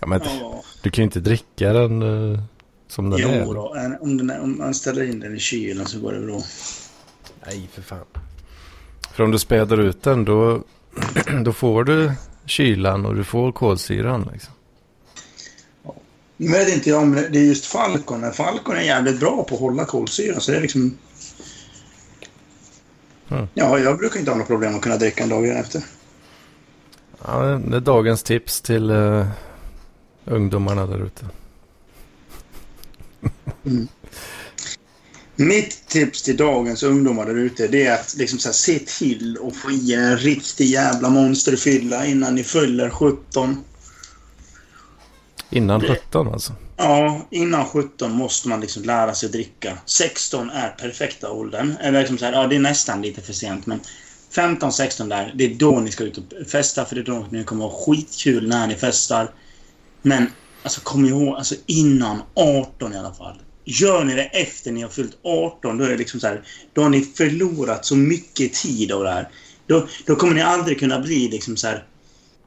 Ja, 0.00 0.06
men 0.06 0.20
Åh. 0.42 0.60
du 0.82 0.90
kan 0.90 1.02
ju 1.02 1.04
inte 1.04 1.20
dricka 1.20 1.72
den 1.72 2.02
eh, 2.34 2.40
som 2.88 3.10
den 3.10 3.20
Jo 3.22 3.28
är. 3.28 3.54
då, 3.54 3.76
om, 4.00 4.16
den 4.18 4.30
är, 4.30 4.40
om 4.40 4.58
man 4.58 4.74
ställer 4.74 5.02
in 5.10 5.20
den 5.20 5.36
i 5.36 5.38
kylen 5.38 5.86
så 5.86 6.00
går 6.00 6.12
det 6.12 6.20
bra. 6.26 6.40
Nej, 7.46 7.68
för 7.72 7.82
fan. 7.82 8.04
För 9.12 9.24
om 9.24 9.30
du 9.30 9.38
späder 9.38 9.80
ut 9.80 10.02
den 10.02 10.24
då, 10.24 10.62
då 11.44 11.52
får 11.52 11.84
du 11.84 12.12
kylan 12.46 13.06
och 13.06 13.14
du 13.14 13.24
får 13.24 13.52
kolsyran. 13.52 14.30
Liksom. 14.32 14.52
Nu 16.36 16.48
vet 16.52 16.68
inte 16.74 16.90
jag 16.90 17.02
om 17.02 17.12
det 17.12 17.38
är 17.38 17.44
just 17.44 17.66
Falcon. 17.66 18.32
Falcon 18.32 18.76
är 18.76 18.80
jävligt 18.82 19.20
bra 19.20 19.44
på 19.48 19.54
att 19.54 19.60
hålla 19.60 19.84
kolsyra. 19.84 20.40
Så 20.40 20.50
det 20.50 20.56
är 20.56 20.62
liksom... 20.62 20.98
Mm. 23.28 23.48
Ja, 23.54 23.78
jag 23.78 23.98
brukar 23.98 24.18
inte 24.18 24.30
ha 24.30 24.36
några 24.36 24.46
problem 24.46 24.74
att 24.74 24.82
kunna 24.82 24.96
dricka 24.96 25.22
en 25.22 25.28
dag 25.28 25.48
efter. 25.48 25.82
Ja, 27.24 27.42
det 27.42 27.76
är 27.76 27.80
dagens 27.80 28.22
tips 28.22 28.60
till 28.60 28.90
eh, 28.90 29.26
ungdomarna 30.24 30.86
där 30.86 30.98
ute. 31.06 31.26
Mitt 35.36 35.88
tips 35.88 36.22
till 36.22 36.36
dagens 36.36 36.82
ungdomar 36.82 37.26
där 37.26 37.34
ute 37.34 37.68
det 37.68 37.86
är 37.86 37.94
att 37.94 38.14
liksom 38.18 38.38
så 38.38 38.48
här, 38.48 38.54
se 38.54 38.78
till 38.78 39.38
att 39.46 39.56
få 39.56 39.70
i 39.70 39.94
en 39.94 40.18
riktig 40.18 40.66
jävla 40.66 41.08
monsterfylla 41.08 42.06
innan 42.06 42.34
ni 42.34 42.44
fyller 42.44 42.90
17. 42.90 43.64
Innan 45.50 45.80
17 45.80 46.28
alltså. 46.28 46.52
Ja, 46.76 47.26
innan 47.30 47.66
17 47.66 48.12
måste 48.12 48.48
man 48.48 48.60
liksom 48.60 48.82
lära 48.82 49.14
sig 49.14 49.26
att 49.26 49.32
dricka. 49.32 49.78
16 49.86 50.50
är 50.50 50.68
perfekta 50.68 51.30
åldern. 51.30 51.76
Eller 51.80 52.00
liksom 52.00 52.18
så 52.18 52.24
här, 52.24 52.32
ja 52.32 52.46
det 52.46 52.56
är 52.56 52.60
nästan 52.60 53.02
lite 53.02 53.22
för 53.22 53.32
sent 53.32 53.66
men 53.66 53.80
15-16 54.32 55.08
där, 55.08 55.32
det 55.34 55.44
är 55.44 55.54
då 55.54 55.80
ni 55.80 55.90
ska 55.90 56.04
ut 56.04 56.18
och 56.18 56.46
festa 56.46 56.84
för 56.84 56.94
det 56.94 57.00
är 57.00 57.04
då 57.04 57.26
ni 57.30 57.44
kommer 57.44 57.64
ha 57.64 57.84
skitkul 57.84 58.48
när 58.48 58.66
ni 58.66 58.74
festar. 58.74 59.30
Men 60.02 60.26
alltså 60.62 60.80
kom 60.80 61.04
ihåg, 61.04 61.36
alltså 61.36 61.54
innan 61.66 62.22
18 62.34 62.92
i 62.92 62.98
alla 62.98 63.14
fall. 63.14 63.40
Gör 63.64 64.04
ni 64.04 64.14
det 64.14 64.24
efter 64.24 64.72
ni 64.72 64.82
har 64.82 64.88
fyllt 64.88 65.18
18, 65.22 65.78
då 65.78 65.84
är 65.84 65.88
det 65.88 65.96
liksom 65.96 66.20
så 66.20 66.26
här, 66.26 66.42
då 66.72 66.82
har 66.82 66.88
ni 66.88 67.00
förlorat 67.00 67.84
så 67.84 67.96
mycket 67.96 68.54
tid 68.54 68.92
av 68.92 69.04
det 69.04 69.10
här. 69.10 69.28
Då, 69.66 69.88
då 70.06 70.16
kommer 70.16 70.34
ni 70.34 70.42
aldrig 70.42 70.78
kunna 70.78 71.00
bli 71.00 71.28
liksom 71.28 71.56
så 71.56 71.66
här, 71.66 71.84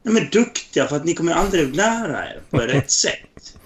nej, 0.02 0.14
men 0.14 0.28
duktiga 0.32 0.86
för 0.86 0.96
att 0.96 1.04
ni 1.04 1.14
kommer 1.14 1.32
aldrig 1.32 1.76
lära 1.76 2.26
er 2.26 2.40
på 2.50 2.58
rätt 2.58 2.90
sätt. 2.90 3.56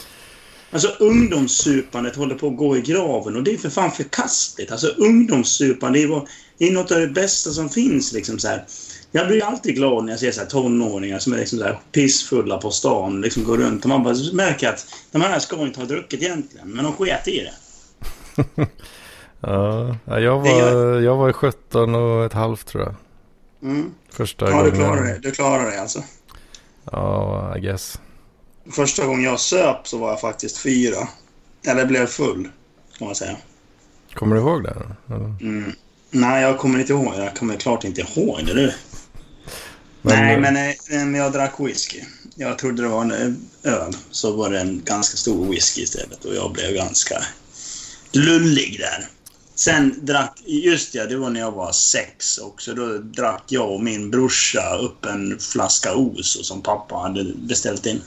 Alltså 0.74 0.88
ungdomssupandet 0.98 2.16
håller 2.16 2.34
på 2.34 2.46
att 2.48 2.56
gå 2.56 2.76
i 2.76 2.80
graven 2.80 3.36
och 3.36 3.42
det 3.42 3.54
är 3.54 3.58
för 3.58 3.70
fan 3.70 3.90
förkastligt. 3.90 4.72
Alltså 4.72 4.86
ungdomssupande 4.86 5.98
är, 5.98 6.28
det 6.58 6.68
är 6.68 6.72
något 6.72 6.92
av 6.92 6.98
det 7.00 7.06
bästa 7.08 7.50
som 7.50 7.68
finns. 7.68 8.12
Liksom 8.12 8.38
så 8.38 8.48
här. 8.48 8.64
Jag 9.12 9.26
blir 9.28 9.44
alltid 9.44 9.74
glad 9.74 10.04
när 10.04 10.12
jag 10.12 10.20
ser 10.20 10.30
så 10.32 10.40
här 10.40 10.46
tonåringar 10.46 11.18
som 11.18 11.32
är 11.32 11.36
liksom 11.36 11.58
så 11.58 11.64
här 11.64 11.78
pissfulla 11.92 12.58
på 12.58 12.70
stan. 12.70 13.20
Liksom 13.20 13.44
går 13.44 13.58
runt 13.58 13.82
och 13.84 13.88
man 13.88 14.02
bara 14.02 14.14
märker 14.32 14.68
att 14.68 14.86
de 15.12 15.22
här 15.22 15.38
ska 15.38 15.62
inte 15.62 15.80
ha 15.80 15.86
druckit 15.86 16.22
egentligen, 16.22 16.68
men 16.70 16.84
de 16.84 16.92
sket 16.92 17.28
i 17.28 17.40
det. 17.40 17.54
Ja, 19.40 19.96
ja, 20.04 20.20
jag, 20.20 20.40
var, 20.40 21.00
jag 21.00 21.16
var 21.16 21.32
17 21.32 21.94
och 21.94 22.24
ett 22.24 22.32
halvt 22.32 22.66
tror 22.66 22.82
jag. 22.82 22.94
Mm. 23.70 23.90
Första 24.10 24.50
Ja, 24.50 24.62
du 24.62 24.70
gången. 24.70 24.74
klarar 24.86 25.04
det. 25.04 25.18
Du 25.22 25.30
klarar 25.30 25.70
det 25.70 25.80
alltså. 25.80 26.02
Ja, 26.92 27.54
I 27.56 27.60
guess. 27.60 28.00
Första 28.72 29.06
gången 29.06 29.24
jag 29.24 29.40
söp 29.40 29.88
så 29.88 29.98
var 29.98 30.10
jag 30.10 30.20
faktiskt 30.20 30.58
fyra. 30.58 31.08
Eller 31.66 31.86
blev 31.86 32.06
full, 32.06 32.48
kan 32.98 33.06
man 33.06 33.14
säga. 33.14 33.36
Kommer 34.14 34.36
du 34.36 34.42
ihåg 34.42 34.62
det? 34.62 34.76
Mm. 35.40 35.72
Nej, 36.10 36.42
jag 36.42 36.58
kommer 36.58 36.78
inte 36.78 36.92
ihåg. 36.92 37.14
Jag 37.16 37.36
kommer 37.36 37.56
klart 37.56 37.84
inte 37.84 38.00
ihåg 38.00 38.40
det 38.46 38.54
du. 38.54 38.72
Men- 40.02 40.16
Nej, 40.24 40.40
men, 40.40 40.56
eh, 40.56 40.74
men 41.06 41.14
jag 41.14 41.32
drack 41.32 41.60
whisky. 41.60 42.00
Jag 42.36 42.58
trodde 42.58 42.82
det 42.82 42.88
var 42.88 43.02
en 43.02 43.36
öl. 43.62 43.96
Så 44.10 44.36
var 44.36 44.50
det 44.50 44.60
en 44.60 44.82
ganska 44.84 45.16
stor 45.16 45.46
whisky 45.50 45.82
istället 45.82 46.24
och 46.24 46.34
jag 46.34 46.52
blev 46.52 46.74
ganska 46.74 47.22
lullig 48.12 48.78
där. 48.80 49.08
Sen 49.54 49.94
drack... 50.06 50.42
Just 50.46 50.92
det, 50.92 51.06
det 51.06 51.16
var 51.16 51.30
när 51.30 51.40
jag 51.40 51.52
var 51.52 51.72
sex 51.72 52.38
också. 52.38 52.74
Då 52.74 52.98
drack 52.98 53.42
jag 53.48 53.70
och 53.72 53.82
min 53.82 54.10
brorsa 54.10 54.76
upp 54.76 55.04
en 55.04 55.38
flaska 55.38 55.94
Oso 55.94 56.42
som 56.42 56.62
pappa 56.62 56.94
hade 56.96 57.24
beställt 57.36 57.86
in. 57.86 58.00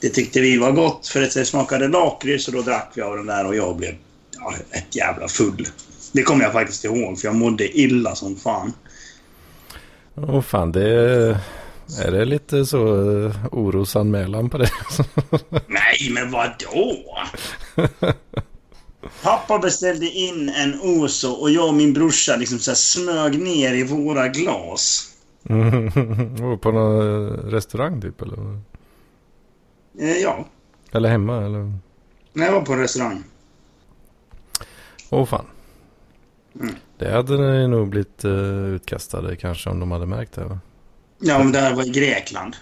Det 0.00 0.08
tyckte 0.08 0.40
vi 0.40 0.58
var 0.58 0.72
gott 0.72 1.08
för 1.08 1.22
att 1.22 1.34
det 1.34 1.44
smakade 1.44 1.88
lakrits 1.88 2.48
och 2.48 2.54
då 2.54 2.62
drack 2.62 2.92
vi 2.94 3.02
av 3.02 3.16
den 3.16 3.26
där 3.26 3.46
och 3.46 3.56
jag 3.56 3.76
blev 3.76 3.94
ja, 4.38 4.54
ett 4.70 4.96
jävla 4.96 5.28
full. 5.28 5.66
Det 6.12 6.22
kommer 6.22 6.44
jag 6.44 6.52
faktiskt 6.52 6.84
ihåg 6.84 7.18
för 7.18 7.28
jag 7.28 7.34
mådde 7.34 7.78
illa 7.78 8.14
som 8.14 8.36
fan. 8.36 8.72
Åh 10.14 10.40
fan, 10.40 10.72
det 10.72 10.90
är, 12.04 12.10
det 12.10 12.24
lite 12.24 12.66
så 12.66 12.86
uh, 12.86 13.46
orosanmälan 13.52 14.50
på 14.50 14.58
det? 14.58 14.70
Nej, 15.66 16.10
men 16.10 16.30
vad 16.30 16.50
då? 16.58 16.96
Pappa 19.22 19.58
beställde 19.58 20.06
in 20.06 20.48
en 20.48 20.80
Oso 20.80 21.30
och 21.30 21.50
jag 21.50 21.68
och 21.68 21.74
min 21.74 21.92
brorsa 21.92 22.36
liksom 22.36 22.58
så 22.58 22.74
smög 22.74 23.38
ner 23.38 23.74
i 23.74 23.82
våra 23.82 24.28
glas. 24.28 25.06
Och 26.52 26.60
på 26.60 26.72
någon 26.72 27.28
eh, 27.28 27.32
restaurang 27.32 28.00
typ 28.00 28.22
eller? 28.22 28.60
Eh, 29.98 30.16
ja, 30.16 30.46
Eller 30.92 31.08
hemma 31.08 31.44
eller? 31.44 31.72
när 32.32 32.46
jag 32.46 32.52
var 32.52 32.62
på 32.62 32.72
en 32.72 32.78
restaurang. 32.78 33.24
Åh 35.10 35.26
fan. 35.26 35.46
Mm. 36.60 36.74
Det 36.98 37.10
hade 37.10 37.68
nog 37.68 37.88
blivit 37.88 38.24
uh, 38.24 38.74
utkastade 38.74 39.36
kanske 39.36 39.70
om 39.70 39.80
de 39.80 39.90
hade 39.90 40.06
märkt 40.06 40.32
det 40.32 40.44
va? 40.44 40.58
Ja, 41.18 41.38
men 41.38 41.52
det 41.52 41.58
här 41.58 41.74
var 41.74 41.86
i 41.86 41.90
Grekland. 41.90 42.56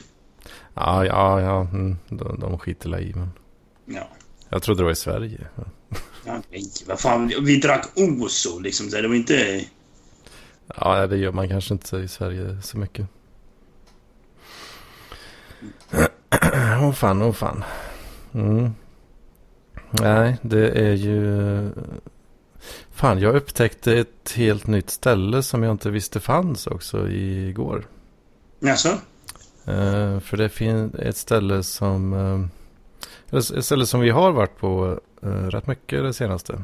Ja, 0.74 1.04
ja, 1.04 1.40
ja. 1.40 1.60
Mm, 1.60 1.96
de, 2.08 2.40
de 2.40 2.58
skiter 2.58 3.00
i 3.00 3.12
men. 3.14 3.30
Ja. 3.84 4.08
Jag 4.48 4.62
trodde 4.62 4.80
det 4.80 4.84
var 4.84 4.92
i 4.92 4.96
Sverige. 4.96 5.46
ja 6.24 6.42
nej, 6.50 6.64
vad 6.86 7.00
fan, 7.00 7.32
vi 7.42 7.60
drack 7.60 7.86
Oso 7.96 8.58
liksom. 8.60 8.90
Det 8.90 9.08
var 9.08 9.14
inte... 9.14 9.64
Ja, 10.76 11.06
det 11.06 11.16
gör 11.16 11.32
man 11.32 11.48
kanske 11.48 11.74
inte 11.74 11.96
i 11.96 12.08
Sverige 12.08 12.62
så 12.62 12.78
mycket. 12.78 13.06
Åh 16.68 16.92
fan, 16.92 17.22
åh 17.22 17.32
fan. 17.32 17.64
Mm. 18.34 18.70
Nej, 19.90 20.36
det 20.42 20.70
är 20.70 20.92
ju... 20.92 21.70
Fan, 22.90 23.20
jag 23.20 23.36
upptäckte 23.36 23.98
ett 23.98 24.32
helt 24.36 24.66
nytt 24.66 24.90
ställe 24.90 25.42
som 25.42 25.62
jag 25.62 25.70
inte 25.70 25.90
visste 25.90 26.20
fanns 26.20 26.66
också 26.66 27.08
igår. 27.08 27.86
Jaså? 28.60 28.88
Eh, 29.64 30.20
för 30.20 30.36
det 30.36 30.48
finns 30.48 30.94
ett 30.94 31.16
ställe 31.16 31.62
som... 31.62 32.12
Uh, 32.12 32.46
ett 33.38 33.64
ställe 33.64 33.86
som 33.86 34.00
vi 34.00 34.10
har 34.10 34.32
varit 34.32 34.58
på 34.58 35.00
eh, 35.22 35.28
rätt 35.28 35.66
mycket 35.66 36.02
det 36.02 36.12
senaste. 36.12 36.62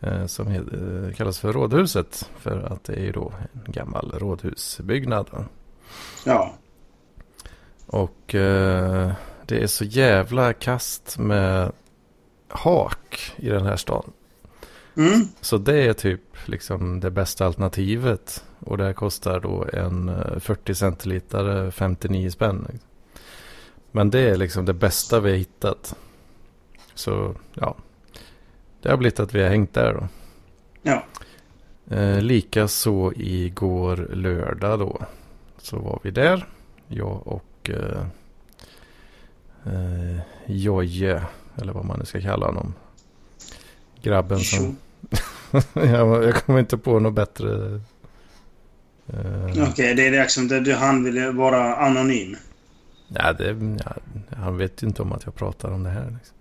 Eh, 0.00 0.26
som 0.26 0.48
eh, 0.48 1.16
kallas 1.16 1.38
för 1.38 1.52
Rådhuset. 1.52 2.30
För 2.38 2.72
att 2.72 2.84
det 2.84 2.94
är 2.94 3.02
ju 3.02 3.12
då 3.12 3.32
en 3.52 3.72
gammal 3.72 4.12
rådhusbyggnad. 4.18 5.26
Ja. 6.24 6.54
Och 7.92 8.34
eh, 8.34 9.12
det 9.46 9.62
är 9.62 9.66
så 9.66 9.84
jävla 9.84 10.52
kast 10.52 11.18
med 11.18 11.72
hak 12.48 13.32
i 13.36 13.48
den 13.48 13.66
här 13.66 13.76
stan. 13.76 14.12
Mm. 14.96 15.28
Så 15.40 15.58
det 15.58 15.86
är 15.86 15.92
typ 15.92 16.20
liksom 16.44 17.00
det 17.00 17.10
bästa 17.10 17.46
alternativet. 17.46 18.44
Och 18.58 18.78
det 18.78 18.84
här 18.84 18.92
kostar 18.92 19.40
då 19.40 19.66
en 19.72 20.08
eh, 20.08 20.38
40 20.38 20.74
centiliter 20.74 21.70
59 21.70 22.30
spänn. 22.30 22.78
Men 23.90 24.10
det 24.10 24.20
är 24.20 24.36
liksom 24.36 24.64
det 24.64 24.74
bästa 24.74 25.20
vi 25.20 25.30
har 25.30 25.38
hittat. 25.38 25.96
Så 26.94 27.34
ja, 27.54 27.76
det 28.82 28.90
har 28.90 28.96
blivit 28.96 29.20
att 29.20 29.34
vi 29.34 29.42
har 29.42 29.50
hängt 29.50 29.74
där 29.74 29.92
då. 29.92 30.08
Ja. 30.82 31.04
Eh, 31.96 32.20
Likaså 32.20 33.12
igår 33.16 34.08
lördag 34.12 34.78
då. 34.78 35.00
Så 35.58 35.78
var 35.78 36.00
vi 36.02 36.10
där. 36.10 36.46
Jag 36.88 37.26
och 37.26 37.44
eh, 37.70 38.06
eh, 39.66 40.20
Jojje. 40.46 41.22
Eller 41.56 41.72
vad 41.72 41.84
man 41.84 41.98
nu 41.98 42.04
ska 42.04 42.20
kalla 42.20 42.46
honom. 42.46 42.74
Grabben 44.02 44.40
som... 44.40 44.76
jag, 45.72 46.34
kommer 46.34 46.60
inte 46.60 46.78
på 46.78 46.98
något 46.98 47.14
bättre. 47.14 47.80
Eh, 49.06 49.68
Okej, 49.70 49.94
det 49.94 50.06
är 50.06 50.22
liksom, 50.22 50.48
det, 50.48 50.60
det, 50.60 50.74
han 50.74 51.04
ville 51.04 51.30
vara 51.30 51.76
anonym. 51.76 52.36
ja, 53.08 53.32
det, 53.32 53.76
ja, 53.84 53.96
han 54.36 54.56
vet 54.56 54.82
ju 54.82 54.86
inte 54.86 55.02
om 55.02 55.12
att 55.12 55.24
jag 55.24 55.34
pratar 55.34 55.70
om 55.70 55.82
det 55.82 55.90
här. 55.90 56.10
Liksom. 56.18 56.36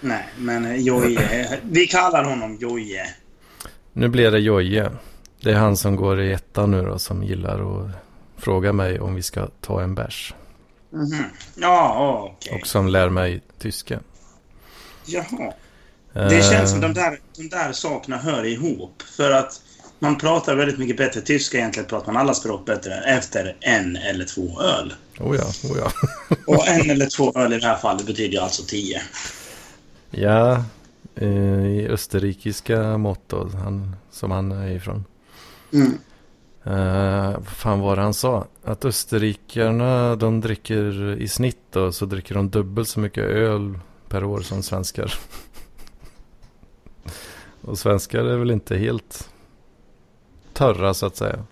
Nej, 0.00 0.28
men 0.38 0.64
eh, 0.64 0.76
Joje. 0.76 1.58
Vi 1.62 1.86
kallar 1.86 2.24
honom 2.24 2.56
Joje. 2.60 3.06
Nu 3.92 4.08
blir 4.08 4.30
det 4.30 4.38
Jojje. 4.38 4.90
Det 5.40 5.50
är 5.50 5.56
han 5.56 5.76
som 5.76 5.96
går 5.96 6.20
i 6.20 6.32
ettan 6.32 6.70
nu 6.70 6.82
då 6.82 6.98
som 6.98 7.22
gillar 7.22 7.80
att 7.80 7.90
fråga 8.36 8.72
mig 8.72 9.00
om 9.00 9.14
vi 9.14 9.22
ska 9.22 9.46
ta 9.60 9.82
en 9.82 9.94
bärs. 9.94 10.34
Mhm. 10.92 11.24
Ja, 11.54 12.28
okej. 12.36 12.60
Och 12.60 12.66
som 12.66 12.88
lär 12.88 13.08
mig 13.08 13.42
tyska. 13.58 14.00
Jaha. 15.06 15.52
Det 16.12 16.50
känns 16.50 16.70
som 16.70 16.78
Eh, 16.78 16.88
de 16.88 16.94
där, 16.94 17.20
de 17.36 17.48
där 17.48 17.72
sakerna 17.72 18.16
hör 18.16 18.44
ihop. 18.44 19.02
För 19.16 19.30
att 19.30 19.60
man 19.98 20.18
pratar 20.18 20.56
väldigt 20.56 20.78
mycket 20.78 20.96
bättre 20.96 21.20
tyska 21.20 21.58
egentligen. 21.58 21.88
Pratar 21.88 22.12
man 22.12 22.22
alla 22.22 22.34
språk 22.34 22.66
bättre 22.66 22.94
efter 22.94 23.56
en 23.60 23.96
eller 23.96 24.24
två 24.24 24.60
öl. 24.60 24.94
Oh 25.18 25.36
ja, 25.36 25.70
oh 25.70 25.78
ja. 25.78 25.92
Och 26.46 26.68
en 26.68 26.90
eller 26.90 27.06
två 27.06 27.32
öl 27.34 27.52
i 27.52 27.58
det 27.58 27.66
här 27.66 27.76
fallet 27.76 28.06
betyder 28.06 28.32
ju 28.32 28.38
alltså 28.38 28.62
tio. 28.66 29.02
Ja, 30.10 30.64
eh, 31.14 31.66
i 31.66 31.88
österrikiska 31.90 32.98
mått 32.98 33.22
då, 33.26 33.48
han, 33.48 33.96
som 34.10 34.30
han 34.30 34.52
är 34.52 34.70
ifrån. 34.70 35.04
Mm. 35.72 35.98
Uh, 36.66 37.40
fan 37.42 37.80
var 37.80 37.96
det 37.96 38.02
han 38.02 38.14
sa? 38.14 38.46
Att 38.64 38.84
österrikarna 38.84 40.16
de 40.16 40.40
dricker 40.40 41.16
i 41.20 41.28
snitt 41.28 41.58
då, 41.70 41.92
så 41.92 42.06
dricker 42.06 42.34
de 42.34 42.50
dubbelt 42.50 42.88
så 42.88 43.00
mycket 43.00 43.24
öl 43.24 43.78
per 44.08 44.24
år 44.24 44.40
som 44.40 44.62
svenskar. 44.62 45.14
Och 47.62 47.78
svenskar 47.78 48.24
är 48.24 48.36
väl 48.36 48.50
inte 48.50 48.76
helt 48.76 49.28
törra 50.52 50.94
så 50.94 51.06
att 51.06 51.16
säga. 51.16 51.44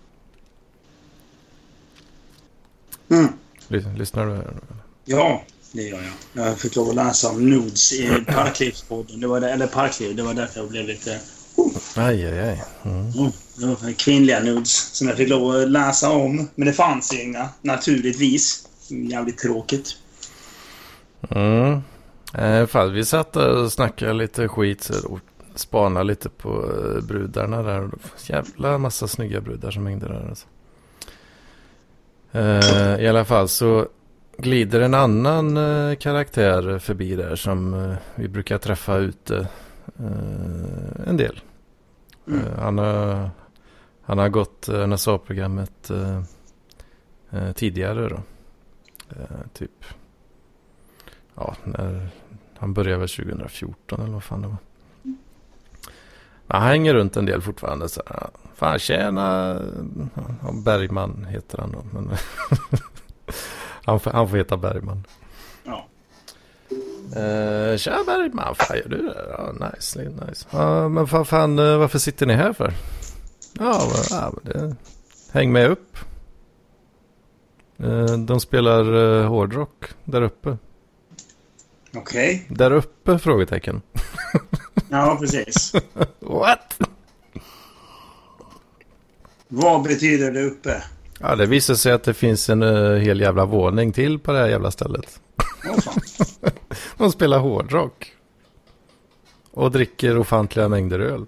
Mm. 3.09 3.27
Lys- 3.67 3.97
Lyssnar 3.97 4.25
du? 4.25 4.33
här? 4.33 4.53
Ja, 5.05 5.43
det 5.71 5.81
gör 5.83 6.01
jag. 6.33 6.47
Jag 6.47 6.59
fick 6.59 6.75
lov 6.75 6.89
att 6.89 6.95
läsa 6.95 7.29
om 7.29 7.49
nudes 7.49 7.93
i 7.93 8.23
Parklivspodden. 8.27 9.19
Det 9.19 9.27
var 9.27 9.39
det, 9.39 9.51
eller 9.51 9.67
Parkliv. 9.67 10.15
Det 10.15 10.23
var 10.23 10.33
därför 10.33 10.59
jag 10.59 10.69
blev 10.69 10.85
lite... 10.85 11.19
Aj, 11.95 12.25
aj, 12.25 12.39
aj. 12.39 12.63
Mm. 12.83 13.07
Oh, 13.07 13.15
var 13.15 13.31
kvinnliga 13.97 14.39
nudes 14.39 14.95
som 14.95 15.07
jag 15.07 15.17
fick 15.17 15.29
lov 15.29 15.55
att 15.55 15.69
läsa 15.69 16.11
om. 16.11 16.49
Men 16.55 16.67
det 16.67 16.73
fanns 16.73 17.13
inga, 17.13 17.49
naturligtvis. 17.61 18.65
Jävligt 18.87 19.37
tråkigt. 19.37 19.97
Mm. 21.29 21.81
Eh, 22.33 22.65
fan, 22.65 22.93
vi 22.93 23.05
satt 23.05 23.35
och 23.35 23.71
snackade 23.71 24.13
lite 24.13 24.47
skit 24.47 24.89
och 24.89 25.19
spanade 25.55 26.05
lite 26.05 26.29
på 26.29 26.49
eh, 26.49 27.03
brudarna 27.03 27.63
där. 27.63 27.89
Jävla 28.25 28.77
massa 28.77 29.07
snygga 29.07 29.41
brudar 29.41 29.71
som 29.71 29.85
hängde 29.85 30.07
där. 30.07 30.27
Alltså. 30.29 30.47
Eh, 32.31 33.03
I 33.03 33.07
alla 33.07 33.25
fall 33.25 33.47
så 33.47 33.87
glider 34.37 34.81
en 34.81 34.93
annan 34.93 35.57
eh, 35.57 35.95
karaktär 35.95 36.79
förbi 36.79 37.15
där 37.15 37.35
som 37.35 37.73
eh, 37.73 37.95
vi 38.15 38.27
brukar 38.27 38.57
träffa 38.57 38.97
ute 38.97 39.37
eh, 39.99 41.07
en 41.07 41.17
del. 41.17 41.41
Mm. 42.27 42.41
Han, 42.59 42.77
har, 42.77 43.29
han 44.09 44.17
har 44.17 44.29
gått 44.29 44.69
eh, 44.69 44.87
NSA-programmet 44.87 45.89
eh, 45.89 46.21
eh, 47.31 47.51
tidigare 47.51 48.09
då. 48.09 48.19
Eh, 49.09 49.47
typ 49.53 49.85
ja, 51.35 51.55
när 51.63 52.09
han 52.57 52.73
började 52.73 52.97
väl 52.97 53.09
2014 53.09 54.01
eller 54.01 54.13
vad 54.13 54.23
fan 54.23 54.41
det 54.41 54.47
var. 54.47 54.57
Han 56.47 56.61
hänger 56.61 56.93
runt 56.93 57.17
en 57.17 57.25
del 57.25 57.41
fortfarande. 57.41 57.89
Så 57.89 58.01
här, 58.07 58.29
fan 58.55 58.79
tjena. 58.79 59.59
Bergman 60.65 61.25
heter 61.29 61.57
han 61.57 61.71
då. 61.71 61.83
Men 61.91 62.09
han, 63.85 63.99
får, 63.99 64.11
han 64.11 64.29
får 64.29 64.37
heta 64.37 64.57
Bergman. 64.57 65.03
Ja. 65.63 65.87
Uh, 67.17 67.77
tja 67.77 68.03
Bergman, 68.05 68.55
fan 68.55 68.77
gör 68.77 68.89
du 68.89 68.97
där? 68.97 69.35
Ja, 69.37 69.67
nice, 69.67 69.99
nice. 70.27 70.47
Ja, 70.51 70.89
men 70.89 71.07
fan, 71.07 71.59
eh, 71.59 71.77
varför 71.77 71.99
sitter 71.99 72.25
ni 72.25 72.33
här 72.33 72.53
för? 72.53 72.73
Ja, 73.59 73.91
ja 74.09 74.33
det, 74.43 74.75
häng 75.31 75.51
med 75.51 75.69
upp. 75.69 75.97
Eh, 77.77 78.17
de 78.17 78.39
spelar 78.39 78.93
uh, 78.93 79.27
hårdrock 79.27 79.85
där 80.03 80.21
uppe. 80.21 80.57
Okej. 81.95 82.45
Där 82.49 82.71
uppe? 82.71 83.19
Frågetecken. 83.19 83.81
Ja, 84.91 85.17
precis. 85.19 85.73
What? 86.19 86.79
Vad 89.47 89.83
betyder 89.83 90.31
det 90.31 90.43
uppe? 90.43 90.83
Ja, 91.19 91.35
det 91.35 91.45
visar 91.45 91.75
sig 91.75 91.91
att 91.91 92.03
det 92.03 92.13
finns 92.13 92.49
en 92.49 92.63
eh, 92.63 92.93
hel 92.93 93.19
jävla 93.19 93.45
våning 93.45 93.91
till 93.93 94.19
på 94.19 94.31
det 94.31 94.37
här 94.37 94.47
jävla 94.47 94.71
stället. 94.71 95.19
Åh 95.69 95.79
fan. 95.79 96.01
De 96.97 97.11
spelar 97.11 97.39
hårdrock. 97.39 98.13
Och 99.51 99.71
dricker 99.71 100.17
ofantliga 100.17 100.67
mängder 100.67 100.99
öl. 100.99 101.25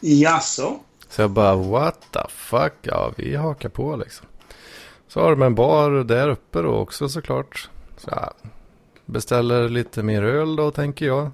Jaså? 0.00 0.78
Så 1.08 1.22
jag 1.22 1.30
bara, 1.30 1.56
what 1.56 2.06
the 2.12 2.20
fuck? 2.28 2.72
Ja, 2.82 3.12
vi 3.16 3.36
hakar 3.36 3.68
på 3.68 3.96
liksom. 3.96 4.26
Så 5.08 5.20
har 5.20 5.30
de 5.30 5.42
en 5.42 5.54
bar 5.54 5.90
där 5.90 6.28
uppe 6.28 6.62
då 6.62 6.74
också 6.74 7.08
såklart. 7.08 7.68
Så 7.96 8.10
jag 8.10 8.32
beställer 9.04 9.68
lite 9.68 10.02
mer 10.02 10.22
öl 10.22 10.56
då 10.56 10.70
tänker 10.70 11.06
jag. 11.06 11.30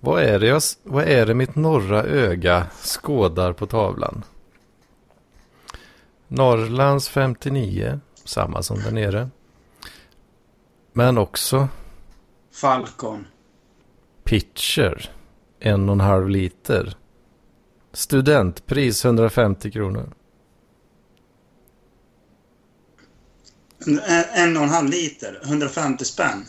Vad 0.00 0.22
är 0.22 0.38
det, 0.38 0.46
jag, 0.46 0.62
vad 0.82 1.04
är 1.04 1.26
det 1.26 1.34
mitt 1.34 1.54
norra 1.54 2.02
öga 2.02 2.66
skådar 2.84 3.52
på 3.52 3.66
tavlan? 3.66 4.24
Norrlands 6.28 7.08
59, 7.08 8.00
samma 8.24 8.62
som 8.62 8.80
där 8.82 8.90
nere. 8.90 9.30
Men 10.92 11.18
också 11.18 11.68
Falcon. 12.52 13.26
Pitcher, 14.24 15.10
en 15.60 15.88
och 15.88 15.92
en 15.92 16.00
halv 16.00 16.28
liter. 16.28 16.96
Studentpris 17.92 19.04
150 19.04 19.70
kronor. 19.70 20.12
En, 23.86 24.00
en 24.34 24.56
och 24.56 24.62
en 24.62 24.68
halv 24.68 24.88
liter. 24.90 25.40
150 25.44 26.04
spänn. 26.04 26.44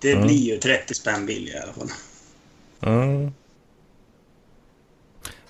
Det 0.00 0.12
Mm. 0.12 0.26
blir 0.26 0.36
ju 0.36 0.58
30 0.58 0.94
spänn 0.94 1.26
billigare 1.26 1.58
i 1.60 1.62
alla 1.62 1.72
fall. 1.72 1.88
Mm. 2.80 3.32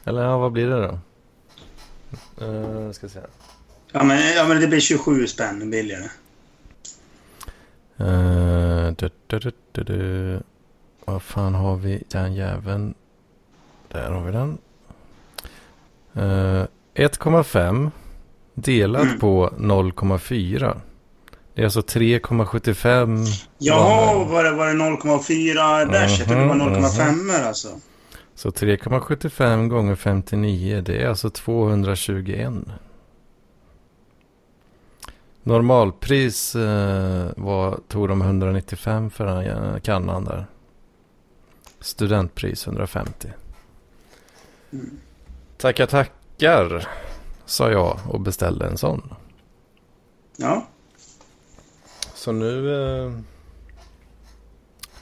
Eller 0.04 0.22
ja, 0.22 0.38
vad 0.38 0.52
blir 0.52 0.66
det 0.66 0.80
då? 0.86 0.98
Uh, 2.46 2.92
ska 2.92 3.08
se. 3.08 3.20
Ja 3.92 4.04
men, 4.04 4.34
ja, 4.36 4.44
men 4.48 4.60
det 4.60 4.66
blir 4.66 4.80
27 4.80 5.26
spänn 5.26 5.70
billigare. 5.70 6.08
Uh, 8.00 8.92
du, 8.96 9.10
du, 9.26 9.52
du. 9.72 10.40
Vad 11.04 11.22
fan 11.22 11.54
har 11.54 11.76
vi 11.76 12.02
den 12.08 12.34
jäveln? 12.34 12.94
Där 13.88 14.10
har 14.10 14.24
vi 14.24 14.32
den. 14.32 14.58
Uh, 16.18 16.64
1,5 16.94 17.90
delat 18.54 19.02
Mm. 19.02 19.18
på 19.18 19.50
0,4. 19.58 20.80
Det 21.54 21.60
är 21.62 21.64
alltså 21.64 21.80
3,75. 21.82 23.24
Jaha, 23.58 24.24
var 24.24 24.44
det, 24.44 24.50
var 24.52 24.66
det 24.66 24.72
0,4 24.72 25.92
dash? 25.92 26.18
Jag 26.18 26.26
trodde 26.28 26.40
det 26.42 26.48
var 26.48 26.54
Mhm, 26.54 26.74
0,5 26.74 27.46
alltså. 27.46 27.68
Så 28.34 28.50
3,75 28.50 29.68
gånger 29.68 29.94
59 29.94 30.80
det 30.86 31.02
är 31.02 31.08
alltså 31.08 31.30
221. 31.30 32.52
Normalpris 35.42 36.54
eh, 36.54 37.26
var, 37.36 37.80
tog 37.88 38.08
de 38.08 38.22
195 38.22 39.10
för 39.10 39.26
den 39.26 39.80
kannan 39.80 40.24
där. 40.24 40.46
Studentpris 41.80 42.66
150. 42.66 43.28
Mm. 44.72 44.90
Tackar 45.58 45.86
tackar 45.86 46.88
sa 47.46 47.70
jag 47.70 47.98
och 48.08 48.20
beställde 48.20 48.66
en 48.66 48.78
sån. 48.78 49.14
Ja. 50.36 50.66
Så 52.14 52.32
nu, 52.32 52.74
eh, 52.74 53.12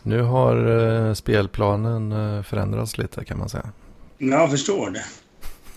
nu 0.03 0.23
har 0.23 0.67
eh, 0.67 1.15
spelplanen 1.15 2.13
eh, 2.13 2.43
förändrats 2.43 2.99
lite 2.99 3.25
kan 3.25 3.39
man 3.39 3.49
säga. 3.49 3.73
Jag 4.19 4.51
förstår 4.51 4.91
det. 4.91 5.05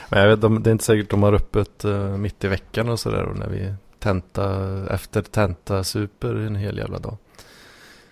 Men 0.09 0.19
jag 0.19 0.27
vet, 0.27 0.41
de, 0.41 0.63
det 0.63 0.69
är 0.69 0.71
inte 0.71 0.83
säkert 0.83 1.09
de 1.09 1.23
har 1.23 1.33
öppet 1.33 1.83
mitt 2.17 2.43
i 2.43 2.47
veckan 2.47 2.89
och 2.89 2.99
sådär. 2.99 3.23
Och 3.23 3.37
när 3.37 3.49
vi 3.49 3.73
tenta, 3.99 4.69
efter 4.89 5.21
tenta 5.21 5.83
super 5.83 6.35
en 6.35 6.55
hel 6.55 6.77
jävla 6.77 6.99
dag. 6.99 7.17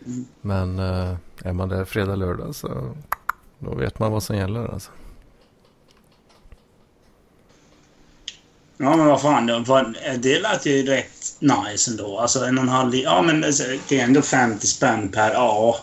Mm. 0.06 0.26
Men 0.42 0.80
är 1.44 1.54
man 1.54 1.70
där 1.70 1.86
fredag, 1.86 2.16
lördag 2.16 2.56
så 2.56 2.96
då 3.64 3.76
vet 3.76 4.00
man 4.00 4.12
vad 4.12 4.24
som 4.24 4.36
gäller 4.38 4.68
alltså. 4.74 4.92
Ja 8.78 8.96
men 8.98 9.06
vad 9.08 9.22
fan, 9.22 9.46
det, 9.46 9.60
vad- 9.60 9.96
det 10.20 10.40
lät 10.40 10.66
ju 10.66 10.86
rätt 10.86 11.36
nice 11.40 11.92
ändå. 11.92 12.20
Alltså 12.20 12.46
en 12.46 12.58
och 12.58 12.64
en 12.64 12.70
halv 12.70 12.96
Ja 12.96 13.22
men 13.22 13.42
det 13.42 13.92
är 13.92 14.04
ändå 14.04 14.22
50 14.22 14.68
spänn 14.68 15.10
per... 15.10 15.32
Ja. 15.34 15.76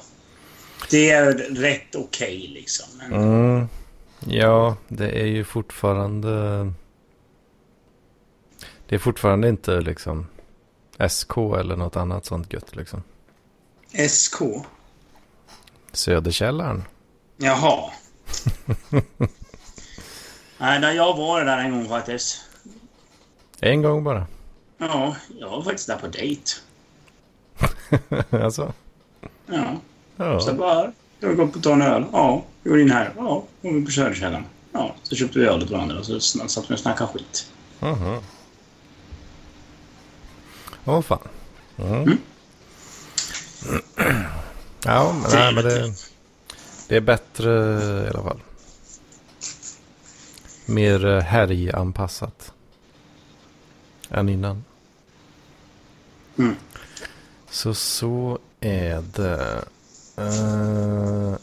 Det 0.90 1.10
är 1.10 1.32
rätt 1.34 1.94
okej 1.94 2.50
liksom. 2.54 2.86
Men, 2.98 3.12
Mm. 3.12 3.68
Ja, 4.26 4.76
det 4.88 5.10
är 5.20 5.26
ju 5.26 5.44
fortfarande... 5.44 6.28
Det 8.88 8.94
är 8.94 8.98
fortfarande 8.98 9.48
inte 9.48 9.80
liksom 9.80 10.26
SK 11.08 11.36
eller 11.36 11.76
något 11.76 11.96
annat 11.96 12.24
sånt 12.26 12.52
gött 12.52 12.76
liksom. 12.76 13.02
SK? 14.08 14.42
Söderkällaren. 15.92 16.84
Jaha. 17.40 17.90
Nej, 20.58 20.80
där 20.80 20.92
jag 20.92 21.16
var 21.16 21.44
där 21.44 21.58
en 21.58 21.70
gång 21.70 21.88
faktiskt. 21.88 22.40
En 23.60 23.82
gång 23.82 24.04
bara. 24.04 24.26
Ja, 24.78 25.16
jag 25.38 25.50
var 25.50 25.62
faktiskt 25.62 25.86
där 25.86 25.96
på 25.96 26.06
dejt. 26.06 26.50
alltså? 28.44 28.72
Ja. 29.46 29.76
Ja. 30.16 30.40
Så 30.40 30.54
bara, 30.54 30.92
jag 31.20 31.36
går 31.36 31.46
på 31.46 31.58
att 31.58 31.64
ta 31.64 31.72
en 31.72 31.82
öl. 31.82 32.04
Ja. 32.12 32.44
Vi 32.62 32.70
går 32.70 32.80
in 32.80 32.90
här. 32.90 33.12
Ja. 33.16 33.44
Går 33.62 33.72
vi 33.72 33.84
på 33.84 33.90
Söderkällan. 33.90 34.44
Ja. 34.72 34.94
Så 35.02 35.16
köpte 35.16 35.38
vi 35.38 35.46
öl 35.46 35.62
åt 35.62 35.70
varandra 35.70 35.98
och 35.98 36.06
så 36.06 36.20
satt 36.20 36.70
vi 36.70 36.74
och 36.74 36.78
snackade 36.78 37.12
skit. 37.12 37.46
Mhm. 37.80 38.18
Åh 40.84 41.00
fan. 41.02 41.28
Mm. 41.76 42.02
Mm. 42.02 42.18
Ja, 44.84 45.12
men, 45.12 45.30
nej, 45.32 45.54
men 45.54 45.64
det, 45.64 45.94
det 46.88 46.96
är 46.96 47.00
bättre 47.00 47.50
i 48.04 48.08
alla 48.08 48.22
fall. 48.22 48.40
Mer 50.66 51.06
eh, 51.06 51.20
helganpassat. 51.20 52.52
Än 54.10 54.28
innan. 54.28 54.64
Mm. 56.38 56.56
Så 57.50 57.74
så 57.74 58.38
är 58.60 59.04
det. 59.14 59.64
Uh, 60.18 61.36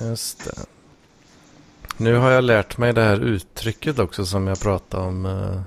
just 0.00 0.44
det. 0.44 0.66
Nu 1.96 2.14
har 2.14 2.30
jag 2.30 2.44
lärt 2.44 2.78
mig 2.78 2.92
det 2.92 3.02
här 3.02 3.20
uttrycket 3.20 3.98
också 3.98 4.26
som 4.26 4.46
jag 4.46 4.60
pratade 4.60 5.06
om. 5.06 5.26
Uh, 5.26 5.60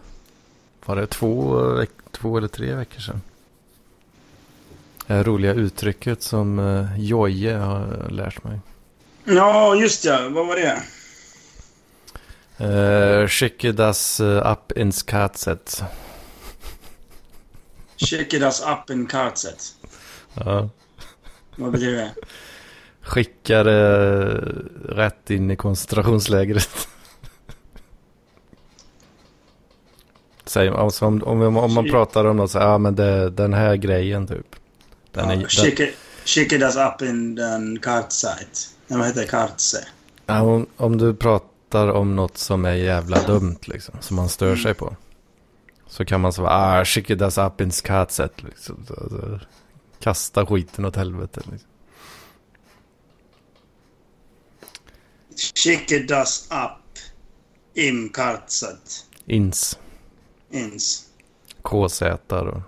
var 0.86 0.96
det 0.96 1.08
två, 1.08 1.86
två 2.12 2.38
eller 2.38 2.48
tre 2.48 2.76
veckor 2.76 3.00
sedan? 3.00 3.22
Det 5.08 5.14
här 5.14 5.24
roliga 5.24 5.54
uttrycket 5.54 6.22
som 6.22 6.60
uh, 6.60 7.00
Joje 7.00 7.58
har 7.58 8.08
lärt 8.10 8.44
mig. 8.44 8.60
Ja, 9.26 9.76
just 9.76 10.06
ja. 10.06 10.30
Vad 10.30 10.48
var 10.48 10.56
det? 10.56 10.84
Uh, 12.62 13.28
Schicke 13.28 13.72
das 13.72 14.20
up 14.20 14.72
ins 14.76 15.04
Katzet. 15.04 15.84
Check 17.98 18.34
it 18.34 18.42
us 18.42 18.62
up 18.62 18.90
in 18.90 19.08
kartset. 19.08 19.76
Ja. 20.34 20.70
Vad 21.56 21.72
betyder 21.72 21.94
det? 21.98 22.14
Skickar 23.02 23.64
det 23.64 24.32
rätt 24.90 25.30
in 25.30 25.52
i 25.52 25.56
koncentrationslägret. 25.56 26.88
Säg, 30.46 30.70
alltså 30.70 31.06
om, 31.06 31.24
om, 31.24 31.58
om 31.58 31.74
man 31.74 31.86
pratar 31.90 32.26
om 32.26 32.38
något 32.38 32.52
så 32.52 32.58
ja 32.58 32.78
men 32.78 32.96
det, 32.96 33.30
den 33.30 33.54
här 33.54 33.76
grejen 33.76 34.28
typ. 34.28 34.56
Den 35.12 35.30
är, 35.30 35.34
Ja, 35.34 35.40
den, 35.40 35.48
check, 35.50 35.80
it, 35.80 35.96
check 36.26 36.52
it 36.52 36.62
us 36.62 36.76
up 36.76 37.02
in 37.02 37.36
den 37.36 37.80
kartsite. 37.80 38.73
Vad 38.88 39.06
heter? 39.06 39.26
Kartse. 39.26 39.78
ja, 40.26 40.42
om, 40.42 40.68
om 40.78 40.98
du 40.98 41.16
pratar 41.16 41.88
om 41.88 42.16
något 42.16 42.38
som 42.38 42.66
är 42.66 42.74
jävla 42.74 43.28
dumt 43.28 43.60
liksom, 43.62 43.96
som 44.02 44.16
man 44.16 44.30
stör 44.30 44.56
sig 44.56 44.74
på. 44.74 44.96
Så 45.88 46.06
kan 46.06 46.22
man 46.22 46.34
säga, 46.34 46.48
ah, 46.48 46.86
skicka 46.86 47.16
das 47.16 47.38
up 47.38 47.62
ins 47.62 47.82
katset 47.82 48.44
liksom. 48.44 48.86
Kasta 50.00 50.46
skiten 50.46 50.86
åt 50.86 50.96
helvete 50.96 51.42
liksom. 51.52 51.70
It 55.66 56.12
us 56.12 56.48
up 56.52 57.00
in 57.74 58.10
kartset. 58.10 59.06
Ins, 59.26 59.80
Ins. 60.52 61.06
KZ 61.62 62.02
och 62.28 62.34
eh, 62.34 62.62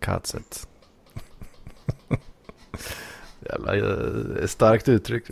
katset. 0.00 0.68
Jävla 3.52 3.76
eh, 3.76 4.46
starkt 4.46 4.88
uttryck. 4.88 5.24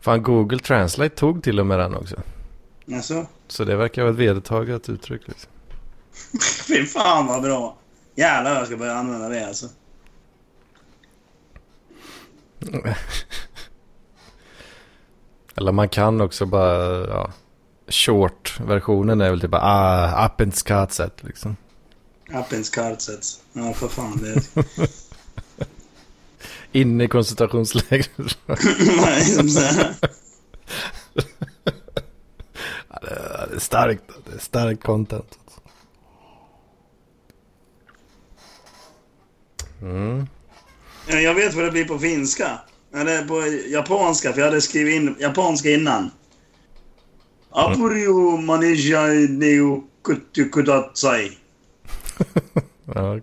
Fan, 0.00 0.22
Google 0.22 0.58
Translate 0.58 1.16
tog 1.16 1.42
till 1.42 1.60
och 1.60 1.66
med 1.66 1.78
den 1.78 1.94
också. 1.94 2.16
Alltså, 2.94 3.26
Så 3.48 3.64
det 3.64 3.76
verkar 3.76 4.02
vara 4.02 4.12
ett 4.12 4.18
vedertaget 4.18 4.88
uttryck 4.88 5.28
liksom. 5.28 5.50
fy 6.68 6.86
fan 6.86 7.26
vad 7.26 7.42
bra. 7.42 7.76
Jävlar 8.14 8.54
jag 8.54 8.66
ska 8.66 8.76
börja 8.76 8.94
använda 8.94 9.28
det 9.28 9.46
alltså. 9.46 9.66
Eller 15.54 15.72
man 15.72 15.88
kan 15.88 16.20
också 16.20 16.46
bara, 16.46 17.06
ja. 17.08 17.32
Short-versionen 17.88 19.20
är 19.20 19.30
väl 19.30 19.40
typ 19.40 19.50
bara, 19.50 19.62
ah, 19.62 20.26
up 20.26 20.40
ins 20.40 20.62
katset 20.62 21.22
liksom. 21.24 21.56
In 22.32 22.64
kartset. 22.72 23.24
Ja, 23.52 23.72
för 23.72 23.88
fan. 23.88 24.18
Det 24.22 24.42
är... 26.80 26.80
In 26.80 27.00
i 27.00 27.08
koncentrationslägret. 27.08 28.38
Nej, 28.96 29.22
som 29.24 29.48
så 29.48 29.60
här. 29.60 29.94
Ja, 32.90 32.98
det 33.00 33.54
är- 33.56 33.58
starkt, 33.58 34.02
det 34.30 34.34
är 34.34 34.38
starkt 34.38 34.82
content. 34.82 35.38
Mm. 39.82 40.26
Ja, 41.08 41.16
Jag 41.16 41.34
vet 41.34 41.54
vad 41.54 41.64
det 41.64 41.70
blir 41.70 41.84
på 41.84 41.98
finska. 41.98 42.58
Eller 42.94 43.24
på 43.24 43.46
japanska, 43.70 44.32
för 44.32 44.40
jag 44.40 44.46
hade 44.46 44.60
skrivit 44.60 44.94
in 44.94 45.16
japanska 45.20 45.70
innan. 45.70 46.10
Apurio 47.50 48.36
manejai 48.36 49.28
neo 49.28 49.84
kutu 50.04 50.48
kudatsai. 50.50 51.30
Ja. 52.94 53.20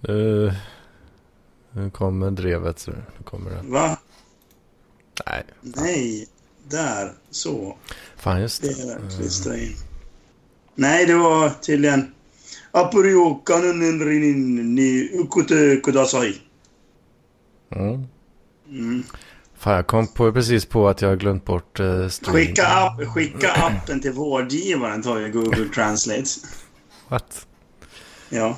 Nu, 0.00 0.52
nu 1.72 1.90
kommer 1.90 2.30
drevet. 2.30 2.78
Så 2.78 2.90
nu 2.90 3.24
kommer 3.24 3.50
det. 3.50 3.62
Va? 3.62 3.98
Nej, 5.26 5.44
Nej. 5.60 6.28
Där. 6.68 7.12
Så. 7.30 7.76
fan 8.16 8.40
just 8.40 8.62
Det 8.62 8.68
det. 8.68 9.50
är 9.50 9.62
in. 9.62 9.76
Nej, 10.74 11.06
det 11.06 11.14
var 11.14 11.50
tydligen... 11.50 12.14
Apurio 12.74 13.34
kanunen 13.34 14.00
rinin 14.00 14.74
ni 14.74 15.10
ukutu 15.12 15.80
kudasai. 15.80 16.40
Mm. 17.70 18.06
Mm. 18.68 19.02
Fan, 19.58 19.74
jag 19.74 19.86
kom 19.86 20.06
på, 20.06 20.32
precis 20.32 20.66
på 20.66 20.88
att 20.88 21.02
jag 21.02 21.08
har 21.08 21.16
glömt 21.16 21.44
bort 21.44 21.80
uh, 21.80 22.08
Skicka, 22.08 22.66
app, 22.66 23.06
skicka 23.06 23.52
appen 23.52 24.00
till 24.00 24.12
vårdgivaren 24.12 25.02
tar 25.02 25.18
ju 25.18 25.32
Google 25.32 25.68
Translate. 25.74 26.30
What? 27.08 27.46
Ja. 28.28 28.56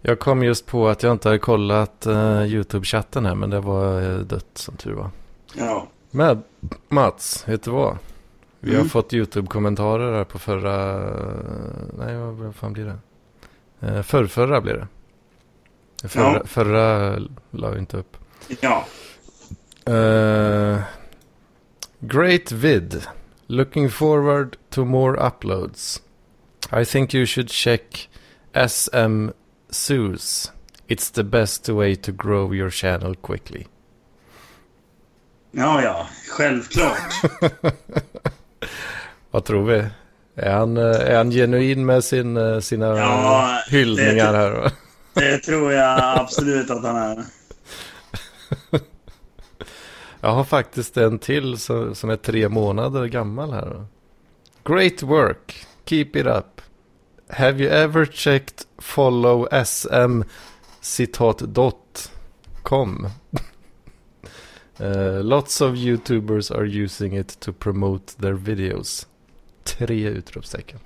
Jag 0.00 0.18
kom 0.18 0.42
just 0.42 0.66
på 0.66 0.88
att 0.88 1.02
jag 1.02 1.12
inte 1.12 1.28
hade 1.28 1.38
kollat 1.38 2.06
uh, 2.06 2.42
YouTube-chatten 2.46 3.26
här, 3.26 3.34
men 3.34 3.50
det 3.50 3.60
var 3.60 4.02
uh, 4.02 4.18
dött 4.20 4.46
som 4.54 4.76
tur 4.76 4.92
var. 4.92 5.10
Ja. 5.54 5.86
Men 6.10 6.42
Mats, 6.88 7.48
vet 7.48 7.62
du 7.62 7.70
vad? 7.70 7.98
Vi 8.60 8.70
har 8.70 8.76
Mm. 8.78 8.88
fått 8.88 9.12
YouTube-kommentarer 9.12 10.16
här 10.16 10.24
på 10.24 10.38
förra... 10.38 10.96
Nej, 11.98 12.16
vad, 12.16 12.34
vad 12.34 12.54
fan 12.54 12.72
blir 12.72 12.84
det? 12.84 12.98
Uh, 13.92 14.02
förrförra 14.02 14.60
blir 14.60 14.74
det. 14.74 14.88
Förra, 16.08 16.32
Ja. 16.32 16.42
förra 16.44 17.16
la 17.50 17.70
vi 17.70 17.78
inte 17.78 17.96
upp. 17.96 18.16
Ja. 18.60 18.86
Uh, 19.88 20.78
great 22.00 22.52
vid. 22.52 23.02
Looking 23.46 23.90
forward 23.90 24.56
to 24.70 24.84
more 24.84 25.26
uploads. 25.28 26.02
I 26.80 26.84
think 26.84 27.14
you 27.14 27.26
should 27.26 27.50
check 27.50 28.08
SM 28.68 29.28
Sues. 29.70 30.52
It's 30.88 31.10
the 31.10 31.24
best 31.24 31.68
way 31.68 31.96
to 31.96 32.12
grow 32.12 32.54
your 32.54 32.70
channel 32.70 33.14
quickly. 33.14 33.66
Ja, 35.50 35.82
ja. 35.82 36.06
Självklart. 36.28 36.98
Vad 39.30 39.44
tror 39.44 39.64
vi? 39.64 39.84
Är 40.34 40.52
han, 40.52 40.76
eh, 40.76 40.82
är 40.84 41.16
han 41.16 41.30
genuin 41.30 41.86
med 41.86 42.04
sin, 42.04 42.36
eh, 42.36 42.60
sina 42.60 42.86
Ja, 42.98 43.58
hyllningar 43.70 44.32
det- 44.32 44.38
här? 44.38 44.70
Det 45.14 45.38
tror 45.38 45.72
jag 45.72 46.18
absolut 46.20 46.70
att 46.70 46.82
han 46.84 46.96
är. 46.96 47.24
Jag 50.20 50.28
har 50.32 50.44
faktiskt 50.44 50.96
en 50.96 51.18
till 51.18 51.58
som, 51.58 51.94
som 51.94 52.10
är 52.10 52.16
tre 52.16 52.48
månader 52.48 53.06
gammal 53.06 53.52
här. 53.52 53.86
Great 54.64 55.02
work. 55.02 55.66
Keep 55.86 56.06
it 56.14 56.26
up. 56.26 56.60
Have 57.28 57.60
you 57.60 57.68
ever 57.70 58.06
checked 58.06 58.66
follow 58.80 59.48
sm 59.64 60.22
citat 60.80 61.52
dot 61.52 62.10
com? 62.62 63.08
Eh, 64.78 65.22
lots 65.24 65.60
of 65.62 65.74
YouTubers 65.74 66.50
are 66.50 66.66
using 66.66 67.14
it 67.14 67.28
to 67.40 67.50
promote 67.52 68.14
their 68.18 68.34
videos. 68.34 69.06
Tre 69.64 70.06
utropstecken. 70.06 70.78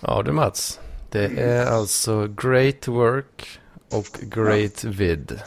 Ja 0.00 0.22
du 0.22 0.32
Mats. 0.32 0.80
Det 1.10 1.24
är 1.24 1.66
alltså 1.66 2.26
great 2.26 2.88
work 2.88 3.60
och 3.90 4.06
great 4.22 4.84
vid. 4.84 5.40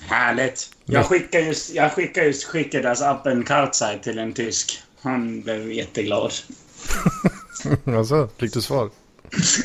Härligt. 0.00 0.70
Ja. 0.84 0.94
Jag 0.94 1.06
skickar 1.06 1.40
just, 1.40 1.74
jag 1.74 1.92
skickar 1.92 2.22
just 2.22 2.44
skickades 2.44 3.02
appen 3.02 3.44
Kartside 3.44 4.02
till 4.02 4.18
en 4.18 4.32
tysk. 4.32 4.82
Han 5.02 5.42
blev 5.42 5.72
jätteglad. 5.72 6.32
Alltså, 7.84 8.28
fick 8.36 8.52
du 8.54 8.62
svar? 8.62 8.90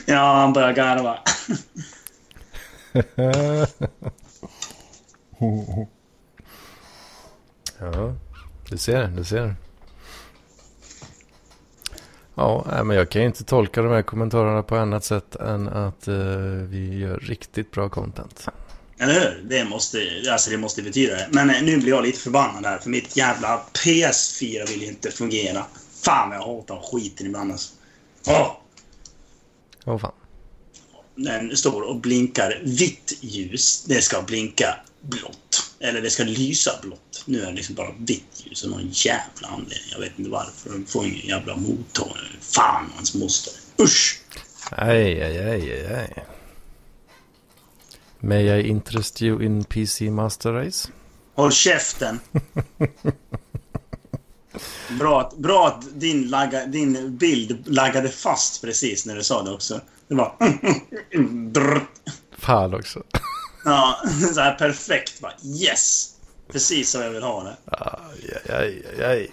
Ja, 0.06 0.34
han 0.34 0.54
började 0.54 0.74
garva. 0.74 1.20
ja, 7.80 8.16
du 8.70 8.78
ser, 8.78 9.08
du 9.08 9.24
ser. 9.24 9.56
Ja, 12.36 12.66
men 12.84 12.98
jag 12.98 13.10
kan 13.10 13.22
ju 13.22 13.28
inte 13.28 13.44
tolka 13.44 13.82
de 13.82 13.92
här 13.92 14.02
kommentarerna 14.02 14.64
på 14.64 14.76
annat 14.76 15.04
sätt 15.04 15.36
än 15.36 15.68
att 15.68 16.08
eh, 16.08 16.16
vi 16.68 17.00
gör 17.00 17.18
riktigt 17.18 17.72
bra 17.72 17.90
content. 17.90 18.48
Eller 19.04 19.20
hur? 19.20 19.44
Det 19.44 19.66
måste, 19.66 20.24
alltså 20.30 20.50
det 20.50 20.58
måste 20.58 20.82
betyda 20.82 21.16
det. 21.16 21.28
Men 21.32 21.50
eh, 21.50 21.64
nu 21.64 21.78
blir 21.78 21.90
jag 21.90 22.04
lite 22.04 22.20
förbannad 22.20 22.66
här 22.66 22.78
för 22.78 22.90
mitt 22.90 23.18
jävla 23.18 23.62
PS4 23.74 24.68
vill 24.68 24.84
inte 24.84 25.12
fungera. 25.12 25.66
Fan 26.02 26.30
vad 26.30 26.38
jag 26.38 26.44
hatar 26.44 26.82
skiten 26.92 27.26
ibland 27.26 27.52
alltså. 27.52 27.74
Åh! 28.28 28.52
Åh 29.86 29.98
fan. 29.98 30.12
Den 31.16 31.58
står 31.58 31.82
och 31.82 31.96
blinkar 31.96 32.62
vitt 32.64 33.18
ljus. 33.22 33.84
Det 33.88 34.02
ska 34.02 34.22
blinka 34.22 34.76
blått. 35.02 35.74
Eller 35.80 36.02
det 36.02 36.10
ska 36.10 36.24
lysa 36.24 36.72
blått. 36.82 37.24
Nu 37.26 37.42
är 37.42 37.46
det 37.46 37.54
liksom 37.54 37.76
bara 37.76 37.92
vitt 38.00 38.44
ljus 38.46 38.64
av 38.64 38.70
någon 38.70 38.90
jävla 38.92 39.48
anledning. 39.48 39.90
Jag 39.92 40.00
vet 40.00 40.20
inte 40.20 40.32
varför. 40.32 40.70
De 40.70 40.86
får 40.86 41.06
ingen 41.06 41.28
jävla 41.28 41.56
mottagare. 41.56 42.28
Fan 42.40 42.92
hans 42.96 43.16
moster. 43.16 43.54
Usch! 43.84 44.20
Aj, 44.72 45.22
aj, 45.24 45.40
aj, 45.40 45.86
aj. 45.96 46.26
May 48.26 48.60
I 48.60 48.62
interest 48.62 49.22
you 49.22 49.42
in 49.42 49.64
PC 49.64 50.10
Master 50.10 50.54
Race? 50.54 50.90
Håll 51.36 51.52
käften! 51.52 52.20
Bra 55.00 55.22
att, 55.22 55.38
bra 55.38 55.68
att 55.68 56.00
din, 56.00 56.30
lagga, 56.30 56.66
din 56.66 57.18
bild 57.18 57.64
laggade 57.68 58.10
fast 58.10 58.62
precis 58.62 59.06
när 59.06 59.16
du 59.16 59.24
sa 59.24 59.44
det 59.44 59.52
också. 59.52 59.82
Det 60.08 60.16
var... 60.16 60.36
Fan 62.38 62.74
också. 62.74 63.04
Ja, 63.66 64.02
så 64.34 64.42
här 64.42 64.56
perfekt. 64.56 65.20
Bara, 65.22 65.34
yes! 65.44 66.10
Precis 66.52 66.90
så 66.90 67.00
jag 67.00 67.10
vill 67.10 67.24
ha 67.24 67.44
det. 67.44 67.56
Aj, 67.66 68.42
aj, 68.50 68.84
aj, 68.98 69.06
aj. 69.06 69.32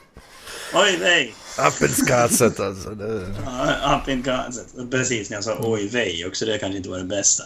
Oj, 0.74 0.99
nej! 1.01 1.34
Appenskatset 1.59 2.61
alltså. 2.61 2.91
Det... 2.91 3.34
Ja, 3.45 4.01
up 4.03 4.09
in 4.09 4.22
concept. 4.22 4.91
Precis 4.91 5.30
när 5.30 5.36
jag 5.36 5.45
sa 5.45 5.57
oj, 5.61 5.88
vej 5.88 6.26
också. 6.26 6.47
Det 6.47 6.59
kanske 6.59 6.76
inte 6.76 6.88
var 6.88 6.99
det 6.99 7.05
bästa. 7.05 7.45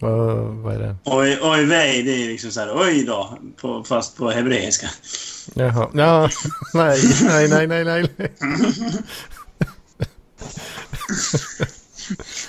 Vad, 0.00 0.36
vad 0.36 0.74
är 0.74 0.78
det? 0.78 0.96
Oj, 1.04 1.38
oj, 1.42 1.64
vej. 1.64 2.02
Det 2.02 2.10
är 2.10 2.28
liksom 2.28 2.50
så 2.50 2.60
här 2.60 2.80
oj 2.80 3.04
då. 3.04 3.38
På, 3.60 3.84
fast 3.84 4.16
på 4.16 4.30
hebreiska. 4.30 4.86
Jaha. 5.54 5.90
Ja, 5.94 6.30
nej, 6.74 7.00
nej, 7.22 7.48
nej, 7.48 7.66
nej, 7.66 7.84
nej. 7.84 8.32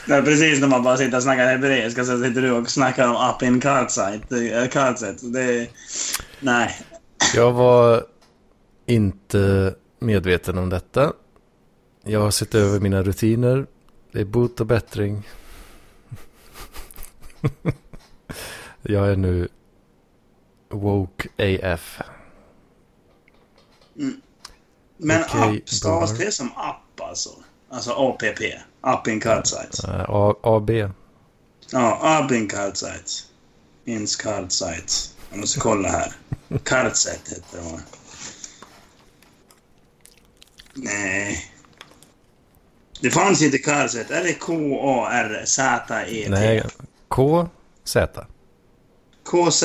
Nej, 0.06 0.22
precis 0.22 0.60
när 0.60 0.68
man 0.68 0.84
bara 0.84 0.98
sitter 0.98 1.18
och 1.18 1.24
snackar 1.24 1.46
hebreiska 1.46 2.06
så 2.06 2.24
sitter 2.24 2.42
du 2.42 2.52
och 2.52 2.70
snackar 2.70 3.08
om 3.08 3.30
up 3.30 3.44
in 3.44 3.62
concept. 3.62 4.30
concept. 4.74 5.20
Det... 5.22 5.68
Nej. 6.40 6.82
Jag 7.36 7.52
var 7.52 8.04
inte 8.86 9.74
medveten 10.00 10.58
om 10.58 10.70
detta. 10.70 11.14
Jag 12.04 12.20
har 12.20 12.32
sett 12.32 12.56
över 12.56 12.80
mina 12.80 13.04
rutiner. 13.04 13.66
Det 14.12 14.20
är 14.22 14.26
bot 14.26 14.60
och 14.60 14.66
bättring. 14.66 15.24
Jag 18.82 19.08
är 19.12 19.16
nu 19.16 19.48
woke 20.70 21.30
AF. 21.38 22.00
Men 24.98 25.24
Okej, 25.24 25.58
app 25.64 25.70
stavas 25.70 26.18
det 26.18 26.32
som 26.32 26.52
app 26.56 27.02
alltså? 27.02 27.30
Alltså 27.70 27.92
APP. 27.92 28.42
Up 28.82 29.08
in 29.08 29.22
concept. 29.22 29.84
Äh, 29.84 30.06
A- 30.10 30.36
AB. 30.44 30.70
Ja, 31.72 32.22
up 32.26 32.32
in 32.32 32.48
concept. 32.50 33.12
Ins 33.86 34.16
concept. 34.16 35.16
Jag 35.30 35.40
måste 35.40 35.60
kolla 35.60 35.90
här. 35.90 36.14
Kartset 36.64 37.30
heter 37.30 37.58
det? 37.62 37.82
Nej. 40.74 41.52
Det 43.02 43.12
fanns 43.12 43.42
inte 43.42 43.58
Kartset. 43.58 44.12
Är 44.12 44.24
det 44.24 44.34
K-A-R-Z-E-T? 44.34 46.30
Nej, 46.30 46.64
K, 47.08 47.50
Z. 47.84 48.26
KZ. 49.24 49.64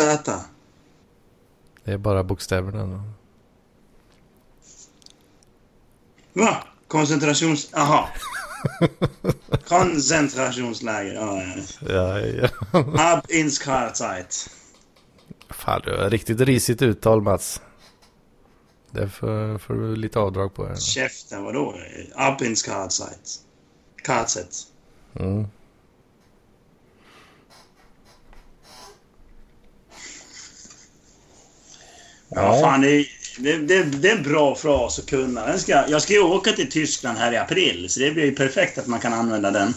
Det 1.85 1.93
är 1.93 1.99
bara 1.99 2.25
bokstäverna. 2.25 3.05
Va? 6.33 6.57
Koncentrations... 6.89 7.75
Aha. 7.75 8.09
Koncentrationsläger. 9.69 11.15
Ja, 11.15 11.43
ja. 12.21 12.49
Ja. 12.73 13.19
Up 13.19 13.31
ins 13.31 13.59
Kartzeit. 13.59 14.51
Fan, 15.51 15.81
du 15.85 15.97
har 15.97 16.11
riktigt 16.11 16.41
risigt 16.41 16.83
uttal 16.83 17.23
Mats. 17.23 17.61
Det 18.91 19.09
får, 19.09 19.59
får 19.59 19.75
du 19.75 19.97
lite 19.97 20.19
avdrag 20.19 20.55
på. 20.55 20.67
Här. 20.67 20.77
Käften, 20.77 21.45
vadå? 21.45 21.75
Up 22.33 22.43
ins. 22.43 22.63
Kartzet. 24.03 24.57
Mm. 25.15 25.47
Ja, 32.35 32.61
fan, 32.61 32.81
det, 32.81 32.91
är- 32.91 33.07
det, 33.39 33.57
det, 33.57 33.83
det 33.83 34.11
är 34.11 34.17
en 34.17 34.23
bra 34.23 34.55
fras 34.55 34.99
att 34.99 35.07
kunna. 35.07 35.47
Den 35.47 35.59
ska, 35.61 35.85
jag 35.89 36.03
ska 36.03 36.13
ju 36.13 36.23
åka 36.23 36.53
till 36.53 36.71
Tyskland 36.71 37.19
här 37.19 37.33
i 37.33 37.37
april, 37.37 37.87
så 37.91 38.01
det 38.01 38.11
blir 38.11 38.25
ju 38.25 38.33
perfekt 38.35 38.79
att 38.79 38.87
man 38.87 39.01
kan 39.01 39.13
använda 39.13 39.51
den. 39.51 39.75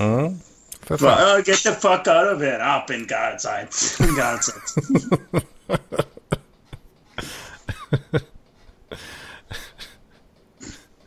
Mm. 0.00 0.40
För 0.82 0.96
fan. 0.96 1.08
Bara, 1.08 1.34
"Oh, 1.36 1.48
get 1.48 1.62
the 1.62 1.72
fuck 1.72 2.06
out 2.06 2.36
of 2.36 2.42
here, 2.42 2.78
up 2.84 2.90
in. 2.90 3.06
Kartzeit. 3.06 3.74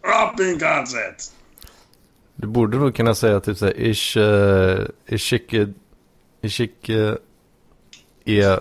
up 0.03 0.39
in 0.39 0.59
Kartzeit. 0.59 1.31
Du 2.41 2.47
borde 2.47 2.77
nog 2.77 2.95
kunna 2.95 3.15
säga 3.15 3.39
typ 3.39 3.57
såhär, 3.57 3.77
ich, 3.77 4.17
uh, 4.17 4.85
ich 5.05 5.21
schicke, 5.21 5.73
ich 6.41 6.53
schicke 6.53 7.17
er 8.25 8.59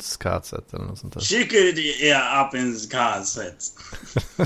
skatset 0.00 0.74
eller 0.74 0.84
något 0.84 0.98
sånt 0.98 1.14
där. 1.14 1.20
Skickar 1.20 1.58
du 1.58 2.06
er 2.06 2.44
up 2.46 2.54
in 2.54 2.78
Kartzeit? 2.90 3.72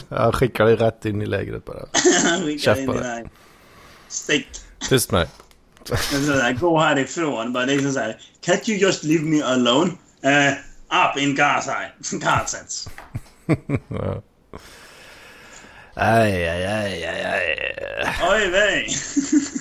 Jag 0.09 0.35
skickar 0.35 0.65
dig 0.65 0.77
rätt 0.77 1.05
in 1.05 1.23
i 1.23 1.27
lägret 1.27 1.65
bara. 1.65 1.87
Skickar 2.45 2.77
in 2.79 2.87
det. 2.87 3.01
den. 3.03 3.29
Stick. 4.09 4.49
Tyst 4.89 5.11
med 5.11 5.21
dig. 5.21 5.29
Sådär, 6.27 6.53
gå 6.53 6.79
härifrån. 6.81 7.53
Bara 7.53 7.65
liksom 7.65 7.93
såhär, 7.93 8.21
can't 8.45 8.71
you 8.71 8.79
just 8.79 9.05
leave 9.05 9.25
me 9.25 9.43
alone? 9.43 9.91
Uh, 10.25 10.53
up 11.11 11.19
in 11.19 11.37
Kartzeit. 11.37 12.23
Kartzeit. 12.23 12.91
Ja. 13.89 14.23
Aj, 16.01 16.49
aj, 16.49 16.67
aj, 16.67 17.05
aj, 17.05 17.25
aj. 17.25 17.57
Oj, 18.23 18.51
vej. 18.51 18.89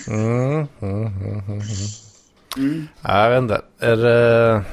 Mm, 0.08 0.68
mm, 0.82 1.08
mm, 1.08 1.42
mm, 1.48 1.62
mm. 2.58 2.88
Ja, 3.02 3.24
Jag 3.24 3.30
vet 3.30 3.38
inte. 3.38 3.62
Är 3.80 3.96
det, 3.96 4.64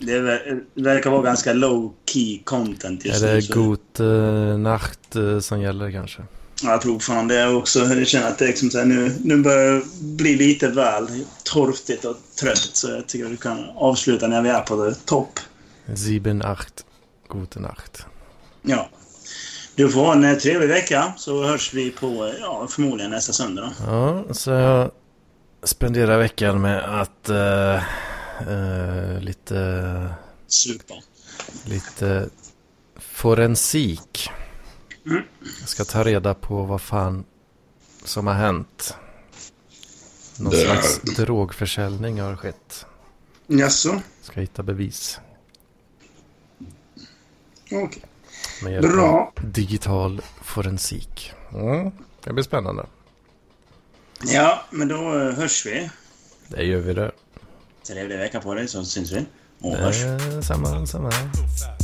Det 0.00 0.20
ver- 0.20 0.64
verkar 0.74 1.10
vara 1.10 1.22
ganska 1.22 1.52
low 1.52 1.92
key 2.12 2.38
content 2.44 3.04
är 3.04 3.08
just 3.08 3.22
nu. 3.22 3.34
det 3.34 3.42
så- 3.42 3.54
god 3.54 4.00
uh, 4.00 4.58
nacht 4.58 5.16
eh, 5.16 5.38
som 5.40 5.60
gäller 5.60 5.90
kanske? 5.92 6.22
Ja, 6.62 6.70
Jag 6.70 6.80
tror 6.80 6.98
fan 6.98 7.28
det 7.28 7.36
är 7.36 7.54
också. 7.56 7.78
Jag 7.78 8.06
känner 8.06 8.28
att 8.28 8.38
det 8.38 8.44
är 8.44 8.48
liksom 8.48 8.70
så 8.70 8.78
här, 8.78 8.84
nu, 8.84 9.14
nu 9.24 9.36
börjar 9.36 9.72
det 9.74 9.82
bli 10.00 10.36
lite 10.36 10.68
väl 10.68 11.24
torftigt 11.44 12.04
och 12.04 12.16
trött. 12.40 12.70
Så 12.72 12.90
jag 12.90 13.06
tycker 13.06 13.24
att 13.26 13.32
vi 13.32 13.36
kan 13.36 13.64
avsluta 13.76 14.26
när 14.26 14.42
vi 14.42 14.48
är 14.48 14.60
på 14.60 14.84
det 14.84 14.94
topp. 14.94 15.40
Sieben, 15.94 16.42
acht. 16.42 16.84
Gute 17.32 17.60
Nacht. 17.60 18.06
Ja. 18.62 18.88
Du 19.74 19.88
får 19.88 20.00
ha 20.00 20.12
en 20.12 20.24
eh, 20.24 20.34
trevlig 20.36 20.68
vecka 20.68 21.12
så 21.16 21.44
hörs 21.44 21.74
vi 21.74 21.90
på, 21.90 22.32
ja, 22.40 22.66
förmodligen 22.70 23.10
nästa 23.10 23.32
söndag 23.32 23.62
då. 23.62 23.84
Ja, 23.86 24.24
så 24.34 24.50
jag 24.50 24.90
spenderar 25.62 26.18
veckan 26.18 26.60
med 26.60 27.00
att 27.00 27.28
eh, 27.28 27.82
eh, 28.48 29.20
lite, 29.20 30.14
Supa. 30.46 30.94
lite 31.64 32.28
forensik. 32.96 34.30
Mm. 35.06 35.22
Jag 35.60 35.68
ska 35.68 35.84
ta 35.84 36.04
reda 36.04 36.34
på 36.34 36.62
vad 36.62 36.80
fan 36.80 37.24
som 38.04 38.26
har 38.26 38.34
hänt. 38.34 38.94
Någon 40.38 40.52
slags 40.52 41.00
drogförsäljning 41.00 42.20
har 42.20 42.36
skett. 42.36 42.86
Jaså? 43.46 44.00
Ska 44.22 44.40
hitta 44.40 44.62
bevis. 44.62 45.20
Okej. 47.72 48.02
Med 48.62 48.72
hjälp 48.72 48.92
Bra. 48.92 49.32
av 49.36 49.50
digital 49.50 50.22
forensik. 50.42 51.32
Mm, 51.54 51.90
det 52.24 52.32
blir 52.32 52.44
spännande. 52.44 52.86
Ja, 54.24 54.64
men 54.70 54.88
då 54.88 55.18
eh, 55.18 55.34
hörs 55.34 55.66
vi. 55.66 55.90
Det 56.48 56.62
gör 56.64 56.80
vi 56.80 56.94
det. 56.94 57.12
Trevlig 57.90 58.18
vecka 58.18 58.40
på 58.40 58.54
dig 58.54 58.68
så 58.68 58.84
syns 58.84 59.12
vi. 59.12 59.26
Och 59.60 59.76
hörs. 59.76 60.02
Eh, 60.02 60.40
samma, 60.40 60.86
samma. 60.86 61.10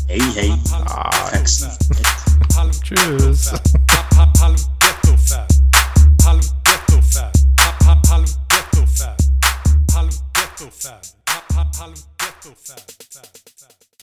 Hej, 0.09 0.21
hej. 0.21 0.53
Ah, 0.87 1.13
Tack 2.55 2.87
Tjus. 2.87 3.49
Halv 4.39 4.57
ghetto 4.81 5.17
fab. 5.29 5.57